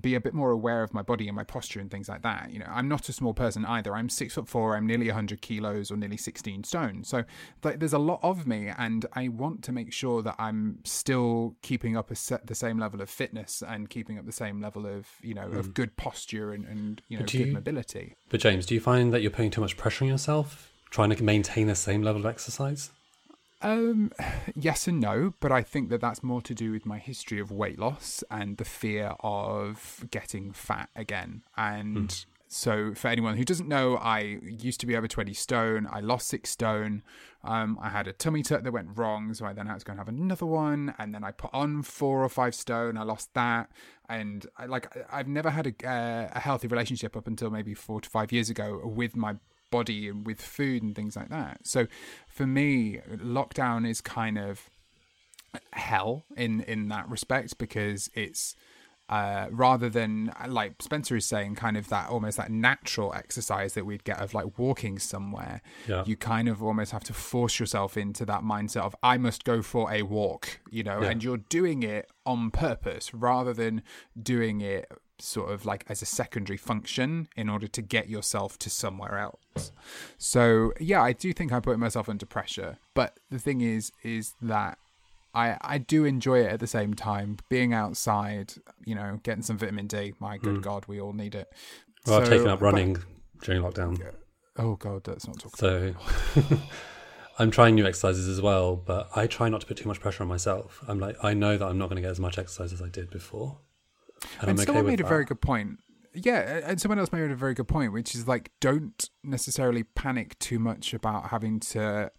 be 0.00 0.14
a 0.14 0.20
bit 0.20 0.34
more 0.34 0.50
aware 0.50 0.82
of 0.82 0.92
my 0.92 1.02
body 1.02 1.28
and 1.28 1.36
my 1.36 1.44
posture 1.44 1.80
and 1.80 1.90
things 1.90 2.08
like 2.08 2.22
that. 2.22 2.50
You 2.52 2.58
know, 2.58 2.66
I'm 2.68 2.88
not 2.88 3.08
a 3.08 3.12
small 3.12 3.34
person 3.34 3.64
either. 3.64 3.94
I'm 3.94 4.08
six 4.08 4.34
foot 4.34 4.48
four. 4.48 4.76
I'm 4.76 4.86
nearly 4.86 5.06
100 5.06 5.40
kilos 5.40 5.90
or 5.90 5.96
nearly 5.96 6.16
16 6.16 6.64
stone. 6.64 7.04
So 7.04 7.24
like, 7.62 7.78
there's 7.78 7.92
a 7.92 7.98
lot 7.98 8.20
of 8.22 8.46
me, 8.46 8.70
and 8.76 9.06
I 9.14 9.28
want 9.28 9.62
to 9.64 9.72
make 9.72 9.92
sure 9.92 10.22
that 10.22 10.36
I'm 10.38 10.78
still 10.84 11.56
keeping 11.62 11.96
up 11.96 12.10
a 12.10 12.14
set, 12.14 12.46
the 12.46 12.54
same 12.54 12.78
level 12.78 13.00
of 13.00 13.10
fitness 13.10 13.62
and 13.66 13.88
keeping 13.88 14.18
up 14.18 14.26
the 14.26 14.32
same 14.32 14.60
level 14.60 14.86
of 14.86 15.06
you 15.22 15.34
know 15.34 15.48
of 15.48 15.66
hmm. 15.66 15.72
good 15.72 15.96
posture 15.96 16.52
and, 16.52 16.64
and 16.66 17.02
you 17.08 17.16
know 17.18 17.24
But 17.24 17.32
good 17.32 17.46
you- 17.46 17.52
mobility. 17.52 18.16
But 18.28 18.40
James, 18.40 18.66
do 18.66 18.74
you 18.74 18.80
find 18.80 19.12
that 19.12 19.22
you're 19.22 19.30
putting 19.30 19.50
too 19.50 19.60
much 19.60 19.76
pressure 19.76 20.04
on 20.04 20.10
yourself 20.10 20.72
trying 20.90 21.10
to 21.10 21.22
maintain 21.22 21.66
the 21.66 21.74
same 21.74 22.02
level 22.02 22.20
of 22.20 22.26
exercise? 22.26 22.90
Um, 23.62 24.12
yes 24.54 24.86
and 24.86 25.00
no, 25.00 25.34
but 25.40 25.50
I 25.50 25.62
think 25.62 25.88
that 25.88 26.00
that's 26.00 26.22
more 26.22 26.42
to 26.42 26.54
do 26.54 26.72
with 26.72 26.84
my 26.84 26.98
history 26.98 27.40
of 27.40 27.50
weight 27.50 27.78
loss 27.78 28.22
and 28.30 28.58
the 28.58 28.64
fear 28.64 29.14
of 29.20 30.04
getting 30.10 30.52
fat 30.52 30.90
again. 30.94 31.42
And 31.56 32.12
so, 32.48 32.94
for 32.94 33.08
anyone 33.08 33.36
who 33.36 33.44
doesn't 33.44 33.68
know, 33.68 33.96
I 33.96 34.38
used 34.42 34.78
to 34.80 34.86
be 34.86 34.96
over 34.96 35.08
20 35.08 35.32
stone. 35.34 35.88
I 35.90 36.00
lost 36.00 36.28
six 36.28 36.50
stone. 36.50 37.02
Um, 37.42 37.78
I 37.82 37.88
had 37.88 38.06
a 38.06 38.12
tummy 38.12 38.42
tuck 38.42 38.62
that 38.62 38.72
went 38.72 38.90
wrong, 38.94 39.34
so 39.34 39.46
I 39.46 39.52
then 39.52 39.66
had 39.66 39.80
to 39.80 39.84
go 39.84 39.92
and 39.92 39.98
have 40.00 40.08
another 40.08 40.46
one. 40.46 40.94
And 40.98 41.14
then 41.14 41.24
I 41.24 41.32
put 41.32 41.50
on 41.52 41.82
four 41.82 42.22
or 42.22 42.28
five 42.28 42.54
stone. 42.54 42.96
I 42.96 43.02
lost 43.02 43.34
that. 43.34 43.70
And 44.08 44.46
I, 44.56 44.66
like, 44.66 44.96
I've 45.10 45.28
never 45.28 45.50
had 45.50 45.66
a, 45.66 45.88
uh, 45.88 46.30
a 46.34 46.40
healthy 46.40 46.68
relationship 46.68 47.16
up 47.16 47.26
until 47.26 47.50
maybe 47.50 47.74
four 47.74 48.00
to 48.00 48.08
five 48.08 48.30
years 48.30 48.48
ago 48.48 48.80
with 48.84 49.16
my 49.16 49.36
body 49.70 50.08
and 50.08 50.26
with 50.26 50.40
food 50.40 50.82
and 50.82 50.94
things 50.94 51.16
like 51.16 51.28
that. 51.30 51.66
So 51.66 51.86
for 52.28 52.46
me, 52.46 53.00
lockdown 53.16 53.88
is 53.88 54.00
kind 54.00 54.38
of 54.38 54.70
hell 55.72 56.24
in 56.36 56.60
in 56.62 56.88
that 56.88 57.08
respect 57.08 57.58
because 57.58 58.10
it's 58.14 58.54
uh, 59.08 59.46
rather 59.52 59.88
than 59.88 60.32
like 60.48 60.82
Spencer 60.82 61.14
is 61.14 61.24
saying, 61.24 61.54
kind 61.54 61.76
of 61.76 61.88
that 61.90 62.08
almost 62.10 62.36
that 62.38 62.50
natural 62.50 63.14
exercise 63.14 63.74
that 63.74 63.86
we'd 63.86 64.02
get 64.02 64.18
of 64.20 64.34
like 64.34 64.58
walking 64.58 64.98
somewhere. 64.98 65.62
Yeah. 65.86 66.02
You 66.04 66.16
kind 66.16 66.48
of 66.48 66.60
almost 66.60 66.90
have 66.90 67.04
to 67.04 67.12
force 67.12 67.60
yourself 67.60 67.96
into 67.96 68.24
that 68.26 68.40
mindset 68.42 68.80
of 68.82 68.96
I 69.04 69.16
must 69.16 69.44
go 69.44 69.62
for 69.62 69.92
a 69.92 70.02
walk, 70.02 70.58
you 70.70 70.82
know, 70.82 71.02
Yeah. 71.02 71.10
and 71.10 71.22
you're 71.22 71.36
doing 71.36 71.84
it 71.84 72.10
on 72.24 72.50
purpose 72.50 73.14
rather 73.14 73.52
than 73.54 73.82
doing 74.20 74.60
it 74.60 74.90
sort 75.18 75.50
of 75.50 75.64
like 75.64 75.84
as 75.88 76.02
a 76.02 76.06
secondary 76.06 76.56
function 76.56 77.28
in 77.36 77.48
order 77.48 77.66
to 77.66 77.82
get 77.82 78.08
yourself 78.08 78.58
to 78.58 78.70
somewhere 78.70 79.18
else. 79.18 79.72
So 80.18 80.72
yeah, 80.80 81.02
I 81.02 81.12
do 81.12 81.32
think 81.32 81.52
I'm 81.52 81.62
putting 81.62 81.80
myself 81.80 82.08
under 82.08 82.26
pressure. 82.26 82.78
But 82.94 83.18
the 83.30 83.38
thing 83.38 83.60
is, 83.60 83.92
is 84.02 84.34
that 84.42 84.78
I 85.34 85.56
I 85.60 85.78
do 85.78 86.04
enjoy 86.04 86.40
it 86.40 86.52
at 86.52 86.60
the 86.60 86.66
same 86.66 86.94
time. 86.94 87.38
Being 87.48 87.72
outside, 87.72 88.54
you 88.84 88.94
know, 88.94 89.20
getting 89.22 89.42
some 89.42 89.58
vitamin 89.58 89.86
D. 89.86 90.14
My 90.18 90.38
good 90.38 90.56
hmm. 90.56 90.62
God, 90.62 90.84
we 90.86 91.00
all 91.00 91.12
need 91.12 91.34
it. 91.34 91.48
Well, 92.06 92.20
I've 92.20 92.28
taken 92.28 92.48
up 92.48 92.60
but- 92.60 92.66
running 92.66 92.96
during 93.42 93.62
lockdown. 93.62 94.00
oh 94.58 94.76
God, 94.76 95.06
let's 95.06 95.26
not 95.26 95.38
talk. 95.38 95.56
So 95.56 95.94
I'm 97.38 97.50
trying 97.50 97.74
new 97.74 97.86
exercises 97.86 98.28
as 98.28 98.40
well, 98.40 98.76
but 98.76 99.10
I 99.14 99.26
try 99.26 99.50
not 99.50 99.60
to 99.60 99.66
put 99.66 99.76
too 99.76 99.88
much 99.88 100.00
pressure 100.00 100.22
on 100.22 100.28
myself. 100.28 100.82
I'm 100.88 100.98
like, 100.98 101.16
I 101.22 101.34
know 101.34 101.58
that 101.58 101.66
I'm 101.66 101.76
not 101.76 101.90
going 101.90 101.96
to 101.96 102.02
get 102.02 102.10
as 102.10 102.20
much 102.20 102.38
exercise 102.38 102.72
as 102.72 102.80
I 102.80 102.88
did 102.88 103.10
before. 103.10 103.58
And, 104.40 104.50
And, 104.50 104.58
okay 104.58 104.66
someone 104.66 104.84
with 104.84 104.92
made 104.92 105.00
a 105.00 105.02
that. 105.04 105.08
very 105.08 105.24
good 105.24 105.40
point. 105.40 105.78
Yeah, 106.14 106.60
and 106.64 106.80
someone 106.80 106.98
else 106.98 107.12
made 107.12 107.30
a 107.30 107.36
very 107.36 107.54
good 107.54 107.68
point, 107.68 107.92
which 107.92 108.14
is 108.14 108.26
like, 108.26 108.50
don't 108.60 109.10
necessarily 109.22 109.82
panic 109.82 110.38
too 110.38 110.58
much 110.58 110.94
about 110.94 111.28
having 111.28 111.60
to 111.60 112.10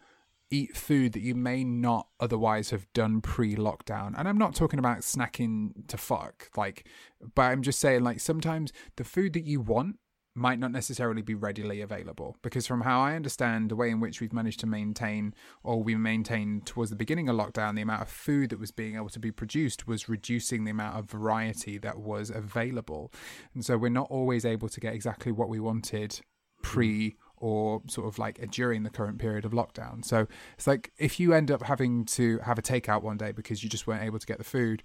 eat 0.49 0.77
food 0.77 1.13
that 1.13 1.21
you 1.21 1.35
may 1.35 1.63
not 1.63 2.07
otherwise 2.19 2.69
have 2.69 2.85
done 2.93 3.21
pre-lockdown. 3.21 4.13
And 4.17 4.27
I'm 4.27 4.37
not 4.37 4.55
talking 4.55 4.79
about 4.79 4.99
snacking 4.99 5.87
to 5.87 5.97
fuck, 5.97 6.49
like, 6.55 6.87
but 7.35 7.41
I'm 7.43 7.61
just 7.63 7.79
saying, 7.79 8.03
like, 8.03 8.19
sometimes 8.19 8.71
the 8.97 9.03
food 9.03 9.33
that 9.33 9.45
you 9.45 9.59
want 9.59 9.97
might 10.37 10.59
not 10.59 10.71
necessarily 10.71 11.21
be 11.21 11.33
readily 11.33 11.81
available. 11.81 12.37
Because 12.41 12.67
from 12.67 12.81
how 12.81 13.01
i 13.01 13.15
understand 13.15 13.69
the 13.69 13.75
way 13.75 13.89
in 13.89 13.99
which 13.99 14.21
we've 14.21 14.33
managed 14.33 14.59
to 14.61 14.67
maintain 14.67 15.33
or 15.63 15.81
we 15.81 15.95
maintained 15.95 16.65
towards 16.65 16.89
the 16.89 16.95
beginning 16.95 17.27
of 17.27 17.35
lockdown 17.35 17.75
the 17.75 17.81
amount 17.81 18.03
of 18.03 18.09
food 18.09 18.49
that 18.51 18.59
was 18.59 18.71
being 18.71 18.95
able 18.95 19.09
to 19.09 19.19
be 19.19 19.31
produced 19.31 19.87
was 19.87 20.07
reducing 20.07 20.63
the 20.63 20.71
amount 20.71 20.97
of 20.97 21.09
variety 21.09 21.77
that 21.77 21.99
was 21.99 22.29
available. 22.29 23.11
And 23.53 23.65
so 23.65 23.77
we're 23.77 23.89
not 23.89 24.07
always 24.09 24.45
able 24.45 24.69
to 24.69 24.79
get 24.79 24.93
exactly 24.93 25.31
what 25.31 25.49
we 25.49 25.59
wanted 25.59 26.21
pre 26.61 27.17
or 27.37 27.81
sort 27.87 28.07
of 28.07 28.17
like 28.17 28.49
during 28.51 28.83
the 28.83 28.89
current 28.89 29.19
period 29.19 29.45
of 29.45 29.51
lockdown. 29.51 30.03
So 30.03 30.27
it's 30.55 30.67
like 30.67 30.91
if 30.97 31.19
you 31.19 31.33
end 31.33 31.51
up 31.51 31.63
having 31.63 32.05
to 32.05 32.39
have 32.39 32.57
a 32.57 32.63
takeout 32.63 33.03
one 33.03 33.17
day 33.17 33.31
because 33.31 33.63
you 33.63 33.69
just 33.69 33.85
weren't 33.87 34.03
able 34.03 34.19
to 34.19 34.25
get 34.25 34.37
the 34.37 34.43
food 34.43 34.83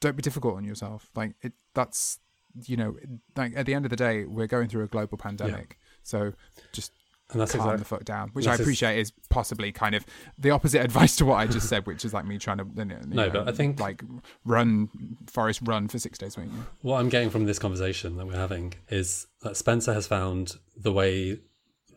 don't 0.00 0.16
be 0.16 0.22
difficult 0.22 0.56
on 0.56 0.64
yourself. 0.64 1.10
Like 1.14 1.34
it 1.42 1.52
that's 1.74 2.18
you 2.66 2.76
know 2.76 2.96
like 3.36 3.52
at 3.56 3.66
the 3.66 3.74
end 3.74 3.84
of 3.84 3.90
the 3.90 3.96
day 3.96 4.24
we're 4.24 4.46
going 4.46 4.68
through 4.68 4.84
a 4.84 4.88
global 4.88 5.16
pandemic 5.18 5.78
so 6.02 6.32
just 6.72 6.92
And 7.30 7.40
that's 7.40 7.52
calm 7.52 7.60
exact- 7.60 7.78
the 7.80 7.84
fuck 7.84 8.04
down, 8.04 8.30
which 8.32 8.46
I 8.46 8.52
this 8.52 8.60
is- 8.60 8.66
appreciate 8.66 8.98
is 8.98 9.12
possibly 9.28 9.70
kind 9.72 9.94
of 9.94 10.06
the 10.38 10.50
opposite 10.50 10.80
advice 10.88 11.14
to 11.16 11.26
what 11.26 11.34
I 11.36 11.46
just 11.46 11.68
said, 11.68 11.86
which 11.86 12.02
is 12.06 12.14
like 12.14 12.24
me 12.24 12.38
trying 12.38 12.56
to 12.58 12.66
you 12.74 12.84
know, 12.86 12.98
No, 13.06 13.28
but 13.30 13.46
I 13.48 13.52
think- 13.52 13.78
like 13.78 14.02
run 14.46 14.88
forest 15.26 15.60
run 15.64 15.88
for 15.88 15.98
six 15.98 16.16
days 16.18 16.36
a 16.38 16.40
week. 16.40 16.50
What 16.80 16.98
I'm 17.00 17.10
getting 17.10 17.28
from 17.28 17.44
this 17.44 17.58
conversation 17.58 18.16
that 18.16 18.26
we're 18.26 18.36
having 18.46 18.72
is 18.88 19.26
that 19.42 19.56
Spencer 19.58 19.92
has 19.92 20.06
found 20.06 20.56
the 20.74 20.92
way 20.92 21.40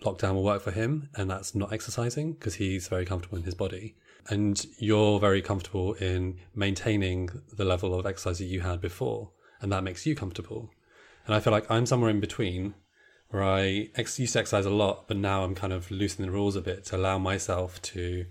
lockdown 0.04 0.34
will 0.34 0.44
work 0.44 0.62
for 0.62 0.72
him, 0.72 1.08
and 1.16 1.30
that's 1.30 1.56
not 1.56 1.72
exercising 1.72 2.34
because 2.34 2.56
he's 2.56 2.88
very 2.90 3.06
comfortable 3.06 3.38
in 3.38 3.44
his 3.46 3.56
body. 3.56 3.96
And 4.28 4.64
you're 4.80 5.20
very 5.20 5.42
comfortable 5.42 5.94
in 5.94 6.40
maintaining 6.54 7.30
the 7.56 7.64
level 7.66 7.98
of 7.98 8.06
exercise 8.06 8.38
that 8.40 8.46
you 8.46 8.62
had 8.62 8.82
before, 8.82 9.32
and 9.62 9.72
that 9.72 9.84
makes 9.84 10.06
you 10.06 10.16
comfortable. 10.16 10.70
And 11.26 11.36
I 11.36 11.40
feel 11.40 11.54
like 11.54 11.70
I'm 11.70 11.86
somewhere 11.86 12.10
in 12.10 12.20
between 12.20 12.74
where 13.30 13.44
I 13.44 13.90
ex- 13.96 14.20
used 14.20 14.34
to 14.34 14.40
exercise 14.40 14.66
a 14.66 14.70
lot, 14.70 15.08
but 15.08 15.18
now 15.18 15.44
I'm 15.44 15.56
kind 15.56 15.72
of 15.72 15.90
loosening 15.90 16.28
the 16.28 16.34
rules 16.34 16.56
a 16.56 16.62
bit 16.62 16.86
to 16.86 16.98
allow 16.98 17.18
myself 17.18 17.82
to 17.84 18.26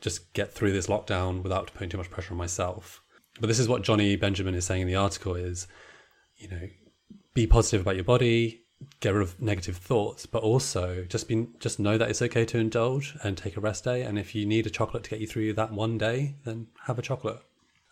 just 0.00 0.32
get 0.34 0.52
through 0.52 0.72
this 0.72 0.88
lockdown 0.88 1.42
without 1.42 1.72
putting 1.72 1.88
too 1.88 1.96
much 1.96 2.10
pressure 2.10 2.34
on 2.34 2.38
myself. 2.38 3.02
But 3.40 3.46
this 3.48 3.58
is 3.58 3.68
what 3.68 3.82
Jonny 3.82 4.16
Benjamin 4.16 4.54
is 4.54 4.66
saying 4.66 4.82
in 4.82 4.88
the 4.88 4.94
article 4.94 5.34
is, 5.34 5.66
you 6.36 6.48
know, 6.48 6.68
be 7.34 7.46
positive 7.46 7.82
about 7.82 7.96
your 7.96 8.04
body, 8.04 8.62
get 9.00 9.14
rid 9.14 9.22
of 9.22 9.40
negative 9.40 9.76
thoughts, 9.76 10.26
but 10.26 10.42
also 10.42 11.04
just 11.08 11.28
be 11.28 11.46
just 11.58 11.78
know 11.78 11.96
that 11.98 12.10
it's 12.10 12.22
okay 12.22 12.44
to 12.46 12.58
indulge 12.58 13.14
and 13.22 13.36
take 13.36 13.56
a 13.56 13.60
rest 13.60 13.84
day. 13.84 14.02
And 14.02 14.18
if 14.18 14.34
you 14.34 14.46
need 14.46 14.66
a 14.66 14.70
chocolate 14.70 15.04
to 15.04 15.10
get 15.10 15.20
you 15.20 15.26
through 15.26 15.52
that 15.54 15.72
one 15.72 15.98
day, 15.98 16.36
then 16.44 16.68
have 16.86 16.98
a 16.98 17.02
chocolate. 17.02 17.40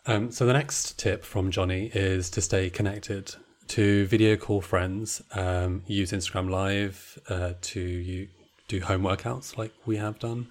Um, 0.07 0.31
so 0.31 0.45
the 0.45 0.53
next 0.53 0.99
tip 0.99 1.23
from 1.23 1.51
Jonny 1.51 1.91
is 1.93 2.29
to 2.31 2.41
stay 2.41 2.69
connected, 2.69 3.35
to 3.69 4.05
video 4.05 4.35
call 4.35 4.61
friends, 4.61 5.23
um, 5.33 5.83
use 5.87 6.11
Instagram 6.11 6.49
Live 6.49 7.19
uh, 7.27 7.53
to 7.61 7.79
you 7.79 8.27
do 8.67 8.81
home 8.81 9.01
workouts 9.01 9.57
like 9.57 9.71
we 9.85 9.97
have 9.97 10.19
done. 10.19 10.47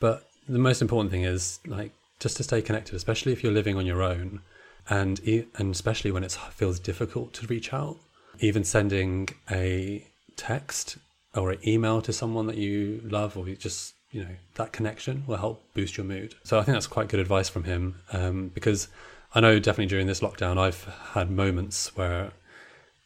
But 0.00 0.28
the 0.48 0.58
most 0.58 0.82
important 0.82 1.10
thing 1.10 1.22
is 1.22 1.60
like 1.66 1.92
just 2.18 2.36
to 2.38 2.42
stay 2.42 2.62
connected, 2.62 2.94
especially 2.94 3.32
if 3.32 3.42
you're 3.42 3.52
living 3.52 3.76
on 3.76 3.86
your 3.86 4.02
own, 4.02 4.40
and 4.88 5.20
and 5.24 5.72
especially 5.72 6.10
when 6.10 6.24
it 6.24 6.32
feels 6.52 6.80
difficult 6.80 7.32
to 7.34 7.46
reach 7.46 7.72
out. 7.72 7.98
Even 8.40 8.64
sending 8.64 9.28
a 9.50 10.04
text 10.36 10.96
or 11.34 11.52
an 11.52 11.58
email 11.66 12.02
to 12.02 12.12
someone 12.12 12.46
that 12.46 12.56
you 12.56 13.00
love, 13.04 13.36
or 13.36 13.48
you 13.48 13.54
just 13.54 13.94
you 14.12 14.22
know 14.22 14.36
that 14.54 14.72
connection 14.72 15.24
will 15.26 15.38
help 15.38 15.62
boost 15.74 15.96
your 15.96 16.06
mood. 16.06 16.34
So 16.44 16.58
I 16.58 16.62
think 16.62 16.76
that's 16.76 16.86
quite 16.86 17.08
good 17.08 17.20
advice 17.20 17.48
from 17.48 17.64
him 17.64 17.96
um, 18.12 18.48
because 18.54 18.88
I 19.34 19.40
know 19.40 19.58
definitely 19.58 19.86
during 19.86 20.06
this 20.06 20.20
lockdown 20.20 20.58
I've 20.58 20.84
had 21.14 21.30
moments 21.30 21.96
where 21.96 22.32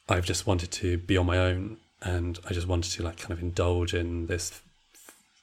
I've 0.08 0.26
just 0.26 0.46
wanted 0.46 0.70
to 0.72 0.98
be 0.98 1.16
on 1.16 1.26
my 1.26 1.38
own 1.38 1.78
and 2.02 2.38
I 2.48 2.52
just 2.52 2.66
wanted 2.66 2.92
to 2.92 3.02
like 3.02 3.18
kind 3.18 3.32
of 3.32 3.40
indulge 3.40 3.94
in 3.94 4.26
this 4.26 4.60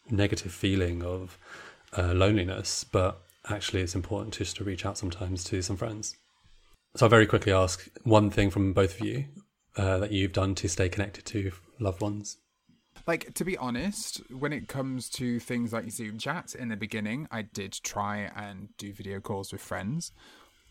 negative 0.09 0.51
feeling 0.51 1.01
of 1.01 1.38
uh, 1.97 2.14
loneliness, 2.14 2.84
but 2.84 3.22
actually 3.49 3.82
it's 3.82 3.95
important 3.95 4.34
just 4.34 4.57
to 4.57 4.64
reach 4.64 4.86
out 4.86 4.97
sometimes 4.97 5.43
to 5.45 5.61
some 5.61 5.78
friends. 5.78 6.16
So 6.95 7.05
I'll 7.05 7.09
very 7.09 7.26
quickly 7.26 7.51
ask 7.51 7.88
one 8.03 8.30
thing 8.30 8.49
from 8.49 8.74
both 8.74 8.99
of 8.99 9.05
you 9.05 9.26
uh, 9.78 9.97
that 9.99 10.11
you've 10.11 10.34
done 10.34 10.55
to 10.55 10.68
stay 10.68 10.89
connected 10.89 11.26
to 11.26 11.51
loved 11.80 12.01
ones. 12.01 12.38
Like 13.06 13.34
to 13.34 13.43
be 13.43 13.58
honest, 13.58 14.22
when 14.32 14.54
it 14.54 14.68
comes 14.68 15.10
to 15.12 15.39
things 15.39 15.74
like 15.74 15.89
Zoom 15.91 16.18
chats, 16.18 16.56
in 16.56 16.70
the 16.70 16.78
beginning, 16.78 17.28
I 17.32 17.41
did 17.41 17.74
try 17.84 18.32
and 18.36 18.70
do 18.78 18.93
video 18.93 19.20
calls 19.20 19.51
with 19.51 19.62
friends, 19.62 20.12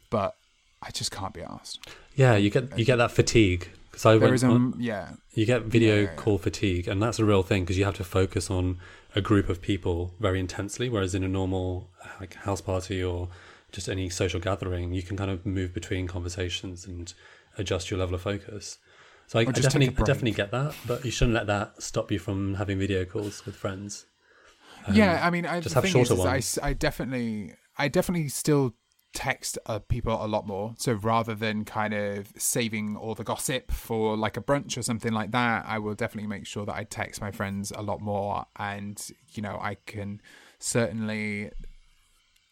but 0.08 0.34
I 0.82 0.90
just 0.90 1.10
can't 1.10 1.34
be 1.34 1.42
asked. 1.42 1.80
Yeah, 2.16 2.36
you 2.36 2.48
get 2.50 2.78
you 2.78 2.84
get 2.84 2.96
that 2.96 3.10
fatigue 3.10 3.68
because 3.90 4.06
I 4.06 4.16
There 4.16 4.30
went 4.30 4.42
a 4.42 4.46
on- 4.46 4.74
yeah, 4.78 5.10
you 5.34 5.44
get 5.44 5.64
video 5.64 5.94
Yeah, 5.96 6.00
yeah, 6.02 6.08
yeah. 6.08 6.16
call 6.16 6.38
fatigue, 6.38 6.88
and 6.88 7.02
that's 7.02 7.18
a 7.18 7.24
real 7.24 7.42
thing 7.42 7.64
because 7.64 7.76
you 7.76 7.84
have 7.84 7.96
to 7.96 8.04
focus 8.04 8.50
on 8.50 8.78
a 9.14 9.20
group 9.20 9.50
of 9.50 9.60
people 9.60 10.14
very 10.18 10.40
intensely. 10.40 10.88
Whereas 10.88 11.14
in 11.14 11.22
a 11.22 11.28
normal 11.28 11.90
like 12.18 12.34
house 12.34 12.62
party 12.62 13.02
or 13.04 13.28
just 13.72 13.88
any 13.90 14.08
social 14.08 14.40
gathering, 14.40 14.94
you 14.94 15.02
can 15.02 15.18
kind 15.18 15.30
of 15.30 15.44
move 15.44 15.74
between 15.74 16.06
conversations 16.06 16.86
and 16.86 17.12
adjust 17.58 17.90
your 17.90 18.00
level 18.00 18.14
of 18.14 18.22
focus. 18.22 18.78
So 19.26 19.38
I, 19.38 19.42
I 19.42 19.44
Or 19.46 19.52
just 19.52 19.70
take 19.70 19.82
a 19.82 19.86
definitely, 19.86 20.02
I 20.02 20.06
definitely 20.06 20.30
get 20.32 20.50
that, 20.50 20.74
but 20.86 21.04
you 21.04 21.10
shouldn't 21.10 21.34
let 21.34 21.46
that 21.46 21.82
stop 21.82 22.10
you 22.12 22.18
from 22.18 22.54
having 22.54 22.78
video 22.78 23.04
calls 23.04 23.44
with 23.46 23.56
friends. 23.56 24.06
Um, 24.86 24.94
yeah. 24.94 25.20
I 25.24 25.30
mean, 25.30 25.46
I, 25.46 25.60
just 25.60 25.74
have 25.74 25.86
shorter 25.88 26.14
is 26.14 26.20
I 26.20 26.24
ones. 26.24 26.38
s- 26.38 26.58
I, 26.62 26.72
definitely, 26.72 27.54
I 27.78 27.88
definitely 27.88 28.28
still 28.28 28.74
text 29.14 29.58
uh, 29.66 29.78
people 29.78 30.24
a 30.24 30.26
lot 30.26 30.46
more. 30.46 30.74
So 30.78 30.92
rather 30.94 31.34
than 31.34 31.64
kind 31.64 31.94
of 31.94 32.32
saving 32.36 32.96
all 32.96 33.14
the 33.14 33.24
gossip 33.24 33.70
for 33.70 34.16
like 34.16 34.36
a 34.36 34.40
brunch 34.40 34.76
or 34.76 34.82
something 34.82 35.12
like 35.12 35.30
that, 35.32 35.64
I 35.66 35.78
will 35.78 35.94
definitely 35.94 36.28
make 36.28 36.46
sure 36.46 36.66
that 36.66 36.74
I 36.74 36.84
text 36.84 37.20
my 37.20 37.30
friends 37.30 37.72
a 37.74 37.82
lot 37.82 38.00
more. 38.00 38.46
And 38.56 39.02
you 39.34 39.42
know, 39.42 39.58
I 39.60 39.76
can 39.86 40.20
certainly 40.58 41.50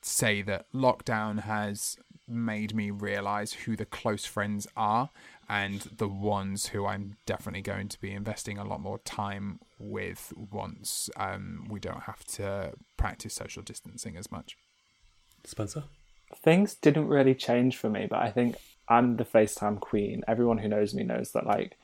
say 0.03 0.43
that 0.43 0.67
lockdown 0.75 1.41
has 1.41 1.97
made 2.27 2.75
me 2.75 2.91
realize 2.91 3.53
who 3.53 3.75
the 3.77 3.85
close 3.85 4.25
friends 4.25 4.67
are 4.77 5.11
and 5.51 5.81
the 5.97 6.07
ones 6.07 6.69
who 6.69 6.87
I'm 6.87 7.17
definitely 7.27 7.63
going 7.63 7.89
to 7.89 8.01
be 8.01 8.13
investing 8.13 8.57
a 8.57 8.65
lot 8.65 8.81
more 8.81 9.01
time 9.01 9.59
with 9.81 10.33
once 10.37 11.11
um, 11.17 11.67
we 11.69 11.81
don't 11.81 12.05
have 12.05 12.25
to 12.37 12.75
practice 12.97 13.35
social 13.35 13.61
distancing 13.61 14.17
as 14.17 14.31
much. 14.31 14.57
Spencer. 15.45 15.83
things 16.37 16.75
didn't 16.75 17.09
really 17.09 17.35
change 17.35 17.77
for 17.77 17.91
me, 17.91 18.07
but 18.09 18.21
I 18.21 18.31
think 18.31 18.57
I'm 18.89 19.17
the 19.17 19.25
FaceTime 19.25 19.81
queen. 19.81 20.23
Everyone 20.29 20.59
who 20.59 20.69
knows 20.69 20.95
me 20.95 21.03
knows 21.03 21.33
that 21.33 21.47
like 21.47 21.77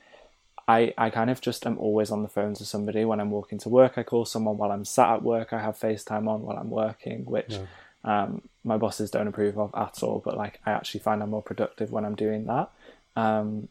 I 0.65 0.93
I 0.97 1.09
kind 1.09 1.29
of 1.29 1.41
just 1.41 1.67
am 1.67 1.77
always 1.77 2.09
on 2.09 2.23
the 2.23 2.29
phone 2.29 2.53
to 2.53 2.65
somebody 2.65 3.03
when 3.03 3.19
I'm 3.19 3.31
walking 3.31 3.59
to 3.59 3.69
work. 3.69 3.97
I 3.97 4.03
call 4.03 4.23
someone 4.23 4.57
while 4.57 4.71
I'm 4.71 4.85
sat 4.85 5.09
at 5.13 5.23
work. 5.23 5.51
I 5.51 5.59
have 5.59 5.77
FaceTime 5.77 6.29
on 6.29 6.43
while 6.43 6.57
I'm 6.57 6.69
working, 6.69 7.25
which 7.25 7.59
um, 8.05 8.43
my 8.63 8.77
bosses 8.77 9.11
don't 9.11 9.27
approve 9.27 9.57
of 9.57 9.75
at 9.75 10.01
all. 10.03 10.21
But 10.23 10.37
like 10.37 10.61
I 10.65 10.71
actually 10.71 11.01
find 11.01 11.21
I'm 11.21 11.31
more 11.31 11.43
productive 11.43 11.91
when 11.91 12.05
I'm 12.05 12.15
doing 12.15 12.45
that. 12.45 12.69
Um, 13.17 13.67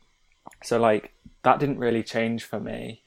so 0.63 0.79
like 0.79 1.13
that 1.45 1.61
didn't 1.61 1.79
really 1.79 2.03
change 2.03 2.45
for 2.45 2.61
me, 2.61 3.03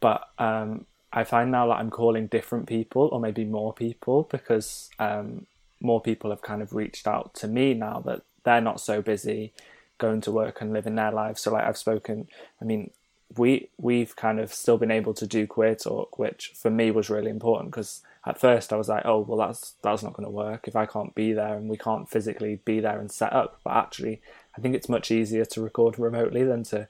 but 0.00 0.28
um, 0.38 0.86
I 1.12 1.24
find 1.24 1.50
now 1.50 1.68
that 1.68 1.74
I'm 1.74 1.90
calling 1.90 2.26
different 2.26 2.66
people 2.66 3.08
or 3.12 3.20
maybe 3.20 3.44
more 3.44 3.72
people 3.72 4.28
because 4.30 4.90
um, 4.98 5.46
more 5.80 6.00
people 6.00 6.30
have 6.30 6.42
kind 6.42 6.60
of 6.60 6.74
reached 6.74 7.06
out 7.06 7.34
to 7.34 7.48
me 7.48 7.72
now 7.74 8.02
that 8.06 8.22
they're 8.42 8.60
not 8.60 8.80
so 8.80 9.00
busy 9.00 9.52
going 9.98 10.20
to 10.22 10.32
work 10.32 10.60
and 10.60 10.72
living 10.72 10.96
their 10.96 11.12
lives. 11.12 11.40
So 11.40 11.52
like 11.52 11.64
I've 11.64 11.78
spoken, 11.78 12.26
I 12.60 12.64
mean, 12.64 12.90
we 13.36 13.68
we've 13.78 14.14
kind 14.16 14.40
of 14.40 14.52
still 14.52 14.78
been 14.78 14.90
able 14.90 15.14
to 15.14 15.26
do 15.26 15.46
queer 15.46 15.76
talk, 15.76 16.18
which 16.18 16.52
for 16.54 16.70
me 16.70 16.90
was 16.90 17.10
really 17.10 17.30
important 17.30 17.70
because 17.70 18.02
at 18.26 18.40
first 18.40 18.72
I 18.72 18.76
was 18.76 18.88
like, 18.88 19.04
oh 19.04 19.20
well, 19.20 19.38
that's 19.38 19.74
that's 19.82 20.02
not 20.02 20.14
going 20.14 20.26
to 20.26 20.30
work 20.30 20.66
if 20.66 20.76
I 20.76 20.86
can't 20.86 21.14
be 21.14 21.32
there 21.32 21.54
and 21.54 21.68
we 21.68 21.76
can't 21.76 22.10
physically 22.10 22.60
be 22.64 22.80
there 22.80 22.98
and 22.98 23.10
set 23.10 23.32
up. 23.32 23.60
But 23.62 23.74
actually, 23.76 24.20
I 24.56 24.60
think 24.60 24.74
it's 24.74 24.88
much 24.88 25.10
easier 25.10 25.44
to 25.46 25.60
record 25.60 25.98
remotely 25.98 26.44
than 26.44 26.62
to, 26.64 26.88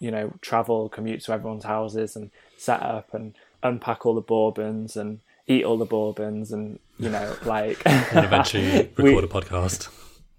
you 0.00 0.10
know, 0.10 0.32
travel, 0.40 0.88
commute 0.88 1.22
to 1.24 1.32
everyone's 1.32 1.64
houses 1.64 2.16
and 2.16 2.30
set 2.56 2.82
up 2.82 3.12
and 3.14 3.34
unpack 3.62 4.04
all 4.06 4.14
the 4.14 4.20
bourbons 4.20 4.96
and 4.96 5.20
eat 5.46 5.64
all 5.64 5.76
the 5.76 5.84
bourbons 5.84 6.52
and 6.52 6.78
you 6.98 7.08
know 7.08 7.34
like 7.44 7.80
And 7.84 8.24
eventually 8.24 8.90
We- 8.96 9.10
record 9.14 9.24
a 9.24 9.26
podcast. 9.28 9.88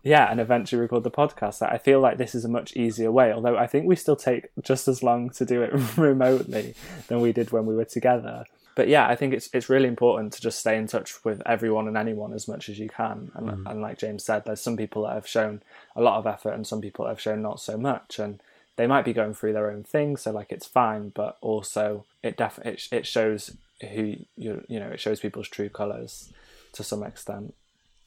yeah, 0.02 0.30
and 0.32 0.40
eventually 0.40 0.82
record 0.82 1.04
the 1.04 1.12
podcast. 1.12 1.62
I 1.62 1.78
feel 1.78 2.00
like 2.00 2.18
this 2.18 2.34
is 2.36 2.44
a 2.46 2.50
much 2.50 2.76
easier 2.76 3.12
way, 3.12 3.32
although 3.32 3.58
I 3.58 3.68
think 3.68 3.86
we 3.86 3.96
still 3.96 4.16
take 4.16 4.48
just 4.62 4.88
as 4.88 5.04
long 5.04 5.30
to 5.32 5.46
do 5.46 5.62
it 5.62 5.72
remotely 5.98 6.74
than 7.08 7.22
we 7.22 7.32
did 7.34 7.52
when 7.52 7.66
we 7.66 7.76
were 7.76 7.86
together. 7.86 8.46
But 8.76 8.88
yeah, 8.88 9.08
I 9.08 9.16
think 9.16 9.34
it's 9.34 9.50
it's 9.54 9.70
really 9.70 9.88
important 9.88 10.34
to 10.34 10.42
just 10.42 10.60
stay 10.60 10.78
in 10.78 10.88
touch 10.88 11.24
with 11.24 11.42
everyone 11.46 11.88
and 11.88 11.98
anyone 11.98 12.34
as 12.34 12.48
much 12.48 12.70
as 12.70 12.80
you 12.80 12.90
can. 12.90 13.32
And, 13.36 13.48
mm-hmm. 13.48 13.68
and 13.68 13.82
like 13.82 14.00
James 14.00 14.24
said, 14.24 14.46
there's 14.46 14.62
some 14.62 14.78
people 14.78 15.04
that 15.04 15.14
have 15.14 15.28
shown 15.28 15.62
a 15.96 16.02
lot 16.02 16.18
of 16.18 16.26
effort 16.26 16.54
and 16.54 16.66
some 16.66 16.82
people 16.82 17.06
that 17.06 17.12
have 17.12 17.22
shown 17.22 17.42
not 17.42 17.60
so 17.60 17.78
much, 17.78 18.18
and 18.20 18.42
they 18.76 18.88
might 18.88 19.06
be 19.06 19.14
going 19.14 19.34
through 19.34 19.54
their 19.54 19.70
own 19.70 19.84
thing. 19.84 20.18
So 20.18 20.32
like 20.32 20.52
it's 20.52 20.66
fine, 20.66 21.10
but 21.10 21.38
also 21.42 22.06
it 22.24 22.38
def 22.38 22.60
it, 22.60 22.88
it 22.92 23.06
shows 23.06 23.56
who 23.92 24.16
you 24.36 24.64
you 24.68 24.80
know 24.80 24.90
it 24.90 25.00
shows 25.00 25.20
people's 25.20 25.50
true 25.50 25.70
colors 25.70 26.32
to 26.74 26.84
some 26.84 27.04
extent. 27.04 27.54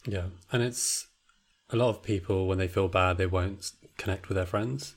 Yeah, 0.04 0.26
and 0.52 0.62
it's 0.62 1.06
a 1.70 1.76
lot 1.76 1.90
of 1.90 2.02
people 2.02 2.46
when 2.46 2.58
they 2.58 2.68
feel 2.68 2.88
bad, 2.88 3.18
they 3.18 3.26
won't 3.26 3.72
connect 3.96 4.28
with 4.28 4.36
their 4.36 4.46
friends. 4.46 4.94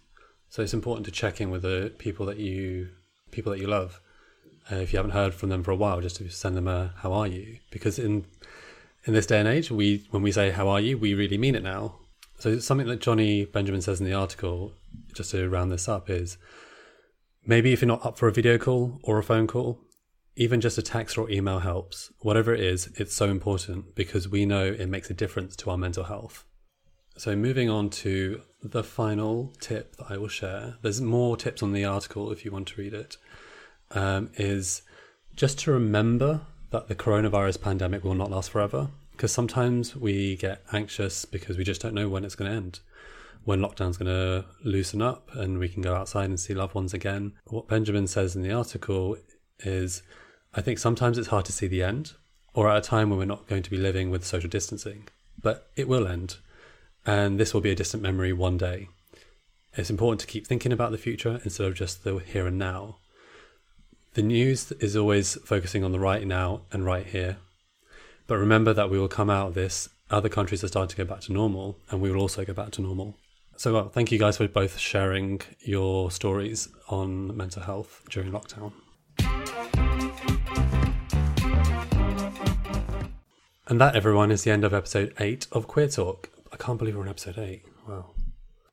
So 0.49 0.63
it's 0.63 0.74
important 0.74 1.05
to 1.05 1.11
check 1.11 1.39
in 1.39 1.51
with 1.51 1.61
the 1.61 1.93
people 1.97 2.26
that 2.26 2.38
you 2.38 2.89
people 3.32 3.51
that 3.51 3.59
you 3.59 3.67
love. 3.67 4.01
Uh, 4.72 4.76
if 4.76 4.93
you 4.93 4.97
haven't 4.97 5.11
heard 5.11 5.34
from 5.34 5.49
them 5.49 5.63
for 5.63 5.72
a 5.72 5.76
while, 5.76 6.01
just 6.01 6.17
to 6.17 6.30
send 6.30 6.55
them 6.55 6.67
a 6.67 6.93
"How 6.97 7.13
are 7.13 7.28
you?" 7.28 7.59
Because 7.72 7.97
in 7.99 8.26
in 9.05 9.13
this 9.13 9.26
day 9.26 9.39
and 9.39 9.47
age, 9.47 9.72
we 9.72 10.05
when 10.11 10.24
we 10.24 10.32
say 10.32 10.51
"How 10.51 10.67
are 10.70 10.80
you," 10.80 10.97
we 10.97 11.13
really 11.13 11.38
mean 11.38 11.55
it 11.55 11.63
now. 11.63 11.95
So 12.39 12.59
something 12.59 12.88
that 12.88 13.01
Jonny 13.01 13.45
Benjamin 13.45 13.82
says 13.82 13.99
in 13.99 14.05
the 14.05 14.13
article, 14.13 14.74
just 15.13 15.32
to 15.32 15.49
round 15.49 15.72
this 15.72 15.89
up, 15.89 16.09
is 16.09 16.38
maybe 17.45 17.74
if 17.74 17.82
you're 17.82 17.88
not 17.88 18.05
up 18.05 18.17
for 18.17 18.28
a 18.28 18.32
video 18.32 18.57
call 18.57 18.99
or 19.03 19.17
a 19.17 19.24
phone 19.24 19.47
call, 19.47 19.82
even 20.36 20.61
just 20.61 20.78
a 20.78 20.82
text 20.82 21.17
or 21.17 21.30
email 21.30 21.59
helps. 21.59 22.13
Whatever 22.20 22.53
it 22.53 22.61
is, 22.61 22.88
it's 22.95 23.13
so 23.13 23.30
important 23.30 23.93
because 23.93 24.30
we 24.30 24.45
know 24.45 24.65
it 24.65 24.88
makes 24.88 25.09
a 25.09 25.13
difference 25.13 25.55
to 25.57 25.70
our 25.70 25.78
mental 25.78 26.05
health. 26.05 26.45
So, 27.17 27.36
moving 27.36 27.70
on 27.70 27.89
to 27.89 28.41
the 28.63 28.84
final 28.84 29.53
tip 29.59 29.97
that 29.97 30.05
I 30.09 30.17
will 30.17 30.30
share, 30.30 30.78
there's 30.82 31.01
more 31.01 31.36
tips 31.36 31.61
on 31.61 31.74
the 31.74 31.84
article 31.84 32.32
if 32.32 32.45
you 32.45 32.51
want 32.51 32.70
to 32.70 32.82
read 32.82 32.93
it. 32.93 33.17
Um, 33.92 34.30
is 34.36 34.84
just 35.36 35.58
to 35.60 35.72
remember 35.72 36.42
that 36.72 36.88
the 36.88 36.96
coronavirus 36.96 37.62
pandemic 37.62 38.04
will 38.04 38.16
not 38.16 38.30
last 38.30 38.52
forever. 38.52 38.90
Because 39.12 39.32
sometimes 39.34 39.96
we 39.96 40.38
get 40.38 40.64
anxious 40.72 41.26
because 41.26 41.58
we 41.58 41.66
just 41.66 41.82
don't 41.82 41.94
know 41.94 42.08
when 42.08 42.24
it's 42.24 42.36
going 42.36 42.50
to 42.50 42.56
end, 42.56 42.80
when 43.44 43.60
lockdown's 43.60 43.98
going 43.98 44.08
to 44.08 44.46
loosen 44.64 45.02
up 45.02 45.30
and 45.36 45.60
we 45.60 45.68
can 45.68 45.82
go 45.82 45.94
outside 45.94 46.30
and 46.30 46.40
see 46.40 46.54
loved 46.54 46.74
ones 46.74 46.94
again. 46.94 47.34
What 47.48 47.68
Benjamin 47.68 48.08
says 48.08 48.36
in 48.36 48.44
the 48.44 48.54
article 48.54 49.18
is 49.60 50.04
I 50.54 50.62
think 50.62 50.80
sometimes 50.80 51.18
it's 51.18 51.28
hard 51.28 51.46
to 51.46 51.52
see 51.52 51.68
the 51.68 51.84
end, 51.84 52.14
or 52.54 52.70
at 52.70 52.78
a 52.78 52.82
time 52.82 53.10
when 53.10 53.20
we're 53.20 53.26
not 53.26 53.48
going 53.48 53.64
to 53.64 53.70
be 53.70 53.78
living 53.78 54.10
with 54.10 54.26
social 54.26 54.50
distancing, 54.50 55.10
but 55.42 55.70
it 55.76 55.88
will 55.88 56.08
end. 56.08 56.38
And 57.06 57.40
this 57.40 57.54
will 57.54 57.62
be 57.62 57.72
a 57.72 57.76
distant 57.76 58.02
memory 58.02 58.34
one 58.34 58.58
day. 58.58 58.88
It's 59.76 59.90
important 59.90 60.22
to 60.22 60.28
keep 60.28 60.48
thinking 60.48 60.72
about 60.72 60.92
the 60.92 60.98
future 60.98 61.40
instead 61.44 61.68
of 61.68 61.76
just 61.76 62.04
the 62.04 62.18
here 62.20 62.48
and 62.48 62.58
now. 62.58 63.00
The 64.14 64.24
news 64.24 64.72
is 64.74 64.95
always 64.95 65.36
focusing 65.45 65.84
on 65.84 65.91
the 65.91 65.99
right 65.99 66.26
now 66.26 66.62
and 66.72 66.84
right 66.84 67.05
here. 67.05 67.38
But 68.26 68.38
remember 68.38 68.74
that 68.74 68.89
we 68.89 68.97
will 68.97 69.07
come 69.07 69.30
out 69.30 69.49
of 69.49 69.53
this. 69.53 69.88
Other 70.10 70.30
countries 70.30 70.64
are 70.64 70.68
starting 70.68 70.89
to 70.89 70.95
go 70.95 71.05
back 71.05 71.22
to 71.22 71.34
normal, 71.34 71.78
and 71.91 72.01
we 72.01 72.12
will 72.12 72.20
also 72.20 72.43
go 72.43 72.53
back 72.53 72.72
to 72.72 72.82
normal. 72.82 73.16
So, 73.55 73.74
well, 73.74 73.89
thank 73.89 74.12
you 74.12 74.18
guys 74.18 74.38
for 74.38 74.47
both 74.47 74.80
sharing 74.80 75.41
your 75.60 76.10
stories 76.10 76.70
on 76.88 77.38
mental 77.38 77.62
health 77.62 78.01
during 78.10 78.32
lockdown. 78.32 78.72
And 83.68 83.80
that, 83.80 83.95
everyone, 83.95 84.32
is 84.32 84.43
the 84.43 84.49
end 84.49 84.64
of 84.64 84.74
episode 84.74 85.14
8 85.20 85.45
of 85.51 85.68
Queer 85.68 85.88
Talk. 85.88 86.30
I 86.51 86.55
can't 86.55 86.80
believe 86.80 86.95
we're 86.95 87.03
on 87.03 87.10
episode 87.10 87.38
8. 87.38 87.62
Wow. 87.88 88.07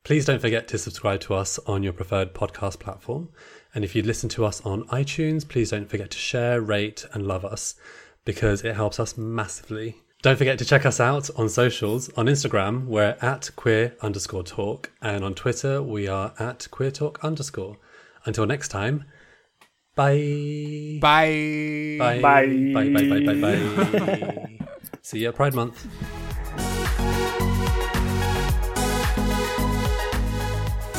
Please 0.03 0.25
don't 0.25 0.39
forget 0.39 0.69
to 0.69 0.77
subscribe 0.77 1.19
to 1.19 1.33
us 1.33 1.59
on 1.67 1.83
your 1.83 1.91
preferred 1.91 2.33
podcast 2.33 2.79
platform. 2.79 3.27
And 3.73 3.83
if 3.83 3.95
you 3.95 4.01
listen 4.01 4.29
to 4.29 4.45
us 4.45 4.61
on 4.61 4.83
iTunes, 4.87 5.47
please 5.47 5.71
don't 5.71 5.89
forget 5.89 6.11
to 6.11 6.17
share, 6.17 6.61
rate, 6.61 7.05
and 7.13 7.27
love 7.27 7.45
us 7.45 7.75
because 8.25 8.63
it 8.63 8.75
helps 8.75 8.99
us 8.99 9.17
massively. 9.17 9.97
Don't 10.23 10.37
forget 10.37 10.57
to 10.59 10.65
check 10.65 10.85
us 10.85 10.99
out 10.99 11.29
on 11.37 11.47
socials. 11.47 12.09
On 12.17 12.25
Instagram, 12.25 12.85
we're 12.85 13.15
at 13.21 13.51
queer 13.55 13.95
underscore 14.01 14.43
talk, 14.43 14.91
and 15.01 15.23
on 15.23 15.35
Twitter, 15.35 15.81
we 15.81 16.07
are 16.07 16.33
at 16.39 16.67
queer 16.71 16.91
talk 16.91 17.23
underscore. 17.23 17.77
Until 18.25 18.45
next 18.45 18.69
time, 18.69 19.05
bye. 19.95 20.97
Bye. 20.99 21.97
Bye. 21.99 22.19
Bye. 22.19 22.71
Bye. 22.73 22.89
Bye. 22.89 23.19
Bye. 23.19 23.41
Bye. 23.41 23.99
bye. 23.99 24.59
See 25.03 25.19
you 25.19 25.29
at 25.29 25.35
Pride 25.35 25.53
Month. 25.53 25.87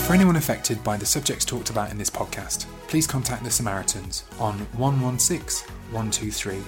For 0.09 0.15
anyone 0.15 0.37
affected 0.37 0.83
by 0.83 0.97
the 0.97 1.05
subjects 1.05 1.45
talked 1.45 1.69
about 1.69 1.91
in 1.91 1.99
this 1.99 2.09
podcast, 2.09 2.65
please 2.87 3.07
contact 3.07 3.45
the 3.45 3.51
Samaritans 3.51 4.25
on 4.41 4.55
116 4.79 5.69
123 5.91 6.63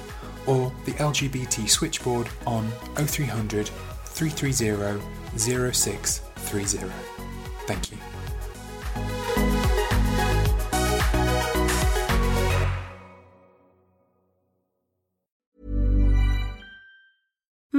or 0.46 0.70
the 0.84 0.92
LGBT 0.92 1.66
switchboard 1.66 2.28
on 2.46 2.70
0300 2.96 3.70
330 4.04 5.00
0630. 5.38 6.92
Thank 7.66 7.92
you. 7.92 8.09